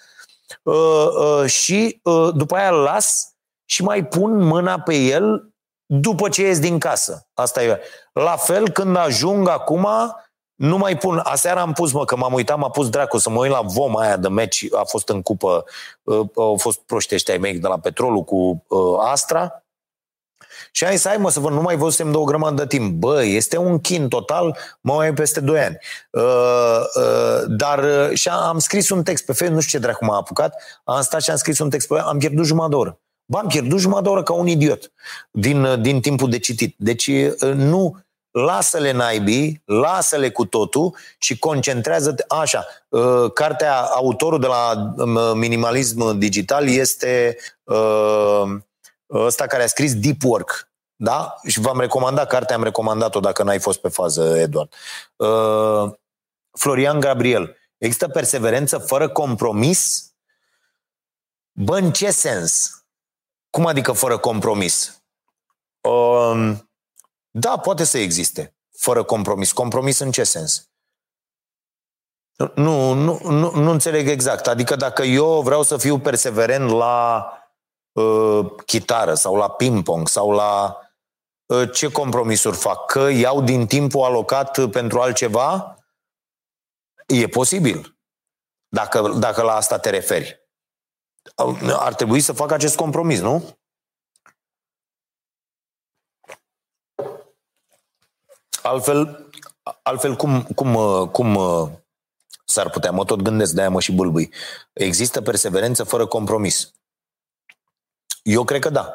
și 1.46 2.00
uh, 2.02 2.28
după 2.34 2.56
aia 2.56 2.68
îl 2.68 2.82
las 2.82 3.34
și 3.64 3.82
mai 3.82 4.04
pun 4.04 4.42
mâna 4.42 4.80
pe 4.80 4.94
el 4.94 5.52
după 5.86 6.28
ce 6.28 6.42
ies 6.42 6.58
din 6.58 6.78
casă. 6.78 7.28
Asta 7.34 7.62
e. 7.62 7.80
La 8.12 8.36
fel, 8.36 8.68
când 8.68 8.96
ajung 8.96 9.48
acum, 9.48 9.86
nu 10.54 10.76
mai 10.76 10.96
pun. 10.96 11.20
Aseară 11.24 11.60
am 11.60 11.72
pus, 11.72 11.92
mă, 11.92 12.04
că 12.04 12.16
m-am 12.16 12.32
uitat, 12.32 12.58
m-a 12.58 12.70
pus 12.70 12.88
dracu 12.88 13.18
să 13.18 13.30
mă 13.30 13.40
uit 13.40 13.50
la 13.50 13.60
voma 13.60 14.00
aia 14.00 14.16
de 14.16 14.28
meci. 14.28 14.66
A 14.72 14.84
fost 14.84 15.08
în 15.08 15.22
cupă, 15.22 15.64
uh, 16.02 16.26
au 16.36 16.56
fost 16.56 16.80
proști 16.80 17.14
ăștia 17.14 17.38
mei 17.38 17.58
de 17.58 17.66
la 17.66 17.78
petrolul 17.78 18.22
cu 18.22 18.64
uh, 18.68 18.98
Astra. 19.00 19.64
Și 20.70 20.84
ai 20.84 20.98
să 20.98 21.08
ai, 21.08 21.16
mă, 21.16 21.30
să 21.30 21.40
văd, 21.40 21.52
nu 21.52 21.60
mai 21.60 21.76
văzusem 21.76 22.10
de 22.10 22.16
o 22.16 22.24
grămadă 22.24 22.54
de 22.54 22.66
timp. 22.66 22.92
Bă, 22.92 23.24
este 23.24 23.56
un 23.56 23.78
chin 23.78 24.08
total, 24.08 24.56
mă 24.80 24.94
mai 24.94 25.14
peste 25.14 25.40
2 25.40 25.60
ani. 25.60 25.78
Uh, 26.10 26.80
uh, 26.94 27.42
dar 27.46 27.78
uh, 27.78 28.16
și 28.16 28.28
am 28.28 28.58
scris 28.58 28.88
un 28.90 29.02
text 29.02 29.24
pe 29.24 29.32
Facebook, 29.32 29.54
nu 29.54 29.60
știu 29.60 29.78
ce 29.78 29.84
dracu 29.84 30.04
m-a 30.04 30.16
apucat, 30.16 30.54
am 30.84 31.02
stat 31.02 31.22
și 31.22 31.30
am 31.30 31.36
scris 31.36 31.58
un 31.58 31.70
text 31.70 31.88
pe 31.88 31.98
am 31.98 32.18
pierdut 32.18 32.44
jumătate 32.44 32.70
de 32.70 32.76
oră. 32.76 33.00
Bă, 33.30 33.38
am 33.38 33.46
pierdut 33.46 33.78
jumătate 33.78 34.04
de 34.04 34.10
oră 34.10 34.22
ca 34.22 34.32
un 34.32 34.46
idiot 34.46 34.92
din, 35.30 35.64
uh, 35.64 35.80
din 35.80 36.00
timpul 36.00 36.30
de 36.30 36.38
citit. 36.38 36.74
Deci 36.78 37.06
uh, 37.06 37.52
nu, 37.54 37.96
lasă-le 38.30 38.92
naibii, 38.92 39.62
lasă-le 39.64 40.30
cu 40.30 40.44
totul 40.44 40.96
și 41.18 41.38
concentrează-te. 41.38 42.24
Așa, 42.28 42.66
uh, 42.88 43.32
cartea, 43.32 43.80
autorul 43.80 44.40
de 44.40 44.46
la 44.46 44.92
minimalism 45.34 46.18
digital 46.18 46.68
este 46.68 47.36
ăsta 49.10 49.46
care 49.46 49.62
a 49.62 49.66
scris 49.66 49.94
Deep 49.94 50.22
Work. 50.22 50.68
Da? 50.96 51.34
Și 51.46 51.60
v-am 51.60 51.80
recomandat 51.80 52.28
cartea, 52.28 52.56
am 52.56 52.62
recomandat-o 52.62 53.20
dacă 53.20 53.42
n-ai 53.42 53.60
fost 53.60 53.80
pe 53.80 53.88
fază, 53.88 54.38
Eduard. 54.38 54.72
Uh, 55.16 55.92
Florian 56.50 57.00
Gabriel. 57.00 57.56
Există 57.78 58.08
perseverență 58.08 58.78
fără 58.78 59.08
compromis? 59.08 60.12
Bă, 61.52 61.76
în 61.76 61.92
ce 61.92 62.10
sens? 62.10 62.70
Cum 63.50 63.66
adică 63.66 63.92
fără 63.92 64.18
compromis? 64.18 65.02
Uh, 65.80 66.56
da, 67.30 67.58
poate 67.58 67.84
să 67.84 67.98
existe. 67.98 68.54
Fără 68.76 69.02
compromis. 69.02 69.52
Compromis 69.52 69.98
în 69.98 70.10
ce 70.10 70.24
sens? 70.24 70.68
Nu, 72.54 72.92
nu, 72.92 73.18
nu, 73.22 73.50
nu 73.54 73.70
înțeleg 73.70 74.08
exact. 74.08 74.46
Adică 74.46 74.76
dacă 74.76 75.02
eu 75.02 75.40
vreau 75.42 75.62
să 75.62 75.76
fiu 75.76 75.98
perseverent 75.98 76.70
la 76.70 77.26
uh, 78.00 78.52
chitară 78.66 79.14
sau 79.14 79.36
la 79.36 79.50
ping-pong 79.50 80.08
sau 80.08 80.30
la 80.30 80.80
uh, 81.46 81.72
ce 81.72 81.92
compromisuri 81.92 82.56
fac? 82.56 82.86
Că 82.86 83.00
iau 83.00 83.42
din 83.42 83.66
timpul 83.66 84.02
alocat 84.02 84.70
pentru 84.70 85.00
altceva? 85.00 85.74
E 87.06 87.26
posibil. 87.26 87.98
Dacă, 88.68 89.08
dacă 89.08 89.42
la 89.42 89.52
asta 89.52 89.78
te 89.78 89.90
referi. 89.90 90.40
Ar 91.72 91.94
trebui 91.94 92.20
să 92.20 92.32
fac 92.32 92.50
acest 92.50 92.76
compromis, 92.76 93.20
nu? 93.20 93.58
Altfel, 98.62 99.30
altfel 99.82 100.16
cum, 100.16 100.42
cum, 100.42 100.74
cum 101.06 101.38
s-ar 102.44 102.70
putea? 102.70 102.90
Mă 102.90 103.04
tot 103.04 103.22
gândesc, 103.22 103.52
de-aia 103.52 103.70
mă 103.70 103.80
și 103.80 103.92
bâlbâi. 103.92 104.32
Există 104.72 105.22
perseverență 105.22 105.84
fără 105.84 106.06
compromis. 106.06 106.72
Eu 108.30 108.44
cred 108.44 108.60
că 108.60 108.70
da. 108.70 108.94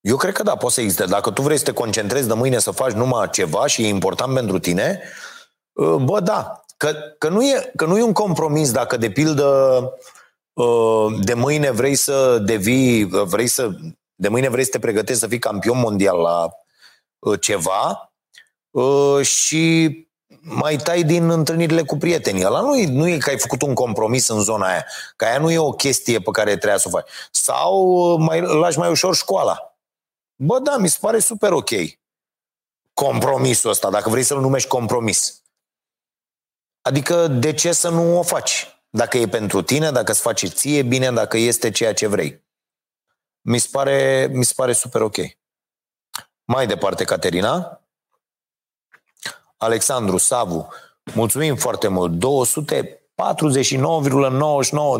Eu 0.00 0.16
cred 0.16 0.32
că 0.34 0.42
da, 0.42 0.56
poate 0.56 0.74
să 0.74 0.80
existe. 0.80 1.04
Dacă 1.04 1.30
tu 1.30 1.42
vrei 1.42 1.56
să 1.58 1.64
te 1.64 1.72
concentrezi 1.72 2.28
de 2.28 2.34
mâine 2.34 2.58
să 2.58 2.70
faci 2.70 2.92
numai 2.92 3.30
ceva 3.30 3.66
și 3.66 3.82
e 3.82 3.88
important 3.88 4.34
pentru 4.34 4.58
tine, 4.58 5.02
ă, 5.76 5.98
bă, 5.98 6.20
da. 6.20 6.64
Că, 6.76 6.92
că, 7.18 7.28
nu, 7.28 7.42
e, 7.42 7.72
că 7.76 7.84
nu 7.84 7.98
e 7.98 8.02
un 8.02 8.12
compromis 8.12 8.72
dacă, 8.72 8.96
de 8.96 9.10
pildă, 9.10 9.44
ă, 10.56 11.08
de 11.22 11.34
mâine 11.34 11.70
vrei 11.70 11.94
să 11.94 12.38
devii, 12.38 13.04
vrei 13.04 13.46
să, 13.46 13.70
de 14.14 14.28
mâine 14.28 14.48
vrei 14.48 14.64
să 14.64 14.70
te 14.70 14.78
pregătești 14.78 15.20
să 15.20 15.26
fii 15.26 15.38
campion 15.38 15.78
mondial 15.78 16.18
la 16.18 16.50
ă, 17.22 17.36
ceva 17.36 18.12
și 19.22 20.03
mai 20.44 20.76
tai 20.76 21.02
din 21.02 21.30
întâlnirile 21.30 21.82
cu 21.82 21.96
prietenii. 21.96 22.44
Ăla 22.44 22.60
nu 22.60 22.76
e, 22.76 22.86
nu 22.86 23.08
e 23.08 23.18
că 23.18 23.30
ai 23.30 23.38
făcut 23.38 23.62
un 23.62 23.74
compromis 23.74 24.28
în 24.28 24.40
zona 24.40 24.66
aia, 24.66 24.86
că 25.16 25.24
aia 25.24 25.38
nu 25.38 25.50
e 25.50 25.58
o 25.58 25.70
chestie 25.70 26.20
pe 26.20 26.30
care 26.30 26.56
trebuia 26.56 26.78
să 26.78 26.88
o 26.88 26.90
faci. 26.90 27.10
Sau 27.30 27.84
uh, 27.84 28.18
mai, 28.18 28.40
lași 28.40 28.78
mai 28.78 28.90
ușor 28.90 29.14
școala. 29.14 29.78
Bă, 30.36 30.58
da, 30.58 30.76
mi 30.76 30.88
se 30.88 30.96
pare 31.00 31.18
super 31.18 31.52
ok. 31.52 31.70
Compromisul 32.94 33.70
ăsta, 33.70 33.90
dacă 33.90 34.08
vrei 34.08 34.22
să-l 34.22 34.40
numești 34.40 34.68
compromis. 34.68 35.42
Adică 36.82 37.26
de 37.26 37.52
ce 37.52 37.72
să 37.72 37.88
nu 37.88 38.18
o 38.18 38.22
faci? 38.22 38.68
Dacă 38.90 39.18
e 39.18 39.28
pentru 39.28 39.62
tine, 39.62 39.90
dacă 39.90 40.12
îți 40.12 40.20
face 40.20 40.46
ție 40.46 40.82
bine, 40.82 41.10
dacă 41.10 41.36
este 41.36 41.70
ceea 41.70 41.94
ce 41.94 42.06
vrei. 42.06 42.44
Mi 43.40 43.58
se 43.58 43.68
pare, 43.70 44.28
mi 44.32 44.44
se 44.44 44.52
pare 44.56 44.72
super 44.72 45.00
ok. 45.00 45.16
Mai 46.44 46.66
departe, 46.66 47.04
Caterina. 47.04 47.83
Alexandru 49.64 50.16
Savu, 50.16 50.68
mulțumim 51.14 51.56
foarte 51.56 51.88
mult, 51.88 52.12
249,99 52.12 52.20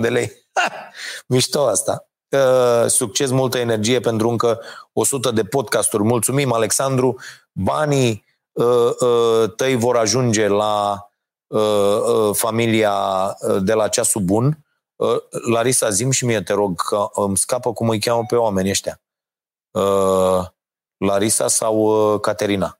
de 0.00 0.08
lei. 0.08 0.32
Mișto 1.28 1.66
asta. 1.66 2.08
Uh, 2.28 2.84
succes, 2.86 3.30
multă 3.30 3.58
energie 3.58 4.00
pentru 4.00 4.28
încă 4.28 4.60
100 4.92 5.30
de 5.30 5.44
podcasturi. 5.44 6.02
Mulțumim, 6.02 6.52
Alexandru. 6.52 7.16
Banii 7.52 8.24
uh, 8.52 8.90
uh, 9.00 9.52
tăi 9.56 9.76
vor 9.76 9.96
ajunge 9.96 10.48
la 10.48 11.06
uh, 11.46 11.60
uh, 11.60 12.30
familia 12.32 12.92
uh, 13.40 13.56
de 13.62 13.72
la 13.72 13.88
ceasul 13.88 14.20
bun. 14.20 14.58
Uh, 14.96 15.16
Larisa, 15.50 15.90
zim 15.90 16.10
și 16.10 16.24
mie, 16.24 16.42
te 16.42 16.52
rog, 16.52 16.80
că 16.82 17.08
îmi 17.12 17.36
scapă 17.36 17.72
cum 17.72 17.88
îi 17.88 18.00
cheamă 18.00 18.24
pe 18.28 18.36
oamenii 18.36 18.70
ăștia. 18.70 19.00
Uh, 19.70 20.46
Larisa 20.96 21.48
sau 21.48 21.76
uh, 21.76 22.20
Caterina? 22.20 22.78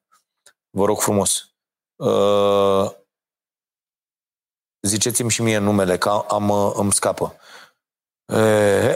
Vă 0.71 0.85
rog 0.85 1.01
frumos. 1.01 1.54
Uh, 1.97 2.91
ziceți-mi 4.83 5.31
și 5.31 5.43
mie 5.43 5.59
numele, 5.59 5.99
că 5.99 6.09
am, 6.09 6.49
uh, 6.49 6.73
îmi 6.75 6.93
scapă. 6.93 7.37
Uh, 8.25 8.95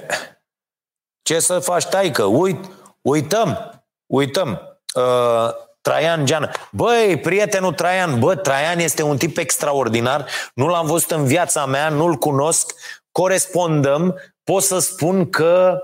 ce 1.23 1.39
să 1.39 1.59
faci, 1.59 1.85
taică? 1.85 2.25
Uit, 2.25 2.71
uităm, 3.01 3.83
uităm. 4.07 4.79
Uh, 4.95 5.67
Traian 5.81 6.25
Geană. 6.25 6.51
Băi, 6.71 7.19
prietenul 7.19 7.73
Traian, 7.73 8.19
bă, 8.19 8.35
Traian 8.35 8.79
este 8.79 9.03
un 9.03 9.17
tip 9.17 9.37
extraordinar, 9.37 10.27
nu 10.55 10.69
l-am 10.69 10.87
văzut 10.87 11.11
în 11.11 11.25
viața 11.25 11.67
mea, 11.67 11.89
nu-l 11.89 12.15
cunosc, 12.15 12.75
corespondăm, 13.13 14.21
pot 14.45 14.63
să 14.63 14.79
spun 14.79 15.31
că 15.31 15.83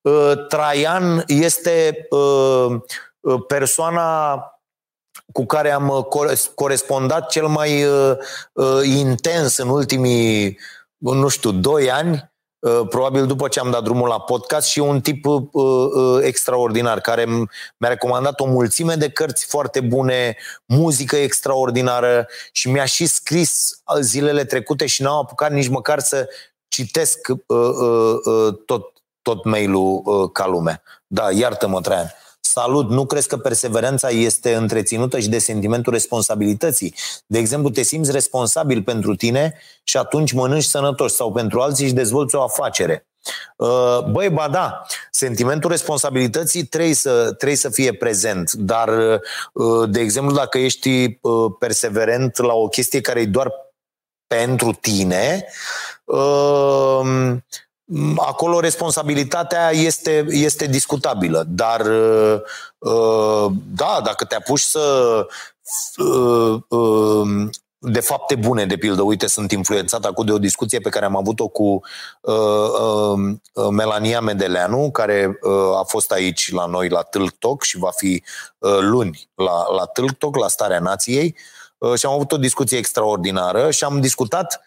uh, 0.00 0.46
Traian 0.48 1.24
este 1.26 2.06
uh, 2.10 2.80
uh 3.20 3.44
persoana 3.46 4.34
cu 5.32 5.46
care 5.46 5.70
am 5.70 5.88
uh, 5.88 6.04
corespondat 6.54 7.28
cel 7.28 7.46
mai 7.46 7.84
uh, 7.84 8.16
uh, 8.52 8.80
intens 8.84 9.56
în 9.56 9.68
ultimii, 9.68 10.58
nu 10.98 11.28
știu, 11.28 11.50
doi 11.50 11.90
ani, 11.90 12.30
uh, 12.58 12.80
probabil 12.88 13.26
după 13.26 13.48
ce 13.48 13.60
am 13.60 13.70
dat 13.70 13.82
drumul 13.82 14.08
la 14.08 14.20
podcast 14.20 14.68
și 14.68 14.78
un 14.78 15.00
tip 15.00 15.26
uh, 15.26 15.42
uh, 15.52 16.18
extraordinar 16.22 17.00
care 17.00 17.24
mi-a 17.24 17.88
recomandat 17.88 18.40
o 18.40 18.46
mulțime 18.46 18.94
de 18.94 19.10
cărți 19.10 19.46
foarte 19.46 19.80
bune, 19.80 20.36
muzică 20.64 21.16
extraordinară 21.16 22.26
și 22.52 22.70
mi-a 22.70 22.84
și 22.84 23.06
scris 23.06 23.82
zilele 24.00 24.44
trecute 24.44 24.86
și 24.86 25.02
n-am 25.02 25.16
apucat 25.16 25.50
nici 25.50 25.68
măcar 25.68 25.98
să 25.98 26.28
citesc 26.68 27.18
tot, 28.66 28.92
tot 29.22 29.44
mail-ul 29.44 30.30
ca 30.32 30.46
lumea. 30.46 30.82
Da, 31.06 31.30
iartă-mă, 31.30 31.80
Traian. 31.80 32.14
Salut, 32.60 32.90
nu 32.90 33.06
crezi 33.06 33.28
că 33.28 33.36
perseverența 33.36 34.08
este 34.08 34.54
întreținută 34.54 35.18
și 35.18 35.28
de 35.28 35.38
sentimentul 35.38 35.92
responsabilității? 35.92 36.94
De 37.26 37.38
exemplu, 37.38 37.70
te 37.70 37.82
simți 37.82 38.10
responsabil 38.10 38.82
pentru 38.82 39.14
tine 39.14 39.54
și 39.82 39.96
atunci 39.96 40.32
mănânci 40.32 40.64
sănătos 40.64 41.14
sau 41.14 41.32
pentru 41.32 41.60
alții 41.60 41.86
și 41.86 41.92
dezvolți 41.92 42.34
o 42.34 42.42
afacere. 42.42 43.06
Uh, 43.56 43.98
băi, 44.10 44.30
ba 44.30 44.48
da, 44.48 44.82
sentimentul 45.10 45.70
responsabilității 45.70 46.64
trebuie 46.64 46.94
să, 46.94 47.32
trebuie 47.32 47.56
să 47.56 47.70
fie 47.70 47.92
prezent, 47.92 48.52
dar, 48.52 48.88
uh, 49.52 49.90
de 49.90 50.00
exemplu, 50.00 50.34
dacă 50.34 50.58
ești 50.58 51.18
uh, 51.20 51.52
perseverent 51.58 52.36
la 52.36 52.54
o 52.54 52.68
chestie 52.68 53.00
care 53.00 53.20
e 53.20 53.26
doar 53.26 53.52
pentru 54.26 54.72
tine, 54.72 55.46
Mm, 56.06 57.44
acolo 58.16 58.60
responsabilitatea 58.60 59.70
este, 59.70 60.26
este 60.28 60.66
discutabilă, 60.66 61.44
dar 61.48 61.80
uh, 61.80 62.40
uh, 62.78 63.52
da, 63.74 64.00
dacă 64.04 64.24
te 64.24 64.34
apuci 64.34 64.60
să 64.60 65.26
uh, 66.68 67.48
de 67.78 68.00
fapte 68.00 68.34
bune, 68.34 68.66
de 68.66 68.76
pildă, 68.76 69.02
uite, 69.02 69.26
sunt 69.26 69.52
influențat 69.52 70.04
acum 70.04 70.24
de 70.24 70.32
o 70.32 70.38
discuție 70.38 70.78
pe 70.78 70.88
care 70.88 71.04
am 71.04 71.16
avut-o 71.16 71.48
cu 71.48 71.80
Melania 73.70 74.20
Medeleanu, 74.20 74.90
care 74.90 75.38
a 75.80 75.82
fost 75.82 76.12
aici 76.12 76.52
la 76.52 76.66
noi 76.66 76.88
la 76.88 77.02
Tâlc 77.02 77.34
Talk 77.38 77.62
și 77.62 77.78
va 77.78 77.90
fi 77.96 78.22
luni 78.80 79.28
la, 79.34 79.74
la 79.76 79.84
Tâlc 79.84 80.18
Talk, 80.18 80.36
la 80.36 80.48
Starea 80.48 80.78
Nației 80.78 81.36
și 81.94 82.06
am 82.06 82.12
avut 82.12 82.32
o 82.32 82.36
discuție 82.36 82.78
extraordinară 82.78 83.70
și 83.70 83.84
am 83.84 84.00
discutat 84.00 84.60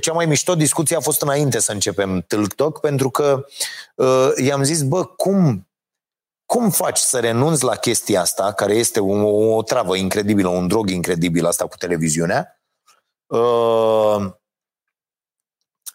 cea 0.00 0.12
mai 0.12 0.26
mișto 0.26 0.54
discuție 0.54 0.96
a 0.96 1.00
fost 1.00 1.22
înainte 1.22 1.58
să 1.58 1.72
începem 1.72 2.20
TikTok, 2.20 2.80
pentru 2.80 3.10
că 3.10 3.46
uh, 3.94 4.30
i-am 4.36 4.62
zis, 4.62 4.82
bă, 4.82 5.04
cum, 5.04 5.68
cum 6.46 6.70
faci 6.70 6.98
să 6.98 7.20
renunți 7.20 7.64
la 7.64 7.76
chestia 7.76 8.20
asta, 8.20 8.52
care 8.52 8.74
este 8.74 9.00
o, 9.00 9.54
o 9.56 9.62
travă 9.62 9.96
incredibilă, 9.96 10.48
un 10.48 10.68
drog 10.68 10.90
incredibil 10.90 11.46
asta 11.46 11.66
cu 11.66 11.76
televiziunea, 11.76 12.60
uh, 13.26 14.32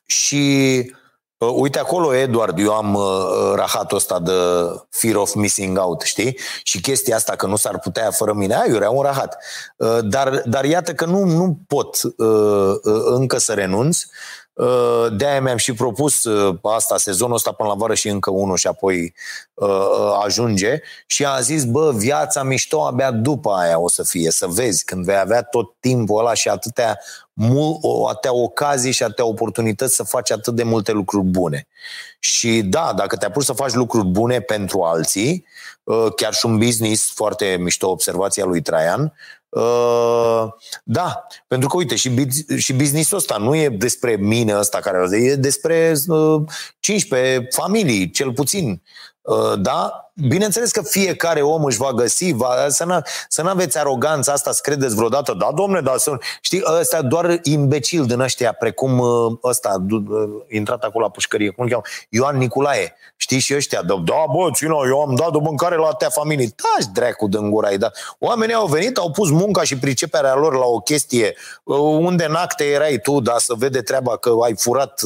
și 0.05 0.85
Uh, 0.91 0.99
uite 1.45 1.79
acolo, 1.79 2.13
Eduard, 2.13 2.59
eu 2.59 2.73
am 2.73 2.93
uh, 2.93 3.53
rahatul 3.55 3.97
ăsta 3.97 4.19
de 4.19 4.31
fear 4.89 5.15
of 5.15 5.33
missing 5.33 5.77
out, 5.77 6.01
știi? 6.01 6.37
Și 6.63 6.81
chestia 6.81 7.15
asta 7.15 7.35
că 7.35 7.45
nu 7.45 7.55
s-ar 7.55 7.79
putea 7.79 8.11
fără 8.11 8.33
mine, 8.33 8.55
aiurea, 8.55 8.89
un 8.89 9.01
rahat. 9.01 9.37
Uh, 9.75 9.97
dar, 10.01 10.41
dar 10.45 10.65
iată 10.65 10.93
că 10.93 11.05
nu, 11.05 11.23
nu 11.23 11.59
pot 11.67 11.99
uh, 12.03 12.75
uh, 12.83 13.01
încă 13.05 13.37
să 13.37 13.53
renunț. 13.53 14.01
Uh, 14.60 15.07
de-aia 15.12 15.41
mi-am 15.41 15.57
și 15.57 15.74
propus 15.74 16.26
asta, 16.62 16.97
sezonul 16.97 17.36
ăsta 17.36 17.51
până 17.51 17.70
la 17.70 17.76
vară 17.76 17.93
și 17.93 18.07
încă 18.07 18.32
unul 18.32 18.57
și 18.57 18.68
apoi 18.68 19.14
ajunge. 20.24 20.82
Și 21.05 21.26
a 21.26 21.39
zis, 21.39 21.64
bă, 21.64 21.91
viața 21.95 22.43
mișto 22.43 22.86
abia 22.86 23.12
după 23.12 23.51
aia 23.51 23.80
o 23.80 23.89
să 23.89 24.03
fie, 24.03 24.32
să 24.32 24.47
vezi, 24.47 24.86
când 24.86 25.05
vei 25.05 25.18
avea 25.18 25.43
tot 25.43 25.76
timpul 25.80 26.20
ăla 26.20 26.34
și 26.34 26.49
atâtea 26.49 26.99
atâtea 28.10 28.34
ocazii 28.34 28.91
și 28.91 29.03
atâtea 29.03 29.26
oportunități 29.26 29.95
să 29.95 30.03
faci 30.03 30.32
atât 30.32 30.55
de 30.55 30.64
multe 30.64 30.91
lucruri 30.91 31.26
bune. 31.26 31.68
Și 32.20 32.62
da, 32.62 32.93
dacă 32.95 33.16
te 33.16 33.26
apuci 33.26 33.43
să 33.43 33.53
faci 33.53 33.74
lucruri 33.74 34.05
bune 34.05 34.39
pentru 34.39 34.82
alții, 34.82 35.45
uh, 35.84 36.07
chiar 36.16 36.34
și 36.34 36.45
un 36.45 36.57
business, 36.57 37.12
foarte 37.14 37.57
mișto 37.60 37.89
observația 37.89 38.45
lui 38.45 38.62
Traian, 38.62 39.14
uh, 39.50 40.47
da, 40.84 41.28
pentru 41.47 41.68
că 41.68 41.78
uite, 41.78 41.95
și, 41.95 42.28
și 42.58 42.74
businessul 42.74 43.18
ăsta 43.18 43.38
nu 43.38 43.56
e 43.56 43.70
despre 43.70 44.16
mine 44.16 44.58
ăsta 44.58 44.80
care 44.80 45.18
e 45.18 45.36
despre 45.36 45.93
15 46.80 47.38
uh, 47.38 47.45
familii, 47.50 48.10
cel 48.10 48.34
puțin. 48.34 48.82
Da? 49.60 50.09
Bineînțeles 50.28 50.72
că 50.72 50.82
fiecare 50.82 51.41
om 51.41 51.63
își 51.63 51.78
va 51.78 51.93
găsi, 51.93 52.32
va, 52.32 52.65
să, 52.67 52.86
n- 52.86 53.28
să 53.28 53.41
nu 53.41 53.49
aveți 53.49 53.78
aroganța 53.78 54.32
asta, 54.32 54.51
să 54.51 54.59
credeți 54.63 54.95
vreodată, 54.95 55.36
da, 55.39 55.49
domne, 55.55 55.82
da, 55.82 55.93
sunt, 55.97 56.22
știi, 56.41 56.61
ăsta 56.80 57.01
doar 57.01 57.39
imbecil 57.43 58.05
din 58.05 58.20
ăștia, 58.20 58.51
precum 58.51 58.99
uh, 58.99 59.38
ăsta, 59.43 59.86
uh, 59.89 59.99
intrat 60.49 60.84
acolo 60.84 61.03
la 61.03 61.11
pușcărie, 61.11 61.49
cum 61.49 61.67
cheamă, 61.67 61.82
Ioan 62.09 62.38
Niculae, 62.38 62.95
știi, 63.15 63.39
și 63.39 63.55
ăștia, 63.55 63.82
da, 63.82 63.93
da 64.05 64.24
bă, 64.36 64.49
țină, 64.53 64.76
eu 64.88 65.01
am 65.01 65.15
dat 65.15 65.32
de 65.32 65.38
mâncare 65.41 65.76
la 65.76 65.88
atea 65.88 66.09
familii, 66.09 66.55
da, 66.55 66.86
dracu 66.93 67.28
din 67.28 67.49
gura 67.49 67.76
da. 67.78 67.91
Oamenii 68.20 68.55
au 68.55 68.65
venit, 68.67 68.97
au 68.97 69.11
pus 69.11 69.30
munca 69.30 69.63
și 69.63 69.78
priceperea 69.78 70.36
lor 70.36 70.53
la 70.53 70.65
o 70.65 70.80
chestie, 70.80 71.36
uh, 71.63 71.78
unde 71.78 72.26
în 72.26 72.36
acte 72.36 72.63
erai 72.63 72.99
tu, 73.03 73.20
da, 73.20 73.36
să 73.38 73.53
vede 73.57 73.82
treaba 73.82 74.17
că 74.17 74.34
ai 74.43 74.55
furat 74.57 75.01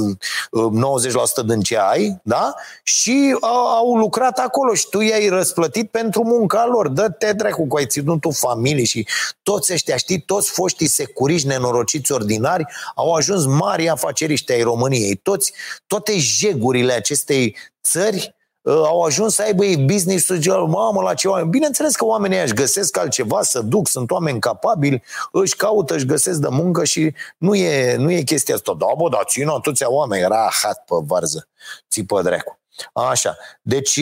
90% 1.41 1.45
din 1.45 1.61
ce 1.61 1.77
ai, 1.77 2.21
da, 2.23 2.53
și 2.83 3.37
au, 3.41 3.67
au 3.67 3.95
lucrat 3.95 4.37
acolo 4.37 4.73
și 4.73 4.87
tu 4.89 5.01
i-ai 5.03 5.27
răsplătit 5.27 5.91
pentru 5.91 6.23
munca 6.23 6.65
lor. 6.65 6.87
Dă-te 6.87 7.33
dracu 7.33 7.67
cu 7.67 7.77
ai 7.77 7.85
ținut 7.85 8.21
tu 8.21 8.31
familii 8.31 8.85
și 8.85 9.07
toți 9.43 9.73
ăștia, 9.73 9.95
știi, 9.95 10.21
toți 10.21 10.51
foștii 10.51 10.87
securiști 10.87 11.47
nenorociți 11.47 12.11
ordinari 12.11 12.65
au 12.95 13.13
ajuns 13.13 13.45
mari 13.45 13.89
afaceriști 13.89 14.51
ai 14.51 14.61
României. 14.61 15.15
Toți, 15.15 15.53
toate 15.87 16.17
jegurile 16.17 16.93
acestei 16.93 17.55
țări 17.83 18.35
uh, 18.61 18.73
au 18.73 19.01
ajuns 19.01 19.33
să 19.33 19.41
aibă 19.41 19.65
ei 19.65 19.77
business 19.77 20.25
să 20.25 20.35
zică, 20.35 20.65
mamă, 20.67 21.01
la 21.01 21.13
ce 21.13 21.27
oameni. 21.27 21.49
Bineînțeles 21.49 21.95
că 21.95 22.05
oamenii 22.05 22.41
își 22.41 22.53
găsesc 22.53 22.97
altceva 22.97 23.41
să 23.41 23.61
duc, 23.61 23.87
sunt 23.87 24.11
oameni 24.11 24.39
capabili, 24.39 25.03
își 25.31 25.55
caută, 25.55 25.93
își 25.93 26.05
găsesc 26.05 26.39
de 26.39 26.47
muncă 26.49 26.83
și 26.83 27.13
nu 27.37 27.55
e, 27.55 27.95
nu 27.95 28.11
e 28.11 28.21
chestia 28.21 28.55
asta. 28.55 28.75
Da, 28.77 28.85
bă, 28.97 29.09
da, 29.09 29.23
țină 29.23 29.51
atâția 29.51 29.91
oameni, 29.91 30.27
rahat 30.27 30.83
pe 30.85 30.95
varză, 31.05 31.47
țipă 31.89 32.21
dracu. 32.21 32.62
Așa. 32.93 33.37
Deci, 33.61 33.99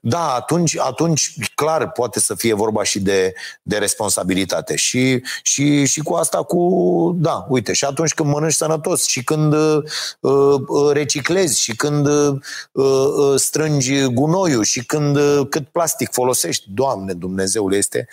da, 0.00 0.34
atunci, 0.34 0.78
atunci 0.78 1.34
clar 1.54 1.90
poate 1.90 2.20
să 2.20 2.34
fie 2.34 2.54
vorba 2.54 2.82
și 2.82 3.00
de, 3.00 3.34
de 3.62 3.78
responsabilitate. 3.78 4.76
Și, 4.76 5.22
și, 5.42 5.86
și 5.86 6.00
cu 6.00 6.14
asta, 6.14 6.42
cu, 6.42 7.16
da, 7.20 7.46
uite, 7.48 7.72
și 7.72 7.84
atunci 7.84 8.14
când 8.14 8.28
mănânci 8.28 8.54
sănătos 8.54 9.06
și 9.06 9.24
când 9.24 9.52
uh, 9.52 9.82
uh 10.20 10.92
reciclezi 10.92 11.60
și 11.60 11.76
când 11.76 12.06
uh, 12.06 12.34
uh, 12.72 13.40
strângi 13.40 14.04
gunoiul 14.04 14.64
și 14.64 14.86
când 14.86 15.16
uh, 15.16 15.46
cât 15.48 15.68
plastic 15.68 16.12
folosești, 16.12 16.64
Doamne, 16.68 17.12
Dumnezeule, 17.12 17.76
este... 17.76 18.08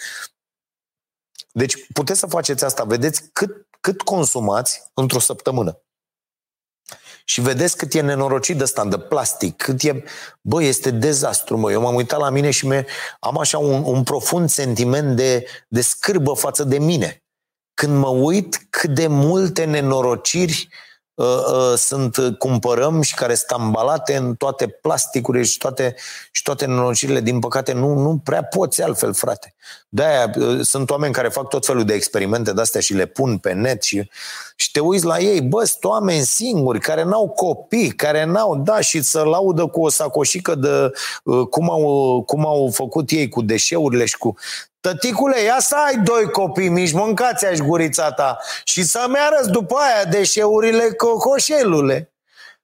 Deci 1.51 1.87
puteți 1.93 2.19
să 2.19 2.25
faceți 2.25 2.63
asta, 2.63 2.83
vedeți 2.83 3.29
cât, 3.33 3.67
cât 3.79 4.01
consumați 4.01 4.83
într-o 4.93 5.19
săptămână 5.19 5.81
și 7.29 7.41
vedeți 7.41 7.77
cât 7.77 7.93
e 7.93 8.01
nenorocit 8.01 8.57
de 8.57 8.63
ăsta, 8.63 8.85
de 8.85 8.97
plastic, 8.97 9.55
cât 9.55 9.81
e... 9.81 10.03
Bă, 10.41 10.63
este 10.63 10.91
dezastru, 10.91 11.57
mă. 11.57 11.71
Eu 11.71 11.81
m-am 11.81 11.95
uitat 11.95 12.19
la 12.19 12.29
mine 12.29 12.51
și 12.51 12.67
am 13.19 13.37
așa 13.37 13.57
un, 13.57 13.83
un 13.85 14.03
profund 14.03 14.49
sentiment 14.49 15.15
de, 15.15 15.45
de 15.67 15.81
scârbă 15.81 16.33
față 16.33 16.63
de 16.63 16.79
mine. 16.79 17.23
Când 17.73 17.97
mă 17.97 18.07
uit 18.07 18.67
cât 18.69 18.89
de 18.89 19.07
multe 19.07 19.63
nenorociri 19.63 20.67
uh, 20.69 20.69
Uh, 20.69 20.75
uh, 20.75 20.88
sunt, 21.75 22.17
uh, 22.17 22.35
cumpărăm 22.37 23.01
și 23.01 23.13
care 23.13 23.35
sunt 23.35 23.49
ambalate 23.49 24.15
în 24.15 24.35
toate 24.35 24.67
plasticurile 24.67 25.43
și 25.43 25.57
toate, 25.57 25.95
și 26.31 26.43
toate 26.43 26.65
nenorocirile, 26.65 27.21
din 27.21 27.39
păcate, 27.39 27.73
nu, 27.73 27.93
nu 27.93 28.21
prea 28.23 28.43
poți 28.43 28.83
altfel, 28.83 29.13
frate. 29.13 29.53
De-aia 29.89 30.31
sunt 30.61 30.89
oameni 30.89 31.13
care 31.13 31.27
fac 31.27 31.47
tot 31.47 31.65
felul 31.65 31.85
de 31.85 31.93
experimente 31.93 32.53
de-astea 32.53 32.81
și 32.81 32.93
le 32.93 33.05
pun 33.05 33.37
pe 33.37 33.53
net 33.53 33.83
și, 33.83 34.09
și 34.55 34.71
te 34.71 34.79
uiți 34.79 35.05
la 35.05 35.19
ei, 35.19 35.41
bă, 35.41 35.63
sunt 35.63 35.83
oameni 35.83 36.23
singuri 36.23 36.79
care 36.79 37.03
n-au 37.03 37.29
copii, 37.29 37.91
care 37.91 38.25
n-au, 38.25 38.55
da, 38.55 38.79
și 38.79 39.01
să 39.01 39.21
laudă 39.21 39.65
cu 39.65 39.81
o 39.81 39.89
sacoșică 39.89 40.55
de 40.55 40.91
cum 41.49 41.69
au, 41.69 42.23
cum 42.25 42.45
au 42.45 42.69
făcut 42.73 43.09
ei 43.09 43.29
cu 43.29 43.41
deșeurile 43.41 44.05
și 44.05 44.17
cu... 44.17 44.35
Tăticule, 44.79 45.41
ia 45.41 45.59
să 45.59 45.75
ai 45.75 45.97
doi 45.97 46.29
copii 46.31 46.69
mici, 46.69 46.91
mâncați 46.91 47.45
aș 47.45 47.57
gurița 47.57 48.11
ta 48.11 48.37
și 48.63 48.83
să-mi 48.83 49.17
arăți 49.17 49.49
după 49.49 49.75
aia 49.75 50.05
deșeurile 50.05 50.93
cocoșelule. 50.93 52.13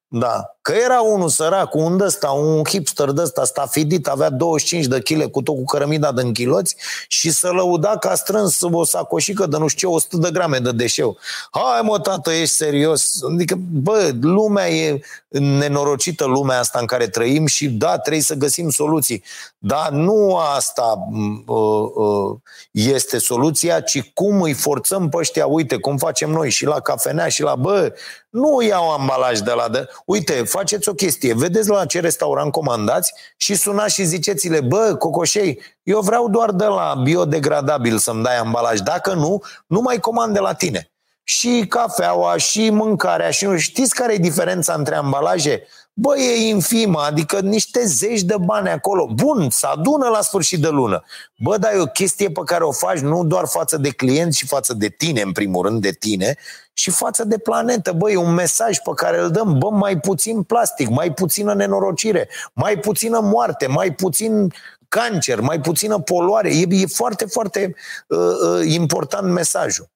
Da. 0.07 0.54
Că 0.65 0.73
era 0.73 1.01
unul 1.01 1.29
sărac, 1.29 1.75
un 1.75 1.99
ăsta, 2.01 2.31
un 2.31 2.63
hipster 2.69 3.11
de 3.11 3.21
ăsta 3.21 3.43
stafidit, 3.43 4.07
avea 4.07 4.29
25 4.29 4.85
de 4.85 4.99
kg 4.99 5.31
cu 5.31 5.41
tot 5.41 5.55
cu 5.55 5.63
cărămida 5.63 6.11
de 6.11 6.21
închiloți 6.21 6.75
și 7.07 7.31
să 7.31 7.49
lăuda 7.49 7.97
că 7.97 8.07
a 8.07 8.15
strâns 8.15 8.61
o 8.61 8.83
sacoșică 8.83 9.45
de 9.45 9.57
nu 9.57 9.67
știu 9.67 9.89
ce, 9.89 9.95
100 9.95 10.17
de 10.17 10.29
grame 10.31 10.57
de 10.57 10.71
deșeu. 10.71 11.17
Hai 11.51 11.81
mă, 11.83 11.99
tată, 11.99 12.31
ești 12.31 12.55
serios? 12.55 13.23
Adică, 13.31 13.55
bă, 13.71 14.11
lumea 14.21 14.69
e 14.69 15.01
nenorocită, 15.29 16.25
lumea 16.25 16.59
asta 16.59 16.79
în 16.79 16.85
care 16.85 17.07
trăim 17.07 17.45
și 17.45 17.69
da, 17.69 17.97
trebuie 17.97 18.23
să 18.23 18.33
găsim 18.33 18.69
soluții. 18.69 19.23
Dar 19.57 19.89
nu 19.89 20.35
asta 20.35 21.07
uh, 21.45 21.89
uh, 21.95 22.37
este 22.71 23.17
soluția, 23.17 23.79
ci 23.79 24.11
cum 24.13 24.41
îi 24.41 24.53
forțăm 24.53 25.09
pe 25.09 25.17
ăștia, 25.17 25.45
uite, 25.45 25.77
cum 25.77 25.97
facem 25.97 26.29
noi 26.29 26.49
și 26.49 26.65
la 26.65 26.79
cafenea 26.79 27.27
și 27.27 27.41
la, 27.41 27.55
bă, 27.55 27.93
nu 28.29 28.61
iau 28.61 28.91
ambalaj 28.91 29.39
de 29.39 29.51
la 29.51 29.69
de... 29.69 29.87
Uite, 30.05 30.33
faceți 30.55 30.89
o 30.89 30.93
chestie, 30.93 31.33
vedeți 31.33 31.69
la 31.69 31.85
ce 31.85 31.99
restaurant 31.99 32.51
comandați 32.51 33.13
și 33.37 33.55
sunați 33.55 33.93
și 33.93 34.03
ziceți-le, 34.03 34.61
bă, 34.61 34.95
cocoșei, 34.99 35.61
eu 35.83 35.99
vreau 35.99 36.29
doar 36.29 36.51
de 36.51 36.65
la 36.65 36.99
biodegradabil 37.03 37.97
să-mi 37.97 38.23
dai 38.23 38.37
ambalaj, 38.37 38.79
dacă 38.79 39.13
nu, 39.13 39.43
nu 39.67 39.81
mai 39.81 39.99
comand 39.99 40.33
de 40.33 40.39
la 40.39 40.53
tine. 40.53 40.89
Și 41.23 41.65
cafeaua, 41.69 42.37
și 42.37 42.69
mâncarea, 42.69 43.29
și 43.29 43.45
nu 43.45 43.57
știți 43.57 43.95
care 43.95 44.13
e 44.13 44.17
diferența 44.17 44.73
între 44.73 44.95
ambalaje? 44.95 45.63
Bă, 45.97 46.17
e 46.17 46.47
infimă, 46.47 46.99
adică 46.99 47.39
niște 47.39 47.85
zeci 47.85 48.21
de 48.21 48.35
bani 48.45 48.69
acolo. 48.69 49.07
Bun, 49.13 49.49
să 49.49 49.67
adună 49.67 50.07
la 50.07 50.21
sfârșit 50.21 50.61
de 50.61 50.67
lună. 50.67 51.03
Bă, 51.37 51.57
dar 51.57 51.73
e 51.73 51.79
o 51.79 51.85
chestie 51.85 52.29
pe 52.31 52.41
care 52.45 52.63
o 52.63 52.71
faci 52.71 52.99
nu 52.99 53.23
doar 53.23 53.45
față 53.47 53.77
de 53.77 53.89
clienți 53.89 54.37
și 54.37 54.45
față 54.45 54.73
de 54.73 54.87
tine, 54.87 55.21
în 55.21 55.31
primul 55.31 55.65
rând, 55.65 55.81
de 55.81 55.91
tine, 55.91 56.37
și 56.73 56.91
față 56.91 57.23
de 57.23 57.37
planetă. 57.37 57.91
Bă, 57.91 58.11
e 58.11 58.15
un 58.17 58.33
mesaj 58.33 58.77
pe 58.77 58.91
care 58.95 59.19
îl 59.19 59.31
dăm. 59.31 59.57
Bă, 59.57 59.69
mai 59.69 59.99
puțin 59.99 60.43
plastic, 60.43 60.89
mai 60.89 61.13
puțină 61.13 61.53
nenorocire, 61.53 62.29
mai 62.53 62.77
puțină 62.77 63.19
moarte, 63.19 63.67
mai 63.67 63.93
puțin 63.93 64.53
cancer, 64.87 65.39
mai 65.39 65.59
puțină 65.59 65.99
poluare. 65.99 66.55
E, 66.55 66.65
e 66.69 66.85
foarte, 66.85 67.25
foarte 67.25 67.75
uh, 68.07 68.19
uh, 68.19 68.73
important 68.73 69.31
mesajul. 69.31 69.89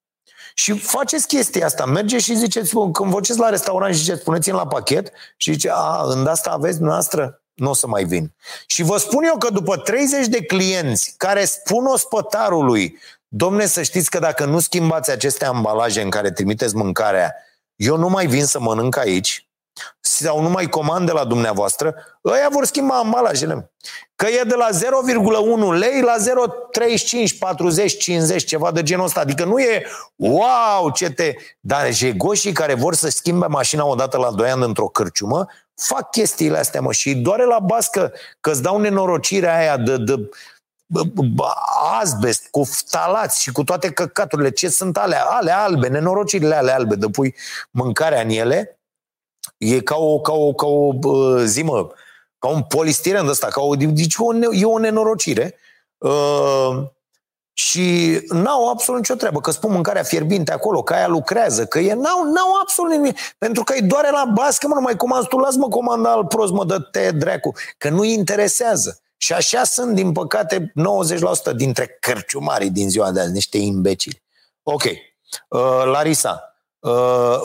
Și 0.60 0.80
faceți 0.80 1.28
chestia 1.28 1.66
asta, 1.66 1.86
mergeți 1.86 2.24
și 2.24 2.36
ziceți, 2.36 2.74
când 2.74 3.12
vă 3.12 3.20
la 3.38 3.50
restaurant 3.50 3.94
și 3.94 4.00
ziceți, 4.00 4.24
puneți-mi 4.24 4.56
la 4.56 4.68
pachet 4.68 5.12
și 5.38 5.52
zice, 5.52 5.70
a, 5.74 6.02
în 6.06 6.28
asta 6.28 6.50
aveți 6.50 6.82
noastră? 6.82 7.42
Nu 7.54 7.70
o 7.70 7.74
să 7.74 7.88
mai 7.88 8.04
vin. 8.04 8.34
Și 8.68 8.84
vă 8.84 8.98
spun 8.98 9.24
eu 9.24 9.38
că 9.38 9.50
după 9.50 9.78
30 9.78 10.28
de 10.28 10.42
clienți 10.42 11.14
care 11.18 11.46
spun 11.46 11.86
ospătarului, 11.86 12.98
domne, 13.28 13.66
să 13.66 13.82
știți 13.82 14.10
că 14.10 14.20
dacă 14.20 14.46
nu 14.46 14.60
schimbați 14.60 15.12
aceste 15.12 15.46
ambalaje 15.46 16.02
în 16.02 16.10
care 16.10 16.32
trimiteți 16.32 16.76
mâncarea, 16.76 17.36
eu 17.76 17.98
nu 17.98 18.10
mai 18.10 18.26
vin 18.26 18.46
să 18.46 18.60
mănânc 18.60 18.98
aici, 18.98 19.49
sau 20.00 20.42
nu 20.42 20.50
mai 20.50 20.66
comand 20.66 21.06
de 21.06 21.12
la 21.12 21.26
dumneavoastră, 21.26 21.96
ăia 22.26 22.48
vor 22.52 22.66
schimba 22.66 22.98
ambalajele. 22.98 23.72
Că 24.16 24.28
e 24.28 24.44
de 24.48 24.56
la 24.56 24.70
0,1 25.74 25.78
lei 25.78 26.02
la 26.02 26.16
0,35, 27.32 27.38
40, 27.40 27.98
50, 27.98 28.44
ceva 28.46 28.72
de 28.72 28.84
genul 28.84 29.06
ăsta. 29.06 29.20
Adică 29.20 29.46
nu 29.46 29.60
e 29.60 29.86
wow, 30.16 30.92
ce 30.94 31.10
te... 31.10 31.34
Dar 31.60 31.94
jegoșii 31.94 32.52
care 32.52 32.74
vor 32.74 32.94
să 32.94 33.10
schimbe 33.10 33.46
mașina 33.46 33.86
odată 33.86 34.18
la 34.18 34.32
2 34.32 34.50
ani 34.50 34.64
într-o 34.64 34.88
cârciumă, 34.88 35.46
fac 35.76 36.12
chestiile 36.12 36.58
astea, 36.58 36.82
mă, 36.82 36.92
și 36.92 37.16
doare 37.16 37.46
la 37.46 37.60
bască 37.60 38.14
că 38.40 38.50
îți 38.50 38.62
dau 38.62 38.80
nenorocirea 38.80 39.58
aia 39.58 39.78
de, 39.78 39.98
de 39.98 40.30
azbest, 42.02 42.48
cu 42.52 42.64
ftalați 42.64 43.42
și 43.42 43.52
cu 43.52 43.64
toate 43.64 43.92
căcaturile, 43.92 44.50
ce 44.50 44.70
sunt 44.70 44.98
alea, 44.98 45.24
ale 45.24 45.52
albe, 45.52 45.88
nenorocirile 45.88 46.56
ale 46.56 46.72
albe, 46.72 46.96
de 46.96 47.08
pui 47.08 47.36
mâncarea 47.72 48.22
în 48.22 48.30
ele, 48.30 48.79
E 49.58 49.82
ca 49.82 49.96
o, 49.96 50.20
ca 50.20 50.32
o, 50.32 50.54
ca 50.54 50.66
o 50.66 50.94
zimă, 51.44 51.92
ca 52.40 52.48
un 52.48 52.64
polistiren 52.64 53.24
de 53.24 53.30
ăsta, 53.30 53.48
ca 53.48 53.62
o, 53.62 53.76
deci 53.76 54.16
o, 54.18 54.36
e 54.52 54.66
o 54.66 54.80
nenorocire. 54.80 55.56
Uh, 55.98 56.84
și 57.54 58.20
n-au 58.28 58.70
absolut 58.70 59.00
nicio 59.00 59.16
treabă, 59.16 59.42
că 59.42 59.52
spun 59.52 59.72
mâncarea 59.72 60.04
fierbinte 60.04 60.52
acolo, 60.52 60.84
că 60.84 60.94
aia 60.94 61.08
lucrează, 61.08 61.66
că 61.66 61.80
e, 61.80 61.94
n-au, 61.94 62.24
n-au 62.24 62.60
absolut 62.62 62.92
nimic, 62.92 63.18
pentru 63.38 63.64
că 63.64 63.74
îi 63.74 63.82
doare 63.82 64.10
la 64.12 64.26
bască, 64.34 64.68
mă, 64.68 64.74
nu 64.74 64.82
mai 64.82 64.96
comand 64.96 65.28
tu, 65.28 65.38
las-mă 65.38 65.68
comanda 65.68 66.12
al 66.12 66.26
prost, 66.26 66.52
mă, 66.52 66.66
dă 66.66 66.80
te 66.80 67.12
dracu, 67.12 67.54
că 67.78 67.90
nu-i 67.90 68.14
interesează. 68.14 69.00
Și 69.18 69.34
așa 69.34 69.64
sunt, 69.64 69.96
din 69.96 70.12
păcate, 70.12 70.74
90% 71.52 71.56
dintre 71.56 71.98
cărciumarii 72.00 72.70
din 72.70 72.90
ziua 72.90 73.12
de 73.12 73.20
azi, 73.20 73.32
niște 73.32 73.58
imbecili. 73.58 74.22
Ok. 74.64 74.84
Uh, 74.84 75.84
Larisa, 75.86 76.44
Uh, 76.44 76.49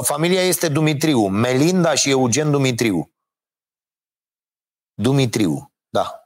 familia 0.03 0.43
este 0.43 0.69
Dumitriu, 0.69 1.27
Melinda 1.27 1.95
și 1.95 2.11
Eugen 2.11 2.51
Dumitriu. 2.51 3.15
Dumitriu, 4.95 5.73
da. 5.89 6.25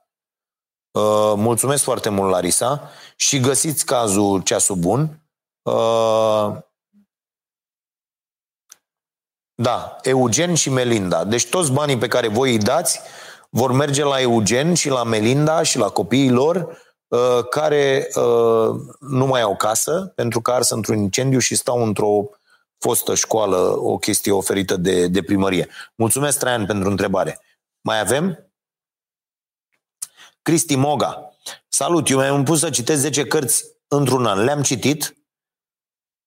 Uh, 0.91 1.33
mulțumesc 1.37 1.83
foarte 1.83 2.09
mult, 2.09 2.31
Larisa. 2.31 2.91
Și 3.17 3.41
găsiți 3.41 3.87
cazul 3.87 4.43
ceasul 4.43 4.77
bun. 4.77 5.23
Uh, 5.63 6.57
da, 9.55 9.97
Eugen 10.03 10.55
și 10.55 10.71
Melinda. 10.71 11.25
Deci 11.25 11.49
toți 11.49 11.73
banii 11.73 11.99
pe 11.99 12.09
care 12.09 12.29
voi 12.29 12.51
îi 12.51 12.59
dați 12.59 13.01
vor 13.51 13.73
merge 13.73 14.05
la 14.05 14.21
Eugen 14.21 14.75
și 14.75 14.89
la 14.89 15.05
Melinda 15.05 15.63
și 15.63 15.79
la 15.79 15.89
copiii 15.89 16.31
lor 16.31 16.79
uh, 17.09 17.45
care 17.51 18.09
uh, 18.15 18.71
nu 19.01 19.27
mai 19.27 19.41
au 19.41 19.57
casă 19.57 20.13
pentru 20.15 20.41
că 20.41 20.51
ars 20.51 20.71
într-un 20.71 20.99
incendiu 20.99 21.39
și 21.39 21.57
stau 21.57 21.83
într-o 21.83 22.29
fostă 22.79 23.15
școală, 23.15 23.57
o 23.79 23.99
chestie 23.99 24.33
oferită 24.33 24.77
de, 24.77 25.07
de 25.07 25.23
primărie. 25.23 25.69
Mulțumesc, 25.95 26.39
Traian, 26.39 26.67
pentru 26.67 26.91
întrebare. 26.91 27.41
Mai 27.81 28.01
avem? 28.01 28.53
Cristi 30.43 30.77
Moga. 30.77 31.33
Salut, 31.69 32.09
eu 32.09 32.19
mi-am 32.19 32.45
pus 32.45 32.59
să 32.59 32.71
citesc 32.71 33.01
10 33.01 33.25
cărți 33.25 33.65
într-un 33.89 34.27
an. 34.27 34.45
Le-am 34.45 34.63
citit, 34.63 35.17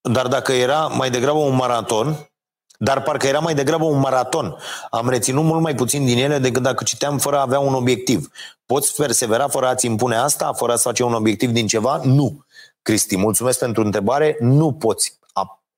dar 0.01 0.27
dacă 0.27 0.53
era 0.53 0.87
mai 0.87 1.09
degrabă 1.09 1.39
un 1.39 1.55
maraton, 1.55 2.31
dar 2.77 3.01
parcă 3.03 3.27
era 3.27 3.39
mai 3.39 3.55
degrabă 3.55 3.85
un 3.85 3.99
maraton. 3.99 4.57
Am 4.89 5.09
reținut 5.09 5.43
mult 5.43 5.61
mai 5.61 5.75
puțin 5.75 6.05
din 6.05 6.17
ele 6.17 6.37
decât 6.37 6.61
dacă 6.61 6.83
citeam 6.83 7.17
fără 7.17 7.37
a 7.37 7.41
avea 7.41 7.59
un 7.59 7.73
obiectiv. 7.73 8.29
Poți 8.65 8.95
persevera 8.95 9.47
fără 9.47 9.67
a-ți 9.67 9.85
impune 9.85 10.15
asta, 10.15 10.53
fără 10.53 10.75
să 10.75 10.81
face 10.81 11.03
un 11.03 11.13
obiectiv 11.13 11.49
din 11.49 11.67
ceva? 11.67 12.01
Nu. 12.03 12.45
Cristi, 12.81 13.17
mulțumesc 13.17 13.59
pentru 13.59 13.83
întrebare. 13.83 14.37
Nu 14.39 14.73
poți 14.73 15.19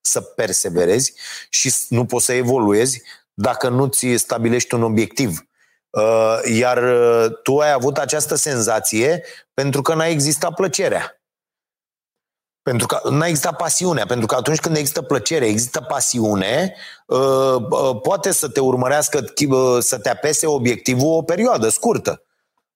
să 0.06 0.22
perseverezi 0.22 1.14
și 1.50 1.76
nu 1.90 2.06
poți 2.06 2.26
să 2.26 2.34
evoluezi 2.34 3.02
dacă 3.34 3.70
nu 3.70 3.88
ți 3.88 4.16
stabilești 4.16 4.74
un 4.74 4.84
obiectiv. 4.84 5.48
Uh, 5.90 6.40
iar 6.54 6.84
uh, 6.84 7.40
tu 7.44 7.58
ai 7.58 7.72
avut 7.72 7.98
această 7.98 8.36
senzație 8.36 9.24
pentru 9.54 9.82
că 9.82 9.94
n-a 9.94 10.06
existat 10.06 10.54
plăcerea. 10.54 11.22
Pentru 12.62 12.88
că 12.88 13.10
n-a 13.10 13.28
existat 13.28 13.56
pasiunea, 13.56 14.06
pentru 14.06 14.26
că 14.26 14.36
atunci 14.36 14.60
când 14.60 14.76
există 14.76 15.02
plăcere, 15.02 15.46
există 15.46 15.82
pasiune, 15.82 16.76
uh, 17.08 17.56
poate 18.02 18.32
să 18.32 18.50
te 18.50 18.60
urmărească, 18.60 19.34
să 19.80 20.00
te 20.00 20.10
apese 20.10 20.48
obiectivul 20.48 21.18
o 21.18 21.22
perioadă 21.22 21.70
scurtă. 21.70 22.24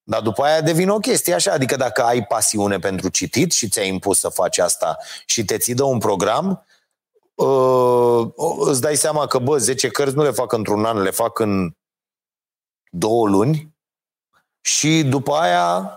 Dar 0.04 0.22
după 0.22 0.44
aia 0.44 0.62
devine 0.62 0.92
o 0.92 0.98
chestie 0.98 1.34
așa, 1.34 1.52
adică 1.52 1.76
dacă 1.76 2.04
ai 2.04 2.26
pasiune 2.26 2.80
pentru 2.80 3.10
citit 3.10 3.52
și 3.52 3.70
ți-ai 3.70 3.88
impus 3.88 4.20
să 4.20 4.30
faci 4.30 4.58
asta 4.58 4.98
și 5.26 5.46
te 5.46 5.58
ții 5.58 5.74
de 5.74 5.84
un 5.84 5.98
program, 5.98 6.66
uh, 7.46 8.28
îți 8.60 8.82
dai 8.82 8.96
seama 8.96 9.28
că, 9.28 9.38
bă, 9.38 9.58
10 9.58 9.88
cărți 9.88 10.16
nu 10.16 10.24
le 10.24 10.32
fac 10.32 10.52
într-un 10.52 10.86
an, 10.86 11.02
le 11.02 11.12
fac 11.12 11.40
în 11.40 11.72
două 12.90 13.28
luni 13.28 13.76
și 14.62 15.04
după 15.04 15.34
aia 15.34 15.92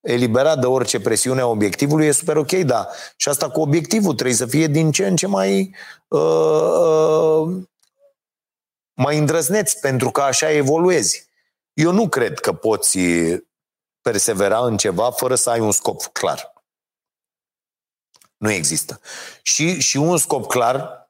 eliberat 0.00 0.60
de 0.60 0.66
orice 0.66 1.00
presiune 1.00 1.40
a 1.40 1.46
obiectivului 1.46 2.06
e 2.06 2.12
super 2.12 2.36
ok, 2.36 2.52
da. 2.52 2.88
Și 3.16 3.28
asta 3.28 3.50
cu 3.50 3.60
obiectivul 3.60 4.14
trebuie 4.14 4.36
să 4.36 4.46
fie 4.46 4.66
din 4.66 4.90
ce 4.90 5.06
în 5.06 5.16
ce 5.16 5.26
mai 5.26 5.74
uh, 6.08 6.20
uh, 6.80 7.62
mai 8.92 9.18
îndrăzneți, 9.18 9.80
pentru 9.80 10.10
că 10.10 10.20
așa 10.20 10.50
evoluezi. 10.50 11.28
Eu 11.72 11.92
nu 11.92 12.08
cred 12.08 12.40
că 12.40 12.52
poți 12.52 12.98
persevera 14.00 14.64
în 14.64 14.76
ceva 14.76 15.10
fără 15.10 15.34
să 15.34 15.50
ai 15.50 15.60
un 15.60 15.72
scop 15.72 16.02
clar. 16.02 16.52
Nu 18.36 18.50
există. 18.50 19.00
Și, 19.42 19.80
și 19.80 19.96
un 19.96 20.16
scop 20.16 20.46
clar 20.46 21.06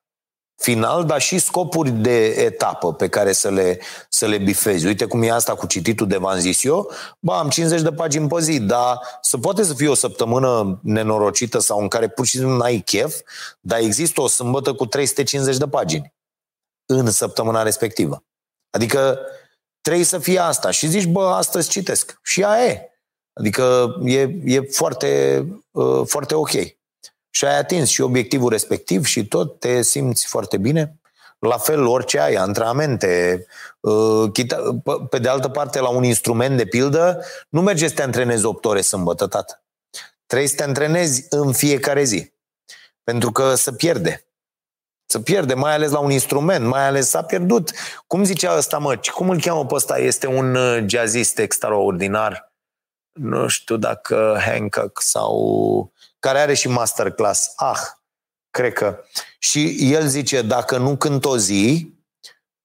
final, 0.56 1.04
dar 1.04 1.20
și 1.20 1.38
scopuri 1.38 1.90
de 1.90 2.26
etapă 2.26 2.94
pe 2.94 3.08
care 3.08 3.32
să 3.32 3.50
le, 3.50 3.80
să 4.08 4.26
le 4.26 4.38
bifezi. 4.38 4.86
Uite 4.86 5.04
cum 5.04 5.22
e 5.22 5.30
asta 5.30 5.54
cu 5.54 5.66
cititul 5.66 6.06
de 6.06 6.16
v-am 6.16 6.38
zis 6.38 6.64
eu, 6.64 6.90
ba, 7.18 7.38
am 7.38 7.48
50 7.48 7.80
de 7.80 7.92
pagini 7.92 8.28
pe 8.28 8.40
zi, 8.40 8.60
dar 8.60 9.00
să 9.20 9.38
poate 9.38 9.62
să 9.62 9.74
fie 9.74 9.88
o 9.88 9.94
săptămână 9.94 10.80
nenorocită 10.82 11.58
sau 11.58 11.80
în 11.80 11.88
care 11.88 12.08
pur 12.08 12.26
și 12.26 12.36
simplu 12.36 12.56
n-ai 12.56 12.78
chef, 12.78 13.20
dar 13.60 13.78
există 13.78 14.20
o 14.20 14.26
sâmbătă 14.26 14.74
cu 14.74 14.86
350 14.86 15.56
de 15.56 15.68
pagini 15.68 16.14
în 16.86 17.10
săptămâna 17.10 17.62
respectivă. 17.62 18.24
Adică 18.70 19.18
trebuie 19.80 20.04
să 20.04 20.18
fie 20.18 20.38
asta. 20.38 20.70
Și 20.70 20.86
zici, 20.86 21.06
bă, 21.06 21.26
astăzi 21.26 21.68
citesc. 21.68 22.20
Și 22.22 22.44
aia 22.44 22.66
e. 22.66 22.90
Adică 23.32 23.94
e, 24.04 24.20
e 24.44 24.60
foarte, 24.60 25.44
uh, 25.70 26.02
foarte 26.06 26.34
ok 26.34 26.75
și 27.37 27.45
ai 27.45 27.59
atins 27.59 27.89
și 27.89 28.01
obiectivul 28.01 28.51
respectiv 28.51 29.05
și 29.05 29.26
tot 29.26 29.61
te 29.61 29.82
simți 29.82 30.26
foarte 30.26 30.57
bine. 30.59 31.01
La 31.39 31.59
fel, 31.59 31.87
orice 31.87 32.20
ai, 32.20 32.34
antrenamente. 32.34 33.47
Uh, 33.80 34.30
pe 35.11 35.18
de 35.18 35.28
altă 35.28 35.49
parte, 35.49 35.80
la 35.80 35.89
un 35.89 36.05
instrument 36.05 36.57
de 36.57 36.66
pildă, 36.66 37.24
nu 37.49 37.61
merge 37.61 37.89
să 37.89 37.95
te 37.95 38.03
antrenezi 38.03 38.45
8 38.45 38.64
ore 38.64 38.80
sâmbătă, 38.80 39.26
tată. 39.26 39.64
Trebuie 40.26 40.49
să 40.49 40.55
te 40.55 40.62
antrenezi 40.62 41.26
în 41.28 41.53
fiecare 41.53 42.05
zi. 42.05 42.32
Pentru 43.05 43.32
că 43.32 43.55
se 43.55 43.72
pierde. 43.72 44.26
Se 45.07 45.20
pierde, 45.20 45.55
mai 45.55 45.74
ales 45.74 45.91
la 45.91 45.99
un 45.99 46.11
instrument, 46.11 46.66
mai 46.66 46.87
ales 46.87 47.09
s-a 47.09 47.22
pierdut. 47.22 47.70
Cum 48.07 48.24
zicea 48.24 48.57
ăsta, 48.57 48.78
mă, 48.78 49.01
cum 49.14 49.30
îl 49.30 49.41
cheamă 49.41 49.66
pe 49.66 49.74
ăsta? 49.74 49.99
Este 49.99 50.26
un 50.26 50.55
uh, 50.55 50.84
jazzist 50.87 51.39
extraordinar. 51.39 52.53
Nu 53.12 53.47
știu 53.47 53.76
dacă 53.76 54.39
Hancock 54.41 55.01
sau 55.01 55.93
care 56.26 56.40
are 56.40 56.54
și 56.54 56.68
masterclass. 56.68 57.52
Ah, 57.56 57.80
cred 58.50 58.72
că. 58.72 59.04
Și 59.38 59.92
el 59.92 60.06
zice, 60.06 60.42
dacă 60.42 60.78
nu 60.78 60.96
cânt 60.96 61.24
o 61.24 61.36
zi, 61.36 61.94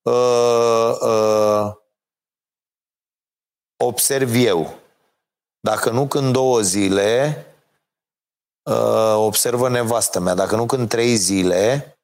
uh, 0.01 0.97
uh, 1.01 1.73
observ 3.83 4.33
eu. 4.35 4.79
Dacă 5.59 5.89
nu 5.89 6.07
când 6.07 6.31
două 6.33 6.61
zile, 6.61 7.45
uh, 8.63 9.15
observă 9.15 9.69
nevastă 9.69 10.19
mea. 10.19 10.33
Dacă 10.33 10.55
nu 10.55 10.65
când 10.65 10.89
trei 10.89 11.15
zile, 11.15 11.95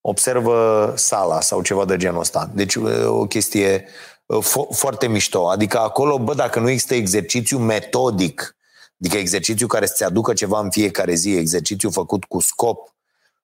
observă 0.00 0.92
sala 0.96 1.40
sau 1.40 1.62
ceva 1.62 1.84
de 1.84 1.96
genul 1.96 2.20
ăsta. 2.20 2.50
Deci 2.54 2.74
uh, 2.74 3.06
o 3.06 3.26
chestie 3.26 3.88
uh, 4.26 4.44
fo- 4.44 4.76
foarte 4.76 5.06
mișto. 5.06 5.48
Adică 5.48 5.78
acolo, 5.78 6.18
bă, 6.18 6.34
dacă 6.34 6.60
nu 6.60 6.68
există 6.68 6.94
exercițiu 6.94 7.58
metodic, 7.58 8.56
adică 9.00 9.16
exercițiu 9.16 9.66
care 9.66 9.86
să-ți 9.86 10.04
aducă 10.04 10.32
ceva 10.32 10.60
în 10.60 10.70
fiecare 10.70 11.14
zi, 11.14 11.36
exercițiu 11.36 11.90
făcut 11.90 12.24
cu 12.24 12.40
scop 12.40 12.94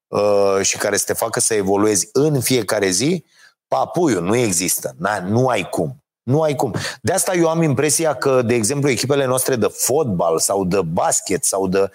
uh, 0.07 0.59
și 0.62 0.76
care 0.76 0.96
să 0.96 1.05
te 1.07 1.12
facă 1.12 1.40
să 1.40 1.55
evoluezi 1.55 2.09
în 2.12 2.40
fiecare 2.40 2.90
zi, 2.90 3.24
papuiul 3.68 4.22
nu 4.22 4.36
există. 4.36 4.94
Na, 4.98 5.20
nu 5.20 5.48
ai 5.48 5.68
cum. 5.68 6.05
Nu 6.22 6.42
ai 6.42 6.55
cum. 6.55 6.74
De 7.03 7.12
asta 7.12 7.34
eu 7.34 7.48
am 7.48 7.62
impresia 7.62 8.14
că, 8.14 8.42
de 8.42 8.55
exemplu, 8.55 8.88
echipele 8.88 9.24
noastre 9.24 9.57
de 9.57 9.66
fotbal 9.66 10.38
sau 10.38 10.64
de 10.64 10.82
basket 10.82 11.44
sau 11.44 11.68
de... 11.68 11.90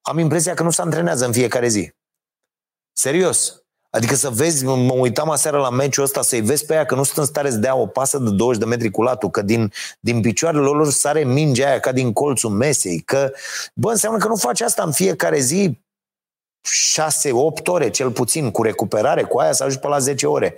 Am 0.00 0.18
impresia 0.18 0.54
că 0.54 0.62
nu 0.62 0.70
se 0.70 0.82
antrenează 0.82 1.26
în 1.26 1.32
fiecare 1.32 1.68
zi. 1.68 1.92
Serios. 2.92 3.65
Adică 3.96 4.14
să 4.14 4.30
vezi, 4.30 4.64
mă 4.64 4.92
uitam 4.92 5.30
aseară 5.30 5.58
la 5.58 5.70
meciul 5.70 6.04
ăsta, 6.04 6.22
să-i 6.22 6.40
vezi 6.40 6.64
pe 6.64 6.74
aia 6.74 6.84
că 6.84 6.94
nu 6.94 7.02
sunt 7.02 7.16
în 7.16 7.24
stare 7.24 7.50
să 7.50 7.56
dea 7.56 7.76
o 7.76 7.86
pasă 7.86 8.18
de 8.18 8.30
20 8.30 8.62
de 8.62 8.68
metri 8.68 8.90
cu 8.90 9.02
latul, 9.02 9.30
că 9.30 9.42
din, 9.42 9.72
din 10.00 10.20
picioarele 10.20 10.62
lor 10.62 10.90
sare 10.90 11.24
mingea 11.24 11.68
aia 11.68 11.80
ca 11.80 11.92
din 11.92 12.12
colțul 12.12 12.50
mesei, 12.50 13.00
că, 13.00 13.32
bă, 13.74 13.90
înseamnă 13.90 14.18
că 14.18 14.28
nu 14.28 14.36
faci 14.36 14.60
asta 14.60 14.82
în 14.82 14.92
fiecare 14.92 15.38
zi 15.38 15.80
6-8 17.60 17.64
ore, 17.64 17.90
cel 17.90 18.10
puțin, 18.10 18.50
cu 18.50 18.62
recuperare, 18.62 19.22
cu 19.22 19.38
aia 19.38 19.52
să 19.52 19.62
ajungi 19.62 19.80
pe 19.80 19.88
la 19.88 19.98
10 19.98 20.26
ore. 20.26 20.56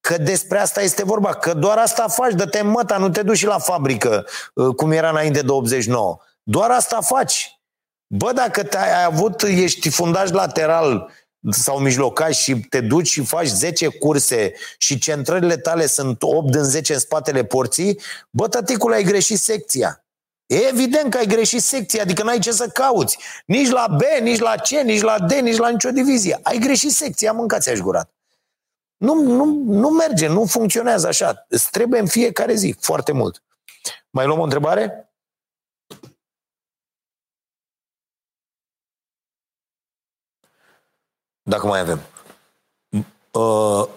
Că 0.00 0.18
despre 0.18 0.58
asta 0.58 0.82
este 0.82 1.04
vorba, 1.04 1.34
că 1.34 1.54
doar 1.54 1.78
asta 1.78 2.08
faci, 2.08 2.32
dă-te 2.32 2.62
măta, 2.62 2.96
nu 2.96 3.08
te 3.08 3.22
duci 3.22 3.36
și 3.36 3.46
la 3.46 3.58
fabrică, 3.58 4.26
uh, 4.54 4.74
cum 4.74 4.90
era 4.90 5.08
înainte 5.10 5.40
de 5.40 5.50
89. 5.50 6.18
Doar 6.42 6.70
asta 6.70 7.00
faci. 7.00 7.58
Bă, 8.06 8.32
dacă 8.32 8.62
te-ai 8.62 9.04
avut, 9.04 9.42
ești 9.42 9.88
fundaj 9.88 10.30
lateral 10.30 11.10
sau 11.50 11.78
mijlocaș 11.78 12.38
și 12.38 12.54
te 12.54 12.80
duci 12.80 13.06
și 13.06 13.24
faci 13.24 13.46
10 13.46 13.88
curse 13.88 14.52
și 14.78 14.98
centrările 14.98 15.56
tale 15.56 15.86
sunt 15.86 16.22
8 16.22 16.50
din 16.50 16.62
10 16.62 16.92
în 16.92 16.98
spatele 16.98 17.44
porții, 17.44 18.00
bă, 18.30 18.48
tăticul, 18.48 18.92
ai 18.92 19.02
greșit 19.02 19.38
secția. 19.38 20.04
E 20.46 20.68
evident 20.68 21.10
că 21.10 21.18
ai 21.18 21.26
greșit 21.26 21.62
secția, 21.62 22.02
adică 22.02 22.22
n-ai 22.22 22.38
ce 22.38 22.52
să 22.52 22.68
cauți. 22.68 23.18
Nici 23.46 23.70
la 23.70 23.86
B, 23.96 24.02
nici 24.22 24.38
la 24.38 24.54
C, 24.54 24.68
nici 24.68 25.00
la 25.00 25.18
D, 25.18 25.32
nici 25.32 25.56
la 25.56 25.68
nicio 25.68 25.90
divizie. 25.90 26.38
Ai 26.42 26.58
greșit 26.58 26.90
secția, 26.90 27.32
mâncați-aș 27.32 27.78
gurat. 27.78 28.10
Nu, 28.96 29.14
nu, 29.14 29.44
nu 29.64 29.88
merge, 29.88 30.26
nu 30.26 30.44
funcționează 30.44 31.06
așa. 31.06 31.46
Îți 31.48 31.70
trebuie 31.70 32.00
în 32.00 32.06
fiecare 32.06 32.54
zi, 32.54 32.76
foarte 32.80 33.12
mult. 33.12 33.42
Mai 34.10 34.26
luăm 34.26 34.38
o 34.38 34.42
întrebare? 34.42 35.13
Dacă 41.46 41.66
mai 41.66 41.80
avem. 41.80 42.00
Uh, 43.32 43.88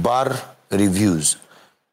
bar 0.00 0.56
reviews. 0.68 1.38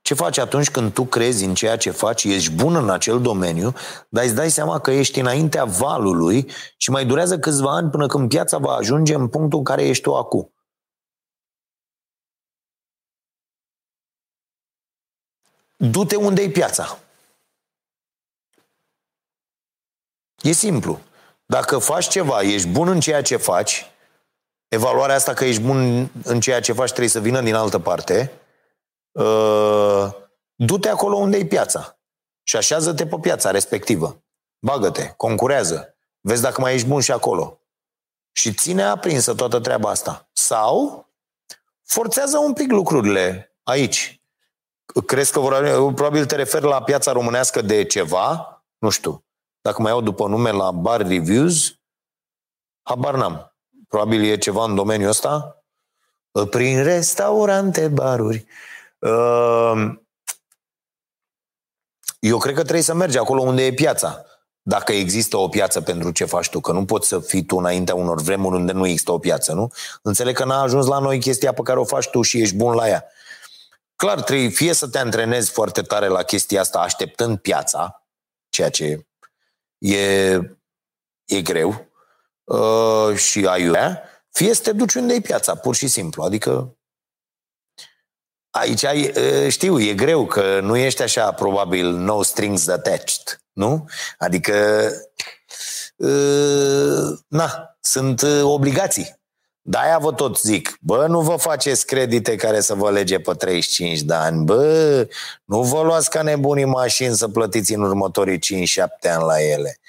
Ce 0.01 0.13
faci 0.13 0.37
atunci 0.37 0.71
când 0.71 0.93
tu 0.93 1.05
crezi 1.05 1.43
în 1.43 1.53
ceea 1.53 1.77
ce 1.77 1.91
faci, 1.91 2.23
ești 2.23 2.51
bun 2.51 2.75
în 2.75 2.89
acel 2.89 3.21
domeniu, 3.21 3.73
dar 4.09 4.23
îți 4.23 4.35
dai 4.35 4.51
seama 4.51 4.79
că 4.79 4.91
ești 4.91 5.19
înaintea 5.19 5.65
valului 5.65 6.51
și 6.77 6.89
mai 6.89 7.05
durează 7.05 7.39
câțiva 7.39 7.71
ani 7.71 7.89
până 7.89 8.07
când 8.07 8.29
piața 8.29 8.57
va 8.57 8.73
ajunge 8.73 9.13
în 9.13 9.27
punctul 9.27 9.57
în 9.57 9.63
care 9.63 9.87
ești 9.87 10.03
tu 10.03 10.15
acum. 10.15 10.53
Du-te 15.77 16.15
unde 16.15 16.41
e 16.41 16.49
piața. 16.49 16.99
E 20.41 20.51
simplu. 20.51 20.99
Dacă 21.45 21.77
faci 21.77 22.07
ceva, 22.07 22.41
ești 22.41 22.67
bun 22.67 22.87
în 22.87 22.99
ceea 22.99 23.21
ce 23.21 23.37
faci, 23.37 23.85
evaluarea 24.69 25.15
asta 25.15 25.33
că 25.33 25.45
ești 25.45 25.61
bun 25.61 26.09
în 26.23 26.39
ceea 26.39 26.59
ce 26.59 26.73
faci 26.73 26.89
trebuie 26.89 27.09
să 27.09 27.19
vină 27.19 27.41
din 27.41 27.55
altă 27.55 27.79
parte, 27.79 28.31
uh, 29.11 30.07
du-te 30.55 30.89
acolo 30.89 31.15
unde 31.15 31.37
e 31.37 31.45
piața 31.45 31.99
și 32.43 32.55
așează-te 32.55 33.07
pe 33.07 33.17
piața 33.21 33.51
respectivă. 33.51 34.23
Bagă-te, 34.59 35.13
concurează, 35.17 35.95
vezi 36.19 36.41
dacă 36.41 36.61
mai 36.61 36.73
ești 36.73 36.87
bun 36.87 37.01
și 37.01 37.11
acolo. 37.11 37.61
Și 38.31 38.53
ține 38.53 38.83
aprinsă 38.83 39.35
toată 39.35 39.59
treaba 39.59 39.89
asta. 39.89 40.29
Sau 40.31 41.07
forțează 41.83 42.37
un 42.37 42.53
pic 42.53 42.71
lucrurile 42.71 43.55
aici. 43.63 44.21
Crezi 45.05 45.31
că 45.31 45.39
vor, 45.39 45.93
probabil 45.93 46.25
te 46.25 46.35
referi 46.35 46.65
la 46.65 46.83
piața 46.83 47.11
românească 47.11 47.61
de 47.61 47.83
ceva? 47.83 48.53
Nu 48.77 48.89
știu. 48.89 49.25
Dacă 49.61 49.81
mai 49.81 49.91
iau 49.91 50.01
după 50.01 50.27
nume 50.27 50.51
la 50.51 50.71
Bar 50.71 51.07
Reviews, 51.07 51.79
habar 52.81 53.15
n-am. 53.15 53.55
Probabil 53.89 54.23
e 54.23 54.37
ceva 54.37 54.63
în 54.63 54.75
domeniul 54.75 55.09
ăsta. 55.09 55.63
Prin 56.49 56.83
restaurante, 56.83 57.87
baruri. 57.87 58.45
Ehm, 58.99 60.07
eu 62.19 62.37
cred 62.37 62.55
că 62.55 62.61
trebuie 62.61 62.83
să 62.83 62.93
mergi 62.93 63.17
acolo 63.17 63.41
unde 63.41 63.65
e 63.65 63.73
piața. 63.73 64.25
Dacă 64.61 64.91
există 64.91 65.37
o 65.37 65.47
piață 65.47 65.81
pentru 65.81 66.11
ce 66.11 66.25
faci 66.25 66.49
tu, 66.49 66.59
că 66.59 66.71
nu 66.71 66.85
poți 66.85 67.07
să 67.07 67.19
fii 67.19 67.45
tu 67.45 67.55
înaintea 67.55 67.95
unor 67.95 68.21
vremuri 68.21 68.55
unde 68.55 68.71
nu 68.71 68.85
există 68.85 69.11
o 69.11 69.19
piață, 69.19 69.53
nu? 69.53 69.71
Înțeleg 70.01 70.35
că 70.35 70.45
n-a 70.45 70.61
ajuns 70.61 70.87
la 70.87 70.99
noi 70.99 71.19
chestia 71.19 71.53
pe 71.53 71.61
care 71.61 71.79
o 71.79 71.83
faci 71.83 72.09
tu 72.09 72.21
și 72.21 72.41
ești 72.41 72.55
bun 72.55 72.73
la 72.73 72.87
ea. 72.87 73.05
Clar, 73.95 74.21
trebuie 74.21 74.47
fie 74.47 74.73
să 74.73 74.87
te 74.87 74.97
antrenezi 74.97 75.51
foarte 75.51 75.81
tare 75.81 76.07
la 76.07 76.23
chestia 76.23 76.59
asta 76.59 76.79
așteptând 76.79 77.37
piața, 77.37 78.05
ceea 78.49 78.69
ce 78.69 79.07
e, 79.77 80.33
e 81.25 81.41
greu, 81.41 81.88
uh, 82.49 83.15
și 83.15 83.45
aiurea, 83.45 84.03
fie 84.31 84.53
să 84.53 84.61
te 84.61 84.71
duci 84.71 84.93
unde 84.93 85.13
e 85.13 85.19
piața, 85.19 85.55
pur 85.55 85.75
și 85.75 85.87
simplu. 85.87 86.23
Adică 86.23 86.77
aici 88.49 88.83
ai, 88.83 89.11
uh, 89.15 89.51
știu, 89.51 89.79
e 89.79 89.93
greu 89.93 90.25
că 90.25 90.59
nu 90.59 90.77
ești 90.77 91.01
așa, 91.01 91.31
probabil, 91.31 91.91
no 91.91 92.23
strings 92.23 92.67
attached, 92.67 93.41
nu? 93.51 93.85
Adică, 94.17 94.89
uh, 95.95 97.19
na, 97.27 97.77
sunt 97.79 98.21
uh, 98.21 98.41
obligații. 98.43 99.17
De-aia 99.61 99.97
vă 99.97 100.13
tot 100.13 100.39
zic, 100.39 100.77
bă, 100.81 101.07
nu 101.07 101.21
vă 101.21 101.35
faceți 101.35 101.85
credite 101.85 102.35
care 102.35 102.59
să 102.59 102.73
vă 102.73 102.91
lege 102.91 103.19
pe 103.19 103.33
35 103.33 104.01
de 104.01 104.13
ani, 104.13 104.43
bă, 104.43 105.07
nu 105.45 105.61
vă 105.61 105.81
luați 105.81 106.09
ca 106.09 106.21
nebunii 106.21 106.65
mașini 106.65 107.15
să 107.15 107.27
plătiți 107.27 107.73
în 107.73 107.81
următorii 107.81 108.37
5-7 108.37 108.41
ani 109.03 109.23
la 109.23 109.41
ele. 109.41 109.79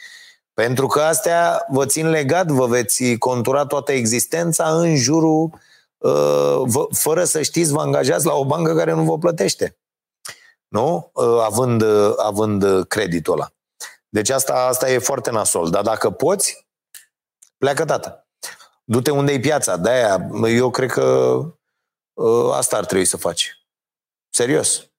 Pentru 0.60 0.86
că 0.86 1.00
astea 1.00 1.66
vă 1.68 1.86
țin 1.86 2.08
legat, 2.08 2.46
vă 2.46 2.66
veți 2.66 3.16
contura 3.18 3.66
toată 3.66 3.92
existența 3.92 4.78
în 4.78 4.96
jurul, 4.96 5.50
uh, 5.98 6.60
vă, 6.64 6.86
fără 6.90 7.24
să 7.24 7.42
știți, 7.42 7.72
vă 7.72 7.80
angajați 7.80 8.26
la 8.26 8.34
o 8.34 8.44
bancă 8.44 8.74
care 8.74 8.92
nu 8.92 9.04
vă 9.04 9.18
plătește. 9.18 9.78
Nu? 10.68 11.10
Uh, 11.14 11.40
având, 11.42 11.82
uh, 11.82 12.12
având 12.16 12.86
creditul 12.86 13.32
ăla. 13.32 13.52
Deci 14.08 14.30
asta, 14.30 14.54
asta 14.54 14.90
e 14.90 14.98
foarte 14.98 15.30
nasol. 15.30 15.70
Dar 15.70 15.82
dacă 15.82 16.10
poți, 16.10 16.66
pleacă 17.58 17.84
tată. 17.84 18.28
Du-te 18.84 19.10
unde 19.10 19.32
e 19.32 19.40
piața. 19.40 19.76
De-aia, 19.76 20.30
eu 20.48 20.70
cred 20.70 20.90
că 20.90 21.02
uh, 22.12 22.52
asta 22.52 22.76
ar 22.76 22.84
trebui 22.84 23.04
să 23.04 23.16
faci. 23.16 23.66
Serios. 24.30 24.89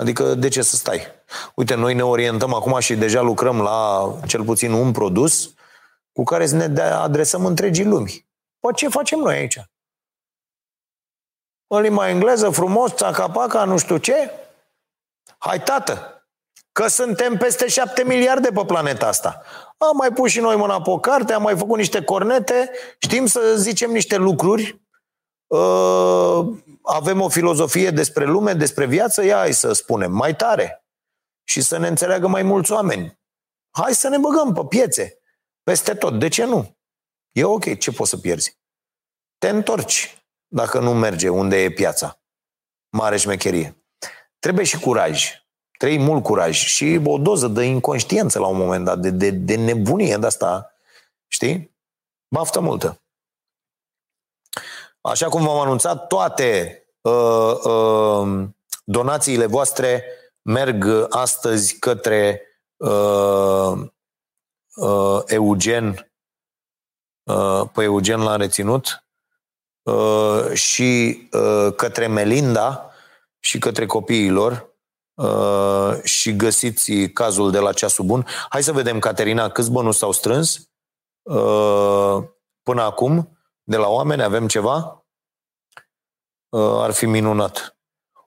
Adică 0.00 0.34
de 0.34 0.48
ce 0.48 0.62
să 0.62 0.76
stai? 0.76 1.06
Uite, 1.54 1.74
noi 1.74 1.94
ne 1.94 2.04
orientăm 2.04 2.54
acum 2.54 2.78
și 2.78 2.94
deja 2.94 3.20
lucrăm 3.20 3.60
la 3.60 4.10
cel 4.26 4.44
puțin 4.44 4.72
un 4.72 4.92
produs 4.92 5.54
cu 6.12 6.22
care 6.22 6.46
să 6.46 6.56
ne 6.56 6.80
adresăm 6.82 7.46
întregii 7.46 7.84
lumi. 7.84 8.28
Păi 8.60 8.74
ce 8.74 8.88
facem 8.88 9.18
noi 9.18 9.34
aici? 9.36 9.60
În 11.66 11.80
limba 11.80 12.08
engleză, 12.08 12.50
frumos, 12.50 12.94
țacapaca, 12.94 13.64
nu 13.64 13.78
știu 13.78 13.96
ce? 13.96 14.30
Hai, 15.38 15.62
tată, 15.62 16.24
că 16.72 16.88
suntem 16.88 17.36
peste 17.36 17.68
șapte 17.68 18.04
miliarde 18.04 18.50
pe 18.50 18.64
planeta 18.64 19.06
asta. 19.06 19.42
Am 19.78 19.96
mai 19.96 20.12
pus 20.12 20.30
și 20.30 20.40
noi 20.40 20.56
mâna 20.56 20.82
pe 20.82 20.90
o 20.90 20.98
carte, 20.98 21.32
am 21.32 21.42
mai 21.42 21.56
făcut 21.56 21.76
niște 21.76 22.02
cornete, 22.02 22.70
știm 22.98 23.26
să 23.26 23.54
zicem 23.56 23.90
niște 23.90 24.16
lucruri, 24.16 24.80
uh, 25.46 26.46
avem 26.82 27.20
o 27.20 27.28
filozofie 27.28 27.90
despre 27.90 28.24
lume, 28.24 28.52
despre 28.52 28.86
viață, 28.86 29.24
ia 29.24 29.36
hai 29.36 29.52
să 29.52 29.72
spunem, 29.72 30.12
mai 30.12 30.36
tare 30.36 30.84
și 31.44 31.60
să 31.60 31.78
ne 31.78 31.88
înțeleagă 31.88 32.26
mai 32.26 32.42
mulți 32.42 32.72
oameni. 32.72 33.20
Hai 33.70 33.94
să 33.94 34.08
ne 34.08 34.18
băgăm 34.18 34.52
pe 34.52 34.60
piețe, 34.68 35.18
peste 35.62 35.94
tot. 35.94 36.18
De 36.18 36.28
ce 36.28 36.44
nu? 36.44 36.76
E 37.32 37.44
ok, 37.44 37.78
ce 37.78 37.92
poți 37.92 38.10
să 38.10 38.16
pierzi? 38.16 38.58
Te 39.38 39.48
întorci 39.48 40.24
dacă 40.46 40.78
nu 40.80 40.94
merge 40.94 41.28
unde 41.28 41.62
e 41.62 41.70
piața. 41.70 42.20
Mare 42.96 43.16
șmecherie. 43.16 43.84
Trebuie 44.38 44.64
și 44.64 44.80
curaj. 44.80 45.32
Trebuie 45.78 45.98
mult 45.98 46.22
curaj 46.22 46.56
și 46.56 47.00
o 47.04 47.18
doză 47.18 47.48
de 47.48 47.64
inconștiență 47.64 48.38
la 48.38 48.46
un 48.46 48.56
moment 48.56 48.84
dat, 48.84 48.98
de, 48.98 49.10
de, 49.10 49.30
de 49.30 49.56
nebunie 49.56 50.16
de 50.16 50.26
asta, 50.26 50.74
știi? 51.26 51.76
Baftă 52.28 52.60
multă. 52.60 53.02
Așa 55.00 55.28
cum 55.28 55.44
v-am 55.44 55.58
anunțat, 55.58 56.06
toate 56.06 56.82
uh, 57.00 57.54
uh, 57.64 58.48
donațiile 58.84 59.46
voastre 59.46 60.04
merg 60.42 61.06
astăzi 61.10 61.78
către 61.78 62.42
uh, 62.76 63.72
uh, 64.74 65.22
Eugen, 65.26 66.10
uh, 67.22 67.62
pe 67.72 67.82
Eugen 67.82 68.22
l-am 68.22 68.36
reținut, 68.36 69.04
uh, 69.82 70.52
și 70.52 71.20
uh, 71.32 71.74
către 71.76 72.06
Melinda 72.06 72.90
și 73.38 73.58
către 73.58 73.86
copiilor 73.86 74.74
uh, 75.14 76.02
și 76.02 76.36
găsiți 76.36 76.92
cazul 76.92 77.50
de 77.50 77.58
la 77.58 77.72
ceasul 77.72 78.04
bun. 78.04 78.26
Hai 78.48 78.62
să 78.62 78.72
vedem, 78.72 78.98
Caterina, 78.98 79.48
câți 79.48 79.70
bănuți 79.70 79.98
s-au 79.98 80.12
strâns 80.12 80.70
uh, 81.22 82.16
până 82.62 82.82
acum 82.82 83.39
de 83.70 83.76
la 83.76 83.88
oameni? 83.88 84.22
Avem 84.22 84.48
ceva? 84.48 85.04
Uh, 86.48 86.82
ar 86.82 86.92
fi 86.92 87.06
minunat. 87.06 87.76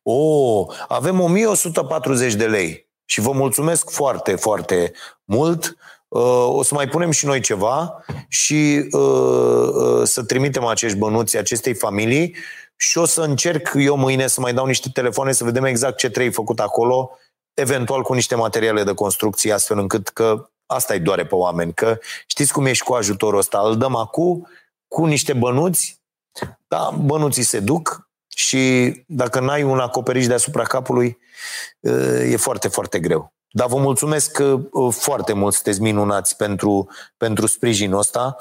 O, 0.03 0.13
oh, 0.13 0.75
avem 0.87 1.19
1140 1.19 2.33
de 2.33 2.47
lei 2.47 2.89
și 3.05 3.21
vă 3.21 3.31
mulțumesc 3.31 3.89
foarte, 3.89 4.35
foarte 4.35 4.93
mult. 5.23 5.77
Uh, 6.07 6.47
o 6.47 6.63
să 6.63 6.73
mai 6.73 6.87
punem 6.87 7.11
și 7.11 7.25
noi 7.25 7.39
ceva 7.39 8.03
și 8.27 8.89
uh, 8.91 9.69
uh, 9.73 10.01
să 10.03 10.23
trimitem 10.23 10.65
acești 10.65 10.97
bănuți 10.97 11.37
acestei 11.37 11.73
familii 11.73 12.35
și 12.75 12.97
o 12.97 13.05
să 13.05 13.21
încerc 13.21 13.71
eu 13.75 13.95
mâine 13.95 14.27
să 14.27 14.41
mai 14.41 14.53
dau 14.53 14.65
niște 14.65 14.89
telefoane 14.93 15.31
să 15.31 15.43
vedem 15.43 15.65
exact 15.65 15.97
ce 15.97 16.09
trebuie 16.09 16.31
făcut 16.31 16.59
acolo, 16.59 17.17
eventual 17.53 18.03
cu 18.03 18.13
niște 18.13 18.35
materiale 18.35 18.83
de 18.83 18.93
construcție, 18.93 19.53
astfel 19.53 19.77
încât 19.77 20.07
că 20.07 20.49
asta 20.65 20.93
îi 20.93 20.99
doare 20.99 21.25
pe 21.25 21.35
oameni, 21.35 21.73
că 21.73 21.97
știți 22.27 22.53
cum 22.53 22.65
ești 22.65 22.83
cu 22.83 22.93
ajutorul 22.93 23.39
ăsta, 23.39 23.59
îl 23.59 23.77
dăm 23.77 23.95
acum 23.95 24.47
cu 24.93 25.05
niște 25.05 25.33
bănuți, 25.33 26.01
da, 26.67 26.89
bănuții 27.01 27.43
se 27.43 27.59
duc 27.59 28.09
și 28.27 28.93
dacă 29.07 29.39
n-ai 29.39 29.63
un 29.63 29.79
acoperiș 29.79 30.27
deasupra 30.27 30.63
capului, 30.63 31.17
e 32.29 32.37
foarte, 32.37 32.67
foarte 32.67 32.99
greu. 32.99 33.33
Dar 33.51 33.67
vă 33.67 33.77
mulțumesc 33.77 34.41
uh, 34.71 34.93
foarte 34.93 35.33
mult, 35.33 35.53
sunteți 35.53 35.81
minunați 35.81 36.35
pentru, 36.35 36.89
pentru 37.17 37.45
sprijinul 37.45 37.99
ăsta 37.99 38.35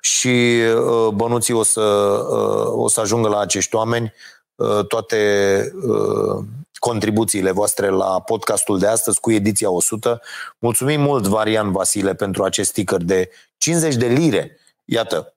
și 0.00 0.28
uh, 0.28 1.08
bănuții 1.14 1.54
o 1.54 1.62
să, 1.62 1.80
uh, 1.80 2.82
o 2.82 2.88
să 2.88 3.00
ajungă 3.00 3.28
la 3.28 3.38
acești 3.38 3.74
oameni 3.74 4.12
toate 4.88 5.72
contribuțiile 6.78 7.50
voastre 7.50 7.88
la 7.88 8.20
podcastul 8.20 8.78
de 8.78 8.86
astăzi 8.86 9.20
cu 9.20 9.30
ediția 9.30 9.70
100. 9.70 10.20
Mulțumim 10.58 11.00
mult, 11.00 11.26
Varian 11.26 11.72
Vasile, 11.72 12.14
pentru 12.14 12.42
acest 12.42 12.68
sticker 12.68 13.02
de 13.02 13.30
50 13.58 13.94
de 13.94 14.06
lire. 14.06 14.58
Iată, 14.84 15.32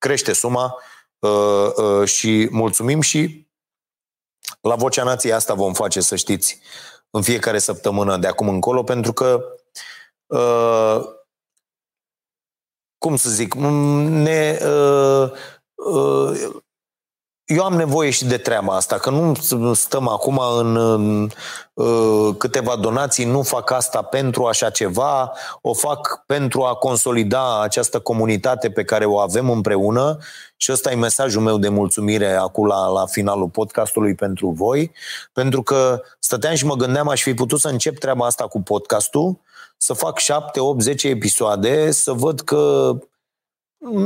crește 0.00 0.32
suma 0.32 0.76
și 2.04 2.48
mulțumim 2.50 3.00
și 3.00 3.48
la 4.60 4.74
Vocea 4.74 5.04
Nației 5.04 5.32
asta 5.32 5.54
vom 5.54 5.72
face, 5.72 6.00
să 6.00 6.16
știți, 6.16 6.60
în 7.10 7.22
fiecare 7.22 7.58
săptămână 7.58 8.16
de 8.16 8.26
acum 8.26 8.48
încolo, 8.48 8.82
pentru 8.82 9.12
că, 9.12 9.44
uh, 10.26 11.00
cum 12.98 13.16
să 13.16 13.30
zic, 13.30 13.54
ne, 13.54 14.58
uh, 14.62 15.30
uh, 15.74 16.50
eu 17.50 17.64
am 17.64 17.74
nevoie 17.74 18.10
și 18.10 18.24
de 18.24 18.36
treaba 18.36 18.76
asta, 18.76 18.98
că 18.98 19.10
nu 19.10 19.34
stăm 19.74 20.08
acum 20.08 20.40
în, 20.58 20.76
în 20.76 21.30
uh, 21.72 22.34
câteva 22.38 22.76
donații, 22.76 23.24
nu 23.24 23.42
fac 23.42 23.70
asta 23.70 24.02
pentru 24.02 24.44
așa 24.44 24.70
ceva, 24.70 25.32
o 25.60 25.74
fac 25.74 26.22
pentru 26.26 26.62
a 26.62 26.74
consolida 26.74 27.62
această 27.62 27.98
comunitate 27.98 28.70
pe 28.70 28.84
care 28.84 29.04
o 29.04 29.18
avem 29.18 29.50
împreună. 29.50 30.18
Și 30.56 30.72
ăsta 30.72 30.90
e 30.90 30.94
mesajul 30.94 31.42
meu 31.42 31.58
de 31.58 31.68
mulțumire 31.68 32.32
acum 32.32 32.66
la, 32.66 32.86
la 32.86 33.06
finalul 33.06 33.48
podcastului 33.48 34.14
pentru 34.14 34.48
voi, 34.48 34.92
pentru 35.32 35.62
că 35.62 36.02
stăteam 36.18 36.54
și 36.54 36.66
mă 36.66 36.74
gândeam, 36.74 37.08
aș 37.08 37.22
fi 37.22 37.34
putut 37.34 37.60
să 37.60 37.68
încep 37.68 37.98
treaba 37.98 38.26
asta 38.26 38.46
cu 38.46 38.62
podcastul, 38.62 39.38
să 39.76 39.92
fac 39.92 40.18
7, 40.18 40.60
8, 40.60 40.80
10 40.80 41.08
episoade, 41.08 41.90
să 41.90 42.12
văd 42.12 42.40
că 42.40 42.92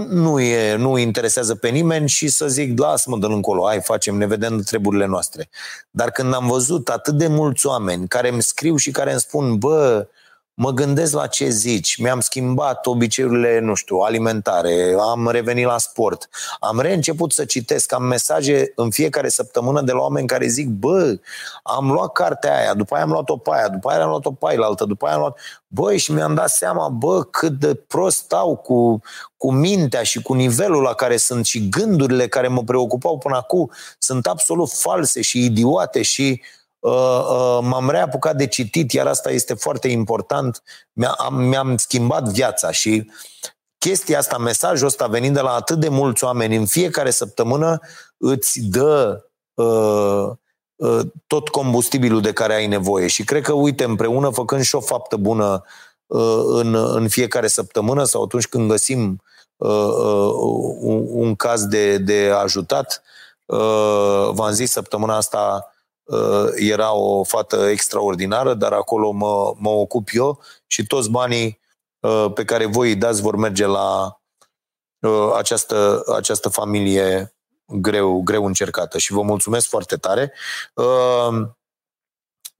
nu, 0.08 0.40
e, 0.40 0.76
nu 0.76 0.98
interesează 0.98 1.54
pe 1.54 1.68
nimeni 1.68 2.08
și 2.08 2.28
să 2.28 2.48
zic, 2.48 2.78
lasă-mă 2.78 3.18
de 3.18 3.26
încolo, 3.26 3.66
hai, 3.66 3.80
facem, 3.80 4.16
ne 4.16 4.26
vedem 4.26 4.60
treburile 4.60 5.06
noastre. 5.06 5.48
Dar 5.90 6.10
când 6.10 6.34
am 6.34 6.46
văzut 6.46 6.88
atât 6.88 7.14
de 7.14 7.26
mulți 7.26 7.66
oameni 7.66 8.08
care 8.08 8.28
îmi 8.28 8.42
scriu 8.42 8.76
și 8.76 8.90
care 8.90 9.10
îmi 9.10 9.20
spun, 9.20 9.58
bă, 9.58 10.06
mă 10.54 10.70
gândesc 10.70 11.14
la 11.14 11.26
ce 11.26 11.48
zici, 11.48 11.96
mi-am 11.96 12.20
schimbat 12.20 12.86
obiceiurile, 12.86 13.58
nu 13.58 13.74
știu, 13.74 13.96
alimentare, 13.96 14.94
am 15.00 15.28
revenit 15.28 15.66
la 15.66 15.78
sport, 15.78 16.28
am 16.60 16.80
reînceput 16.80 17.32
să 17.32 17.44
citesc, 17.44 17.92
am 17.92 18.02
mesaje 18.02 18.72
în 18.76 18.90
fiecare 18.90 19.28
săptămână 19.28 19.82
de 19.82 19.92
la 19.92 20.00
oameni 20.00 20.26
care 20.26 20.46
zic, 20.46 20.68
bă, 20.68 21.18
am 21.62 21.90
luat 21.90 22.12
cartea 22.12 22.58
aia, 22.58 22.74
după 22.74 22.94
aia 22.94 23.04
am 23.04 23.10
luat-o 23.10 23.36
pe 23.36 23.50
aia, 23.52 23.68
după 23.68 23.90
aia 23.90 24.02
am 24.02 24.08
luat-o 24.08 24.30
pe 24.30 24.46
aia 24.48 24.60
altă, 24.60 24.84
după 24.84 25.06
aia 25.06 25.14
am 25.14 25.20
luat... 25.20 25.38
Băi, 25.66 25.98
și 25.98 26.12
mi-am 26.12 26.34
dat 26.34 26.48
seama, 26.48 26.88
bă, 26.88 27.22
cât 27.22 27.52
de 27.52 27.74
prost 27.74 28.16
stau 28.16 28.56
cu, 28.56 29.00
cu 29.36 29.52
mintea 29.52 30.02
și 30.02 30.22
cu 30.22 30.32
nivelul 30.32 30.82
la 30.82 30.92
care 30.94 31.16
sunt 31.16 31.44
și 31.44 31.68
gândurile 31.68 32.28
care 32.28 32.48
mă 32.48 32.62
preocupau 32.62 33.18
până 33.18 33.36
acum 33.36 33.70
sunt 33.98 34.26
absolut 34.26 34.70
false 34.70 35.20
și 35.20 35.44
idiote 35.44 36.02
și 36.02 36.22
Uh, 36.24 36.40
uh, 36.40 36.63
m-am 37.60 37.90
reapucat 37.90 38.36
de 38.36 38.46
citit, 38.46 38.92
iar 38.92 39.06
asta 39.06 39.30
este 39.30 39.54
foarte 39.54 39.88
important, 39.88 40.62
mi-am, 40.92 41.34
mi-am 41.34 41.76
schimbat 41.76 42.28
viața 42.28 42.70
și 42.70 43.10
chestia 43.78 44.18
asta, 44.18 44.38
mesajul 44.38 44.86
ăsta 44.86 45.06
venind 45.06 45.34
de 45.34 45.40
la 45.40 45.54
atât 45.54 45.78
de 45.78 45.88
mulți 45.88 46.24
oameni 46.24 46.56
în 46.56 46.66
fiecare 46.66 47.10
săptămână 47.10 47.80
îți 48.16 48.60
dă 48.60 49.24
uh, 49.54 50.30
uh, 50.74 51.00
tot 51.26 51.48
combustibilul 51.48 52.20
de 52.20 52.32
care 52.32 52.54
ai 52.54 52.66
nevoie. 52.66 53.06
Și 53.06 53.24
cred 53.24 53.42
că, 53.42 53.52
uite, 53.52 53.84
împreună, 53.84 54.30
făcând 54.30 54.62
și 54.62 54.74
o 54.74 54.80
faptă 54.80 55.16
bună 55.16 55.64
uh, 56.06 56.42
în, 56.46 56.74
în 56.74 57.08
fiecare 57.08 57.46
săptămână 57.46 58.04
sau 58.04 58.22
atunci 58.22 58.46
când 58.46 58.68
găsim 58.68 59.22
uh, 59.56 59.70
uh, 59.70 60.32
un, 60.80 61.06
un 61.08 61.34
caz 61.34 61.66
de, 61.66 61.98
de 61.98 62.30
ajutat, 62.42 63.02
uh, 63.44 64.28
v-am 64.30 64.50
zis 64.50 64.70
săptămâna 64.70 65.16
asta 65.16 65.68
Uh, 65.68 65.73
era 66.54 66.92
o 66.92 67.24
fată 67.24 67.68
extraordinară, 67.68 68.54
dar 68.54 68.72
acolo 68.72 69.10
mă, 69.10 69.54
mă 69.58 69.70
ocup 69.70 70.08
eu 70.12 70.42
și 70.66 70.86
toți 70.86 71.10
banii 71.10 71.60
uh, 72.00 72.26
pe 72.34 72.44
care 72.44 72.66
voi 72.66 72.88
îi 72.88 72.96
dați 72.96 73.22
vor 73.22 73.36
merge 73.36 73.66
la 73.66 74.20
uh, 74.98 75.32
această, 75.36 76.02
această 76.16 76.48
familie 76.48 77.34
greu, 77.66 78.22
greu 78.22 78.46
încercată. 78.46 78.98
Și 78.98 79.12
vă 79.12 79.22
mulțumesc 79.22 79.68
foarte 79.68 79.96
tare. 79.96 80.32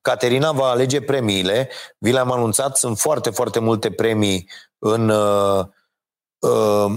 Caterina 0.01 0.53
va 0.53 0.69
alege 0.69 1.01
premiile, 1.01 1.71
vi 1.99 2.13
le-am 2.13 2.33
anunțat, 2.33 2.77
sunt 2.77 2.99
foarte, 2.99 3.31
foarte 3.31 3.59
multe 3.59 3.91
premii 3.91 4.51
în, 4.79 5.13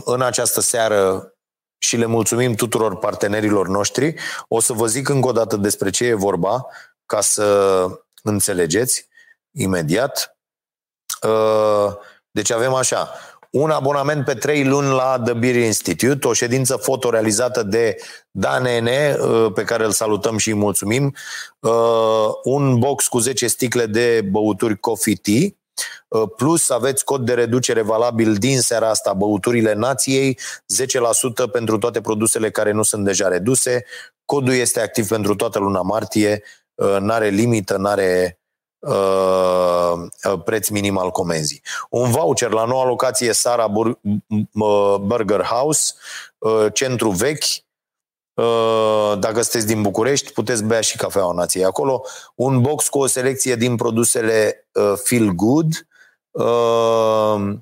în 0.05 0.21
această 0.21 0.61
seară 0.61 1.31
și 1.78 1.97
le 1.97 2.05
mulțumim 2.05 2.53
tuturor 2.53 2.97
partenerilor 2.97 3.67
noștri. 3.67 4.15
O 4.47 4.59
să 4.59 4.73
vă 4.73 4.88
zic 4.88 5.09
încă 5.09 5.28
o 5.28 5.32
dată 5.32 5.57
despre 5.57 5.89
ce 5.89 6.05
e 6.05 6.13
vorba, 6.13 6.65
ca 7.05 7.21
să 7.21 7.88
înțelegeți 8.23 9.07
imediat. 9.51 10.38
Uh, 11.21 11.95
deci 12.32 12.51
avem 12.51 12.73
așa, 12.73 13.09
un 13.51 13.69
abonament 13.69 14.25
pe 14.25 14.34
trei 14.34 14.65
luni 14.65 14.89
la 14.89 15.21
The 15.25 15.34
Beer 15.34 15.55
Institute, 15.55 16.28
o 16.28 16.34
ședință 16.34 16.75
foto 16.75 17.09
realizată 17.09 17.63
de 17.63 17.97
Dan 18.32 18.65
Ene, 18.65 19.17
uh, 19.19 19.51
pe 19.53 19.63
care 19.63 19.86
îl 19.86 19.91
salutăm 19.91 20.38
și 20.38 20.49
îi 20.49 20.55
mulțumim, 20.55 21.15
uh, 21.59 22.30
un 22.43 22.80
box 22.80 23.07
cu 23.07 23.19
10 23.19 23.47
sticle 23.47 23.86
de 23.86 24.21
băuturi 24.32 24.78
coffee 24.80 25.15
tea, 25.15 25.49
Uh, 25.49 25.66
plus 26.36 26.69
aveți 26.69 27.03
cod 27.03 27.25
de 27.25 27.34
reducere 27.34 27.82
valabil 27.82 28.36
din 28.36 28.61
seara 28.61 28.89
asta, 28.89 29.13
băuturile 29.13 29.73
nației, 29.73 30.39
10% 31.47 31.51
pentru 31.51 31.78
toate 31.78 32.01
produsele 32.01 32.51
care 32.51 32.71
nu 32.71 32.84
sunt 32.84 33.05
deja 33.05 33.28
reduse. 33.28 33.86
Codul 34.25 34.53
este 34.53 34.82
activ 34.82 35.07
pentru 35.07 35.36
toată 35.36 35.59
luna 35.59 35.82
martie, 35.82 36.43
uh, 36.75 36.97
n-are 36.99 37.30
limită, 37.30 37.78
n-are 37.78 38.39
uh, 38.80 39.93
preț 40.45 40.67
minim 40.67 40.97
al 40.97 41.09
comenzii. 41.09 41.61
Un 41.89 42.11
voucher 42.11 42.51
la 42.51 42.65
noua 42.65 42.86
locație 42.86 43.34
Sara 43.34 43.67
Burger 45.01 45.41
House, 45.41 45.93
centru 46.73 47.09
vechi, 47.09 47.66
dacă 49.19 49.41
sunteți 49.41 49.65
din 49.65 49.81
București, 49.81 50.31
puteți 50.31 50.63
bea 50.63 50.81
și 50.81 50.97
cafeaua 50.97 51.33
nației 51.33 51.63
acolo. 51.63 52.03
Un 52.35 52.61
box 52.61 52.88
cu 52.88 52.99
o 52.99 53.07
selecție 53.07 53.55
din 53.55 53.75
produsele 53.75 54.67
Feel 55.03 55.29
Good, 55.29 55.88
uh, 56.31 57.57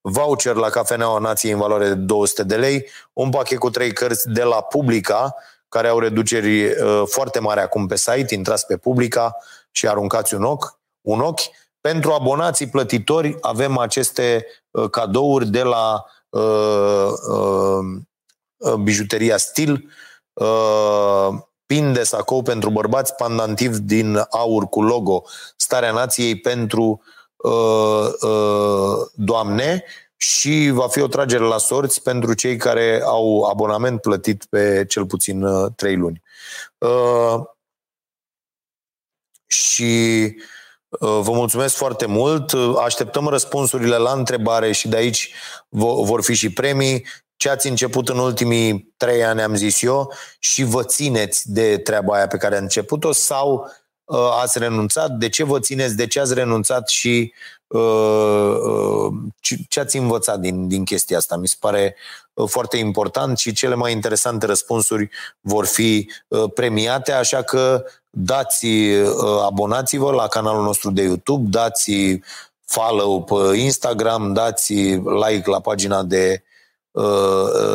voucher 0.00 0.54
la 0.54 0.68
Cafeneaua 0.68 1.18
Nației 1.18 1.52
în 1.52 1.58
valoare 1.58 1.88
de 1.88 1.94
200 1.94 2.42
de 2.42 2.56
lei, 2.56 2.86
un 3.12 3.30
pachet 3.30 3.58
cu 3.58 3.70
trei 3.70 3.92
cărți 3.92 4.28
de 4.28 4.42
la 4.42 4.62
Publica, 4.62 5.34
care 5.68 5.88
au 5.88 5.98
reduceri 5.98 6.64
uh, 6.64 7.02
foarte 7.06 7.38
mari 7.38 7.60
acum 7.60 7.86
pe 7.86 7.96
site, 7.96 8.34
intrați 8.34 8.66
pe 8.66 8.76
Publica 8.76 9.36
și 9.70 9.88
aruncați 9.88 10.34
un 10.34 10.42
ochi. 10.42 10.78
Un 11.00 11.20
ochi. 11.20 11.40
Pentru 11.80 12.12
abonații 12.12 12.68
plătitori 12.68 13.36
avem 13.40 13.78
aceste 13.78 14.46
uh, 14.70 14.90
cadouri 14.90 15.46
de 15.46 15.62
la 15.62 16.04
uh, 16.28 17.08
uh, 17.28 18.74
bijuteria 18.74 19.36
Stil, 19.36 19.72
uh, 19.72 19.80
pin 21.66 21.92
de 21.92 22.02
sacou 22.02 22.42
pentru 22.42 22.70
bărbați, 22.70 23.14
pandantiv 23.14 23.76
din 23.76 24.26
aur 24.30 24.68
cu 24.68 24.82
logo 24.82 25.22
Starea 25.56 25.92
Nației 25.92 26.40
pentru 26.40 27.02
uh, 27.36 28.08
uh, 28.20 29.06
doamne 29.14 29.84
și 30.16 30.70
va 30.72 30.88
fi 30.88 31.00
o 31.00 31.06
tragere 31.06 31.44
la 31.44 31.58
sorți 31.58 32.02
pentru 32.02 32.34
cei 32.34 32.56
care 32.56 33.02
au 33.04 33.42
abonament 33.42 34.00
plătit 34.00 34.44
pe 34.44 34.84
cel 34.88 35.06
puțin 35.06 35.42
uh, 35.42 35.72
3 35.76 35.96
luni. 35.96 36.22
Uh, 36.78 37.40
și 39.46 40.34
uh, 40.88 41.18
Vă 41.20 41.32
mulțumesc 41.32 41.74
foarte 41.74 42.06
mult. 42.06 42.52
Așteptăm 42.84 43.26
răspunsurile 43.26 43.96
la 43.96 44.12
întrebare 44.12 44.72
și 44.72 44.88
de 44.88 44.96
aici 44.96 45.32
vor 45.68 46.22
fi 46.22 46.34
și 46.34 46.52
premii 46.52 47.06
ce 47.38 47.48
ați 47.48 47.68
început 47.68 48.08
în 48.08 48.18
ultimii 48.18 48.94
trei 48.96 49.24
ani, 49.24 49.42
am 49.42 49.54
zis 49.54 49.82
eu, 49.82 50.12
și 50.38 50.64
vă 50.64 50.82
țineți 50.84 51.52
de 51.52 51.78
treaba 51.78 52.14
aia 52.14 52.26
pe 52.26 52.36
care 52.36 52.54
a 52.54 52.58
început-o 52.58 53.12
sau 53.12 53.70
uh, 54.04 54.38
ați 54.42 54.58
renunțat? 54.58 55.10
De 55.10 55.28
ce 55.28 55.44
vă 55.44 55.60
țineți? 55.60 55.96
De 55.96 56.06
ce 56.06 56.20
ați 56.20 56.34
renunțat 56.34 56.88
și 56.88 57.32
uh, 57.66 58.56
uh, 58.64 59.12
ce 59.68 59.80
ați 59.80 59.96
învățat 59.96 60.40
din, 60.40 60.68
din 60.68 60.84
chestia 60.84 61.16
asta? 61.16 61.36
Mi 61.36 61.48
se 61.48 61.56
pare 61.60 61.96
uh, 62.32 62.48
foarte 62.48 62.76
important 62.76 63.38
și 63.38 63.52
cele 63.52 63.74
mai 63.74 63.92
interesante 63.92 64.46
răspunsuri 64.46 65.10
vor 65.40 65.66
fi 65.66 66.10
uh, 66.28 66.44
premiate, 66.54 67.12
așa 67.12 67.42
că 67.42 67.84
dați, 68.10 68.66
uh, 68.66 69.42
abonați-vă 69.44 70.12
la 70.12 70.26
canalul 70.26 70.62
nostru 70.62 70.90
de 70.90 71.02
YouTube, 71.02 71.48
dați 71.50 72.20
follow 72.64 73.24
pe 73.24 73.56
Instagram, 73.56 74.32
dați 74.32 74.72
like 75.26 75.50
la 75.50 75.60
pagina 75.60 76.02
de 76.02 76.42
Uh, 76.42 76.47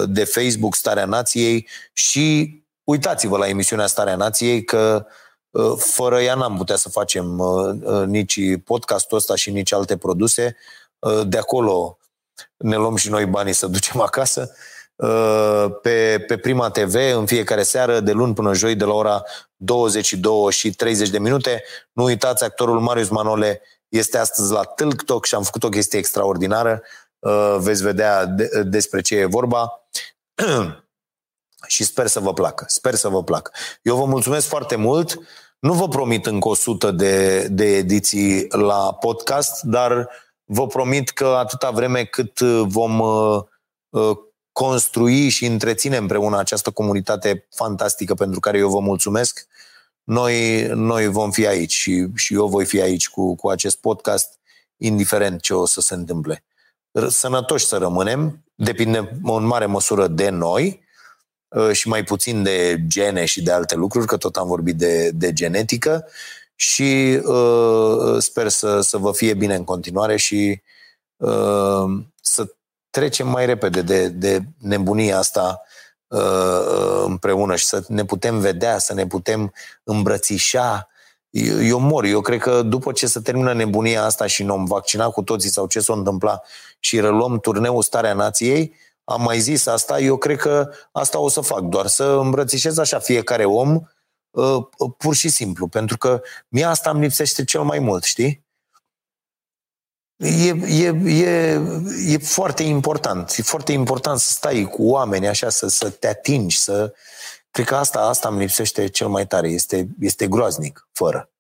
de 0.06 0.24
Facebook 0.24 0.76
Starea 0.76 1.06
Nației 1.06 1.68
și 1.94 2.58
uitați-vă 2.84 3.38
la 3.38 3.48
emisiunea 3.48 3.88
Starea 3.88 4.16
Nației 4.16 4.64
că 4.64 5.06
uh, 5.50 5.74
fără 5.78 6.22
ea 6.22 6.36
n-am 6.36 6.58
putea 6.58 6.76
să 6.76 6.90
facem 6.90 7.40
uh, 7.40 8.04
nici 8.06 8.40
podcastul 8.64 9.18
ăsta 9.18 9.36
și 9.36 9.52
nici 9.52 9.74
alte 9.74 9.98
produse. 9.98 10.56
De 11.26 11.38
acolo 11.38 11.98
ne 12.58 12.76
luăm 12.76 12.96
și 12.96 13.10
noi 13.10 13.26
banii 13.26 13.54
să 13.54 13.68
ducem 13.68 14.02
acasă. 14.10 14.52
Pe, 15.82 16.24
pe 16.28 16.38
Prima 16.38 16.70
TV 16.70 16.96
în 17.16 17.26
fiecare 17.26 17.64
seară, 17.64 18.00
de 18.00 18.12
luni 18.12 18.34
până 18.34 18.54
joi, 18.54 18.76
de 18.76 18.84
la 18.84 18.94
ora 18.94 19.24
22 19.56 20.52
și 20.52 20.72
30 20.74 21.10
de 21.10 21.20
minute. 21.20 21.64
Nu 21.92 22.04
uitați, 22.04 22.44
actorul 22.44 22.80
Marius 22.80 23.10
Manole 23.10 23.62
este 23.90 24.18
astăzi 24.18 24.52
la 24.52 24.62
Tâlc 24.62 25.26
și 25.26 25.36
am 25.36 25.44
făcut 25.44 25.64
o 25.64 25.70
chestie 25.70 26.00
extraordinară. 26.00 26.82
Uh, 27.24 27.56
veți 27.60 27.84
vedea 27.84 28.26
de, 28.26 28.64
despre 28.64 29.02
ce 29.02 29.16
e 29.16 29.26
vorba 29.26 29.88
și 31.68 31.84
sper 31.84 32.08
să 32.08 32.20
vă 32.20 32.34
placă. 32.34 32.66
Sper 32.68 32.96
să 32.96 33.08
vă 33.08 33.24
placă. 33.24 33.52
Eu 33.82 33.96
vă 33.96 34.06
mulțumesc 34.06 34.48
foarte 34.48 34.76
mult. 34.76 35.20
Nu 35.60 35.74
vă 35.74 35.88
promit 35.88 36.26
încă 36.26 36.48
100 36.48 36.92
de, 36.92 37.48
de 37.48 37.76
ediții 37.76 38.48
la 38.50 38.94
podcast, 38.94 39.62
dar 39.62 40.10
vă 40.44 40.68
promit 40.68 41.10
că 41.10 41.26
atâta 41.26 41.72
vreme 41.72 42.04
cât 42.04 42.40
vom 42.68 43.00
uh, 43.00 43.44
uh, 43.90 44.18
construi 44.52 45.30
și 45.30 45.46
întreține 45.46 45.98
împreună 45.98 46.38
această 46.38 46.72
comunitate 46.72 47.48
fantastică 47.56 48.14
pentru 48.14 48.40
care 48.40 48.58
eu 48.58 48.70
vă 48.70 48.80
mulțumesc, 48.80 49.48
noi, 50.04 50.66
noi 50.68 51.08
vom 51.08 51.32
fi 51.32 51.48
aici 51.48 51.74
și, 51.74 52.08
și 52.16 52.34
eu 52.34 52.48
voi 52.48 52.66
fi 52.66 52.82
aici 52.82 53.10
cu, 53.10 53.36
cu 53.36 53.50
acest 53.50 53.78
podcast, 53.78 54.40
indiferent 54.78 55.42
ce 55.42 55.54
o 55.54 55.66
să 55.66 55.82
se 55.82 55.94
întâmple 55.94 56.44
sănătoși 57.08 57.66
să 57.66 57.78
rămânem, 57.78 58.44
depinde 58.56 59.20
în 59.24 59.44
mare 59.44 59.66
măsură 59.66 60.08
de 60.08 60.30
noi 60.30 60.84
uh, 61.48 61.72
și 61.72 61.88
mai 61.88 62.04
puțin 62.04 62.44
de 62.44 62.78
gene 62.88 63.26
și 63.26 63.42
de 63.42 63.52
alte 63.52 63.76
lucruri, 63.76 64.08
că 64.08 64.18
tot 64.18 64.36
am 64.36 64.48
vorbit 64.48 64.78
de, 64.78 65.10
de 65.10 65.34
genetică 65.34 66.08
și 66.56 67.22
uh, 67.24 68.18
sper 68.20 68.48
să, 68.48 68.82
să 68.82 68.98
vă 68.98 69.12
fie 69.12 69.34
bine 69.34 69.56
în 69.56 69.64
continuare 69.64 70.18
și 70.18 70.62
uh, 71.16 71.86
să 72.22 72.56
trecem 72.90 73.28
mai 73.28 73.46
repede 73.46 73.82
de, 73.82 74.08
de 74.08 74.42
nebunia 74.58 75.18
asta 75.18 75.62
uh, 76.08 77.04
împreună 77.06 77.56
și 77.56 77.66
să 77.66 77.84
ne 77.88 78.06
putem 78.06 78.40
vedea, 78.40 78.78
să 78.78 78.94
ne 78.94 79.08
putem 79.08 79.54
îmbrățișa, 79.84 80.88
eu 81.62 81.80
mor. 81.80 82.04
Eu 82.04 82.22
cred 82.22 82.40
că 82.40 82.62
după 82.62 82.92
ce 82.92 83.08
se 83.08 83.20
termină 83.20 83.54
nebunia 83.54 84.04
asta 84.04 84.28
și 84.28 84.44
ne-om 84.44 84.66
vaccina 84.66 85.10
cu 85.10 85.22
toții 85.22 85.50
sau 85.50 85.68
ce 85.68 85.80
s-a 85.80 85.94
întâmpla 85.94 86.42
și 86.80 87.00
reluăm 87.00 87.40
turneul 87.40 87.82
Starea 87.82 88.14
Nației, 88.14 88.74
am 89.04 89.22
mai 89.22 89.40
zis 89.40 89.66
asta, 89.66 90.00
eu 90.00 90.18
cred 90.18 90.38
că 90.38 90.70
asta 90.92 91.20
o 91.20 91.30
să 91.30 91.42
fac, 91.42 91.62
doar 91.62 91.88
să 91.88 92.04
îmbrățișez 92.04 92.78
așa 92.78 93.00
fiecare 93.00 93.46
om 93.46 93.80
uh, 94.30 94.66
pur 94.98 95.16
și 95.16 95.30
simplu, 95.30 95.68
pentru 95.68 95.98
că 95.98 96.22
mie 96.48 96.64
asta 96.64 96.90
îmi 96.90 97.02
lipsește 97.02 97.44
cel 97.44 97.62
mai 97.62 97.80
mult, 97.80 98.04
știi? 98.04 98.46
E, 100.16 100.50
e, 100.50 100.88
e, 101.06 101.62
e 102.08 102.18
foarte 102.18 102.64
important. 102.64 103.36
E 103.38 103.42
foarte 103.42 103.72
important 103.72 104.20
să 104.20 104.32
stai 104.32 104.64
cu 104.64 104.84
oameni 104.84 105.28
așa, 105.28 105.50
să, 105.50 105.68
să 105.68 105.90
te 105.90 106.08
atingi, 106.08 106.60
să, 106.60 106.94
Cred 107.54 107.66
că 107.66 107.76
asta, 107.76 108.00
asta 108.00 108.28
îmi 108.28 108.40
lipsește 108.40 108.88
cel 108.88 109.08
mai 109.08 109.28
tare. 109.28 109.50
Este, 109.50 109.88
este 110.00 110.28
groaznic, 110.28 110.88
fără. 110.92 111.32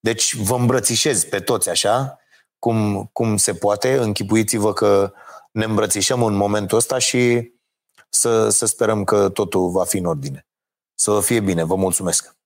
Deci 0.00 0.34
vă 0.36 0.54
îmbrățișez 0.54 1.24
pe 1.24 1.40
toți 1.40 1.68
așa, 1.68 2.18
cum, 2.58 3.10
cum 3.12 3.36
se 3.36 3.54
poate. 3.54 3.96
Închipuiți-vă 3.96 4.72
că 4.72 5.12
ne 5.52 5.64
îmbrățișăm 5.64 6.22
în 6.22 6.34
momentul 6.34 6.78
ăsta 6.78 6.98
și 6.98 7.52
să, 8.08 8.48
să 8.48 8.66
sperăm 8.66 9.04
că 9.04 9.28
totul 9.28 9.70
va 9.70 9.84
fi 9.84 9.98
în 9.98 10.04
ordine. 10.04 10.46
Să 10.94 11.20
fie 11.20 11.40
bine. 11.40 11.64
Vă 11.64 11.74
mulțumesc! 11.74 12.37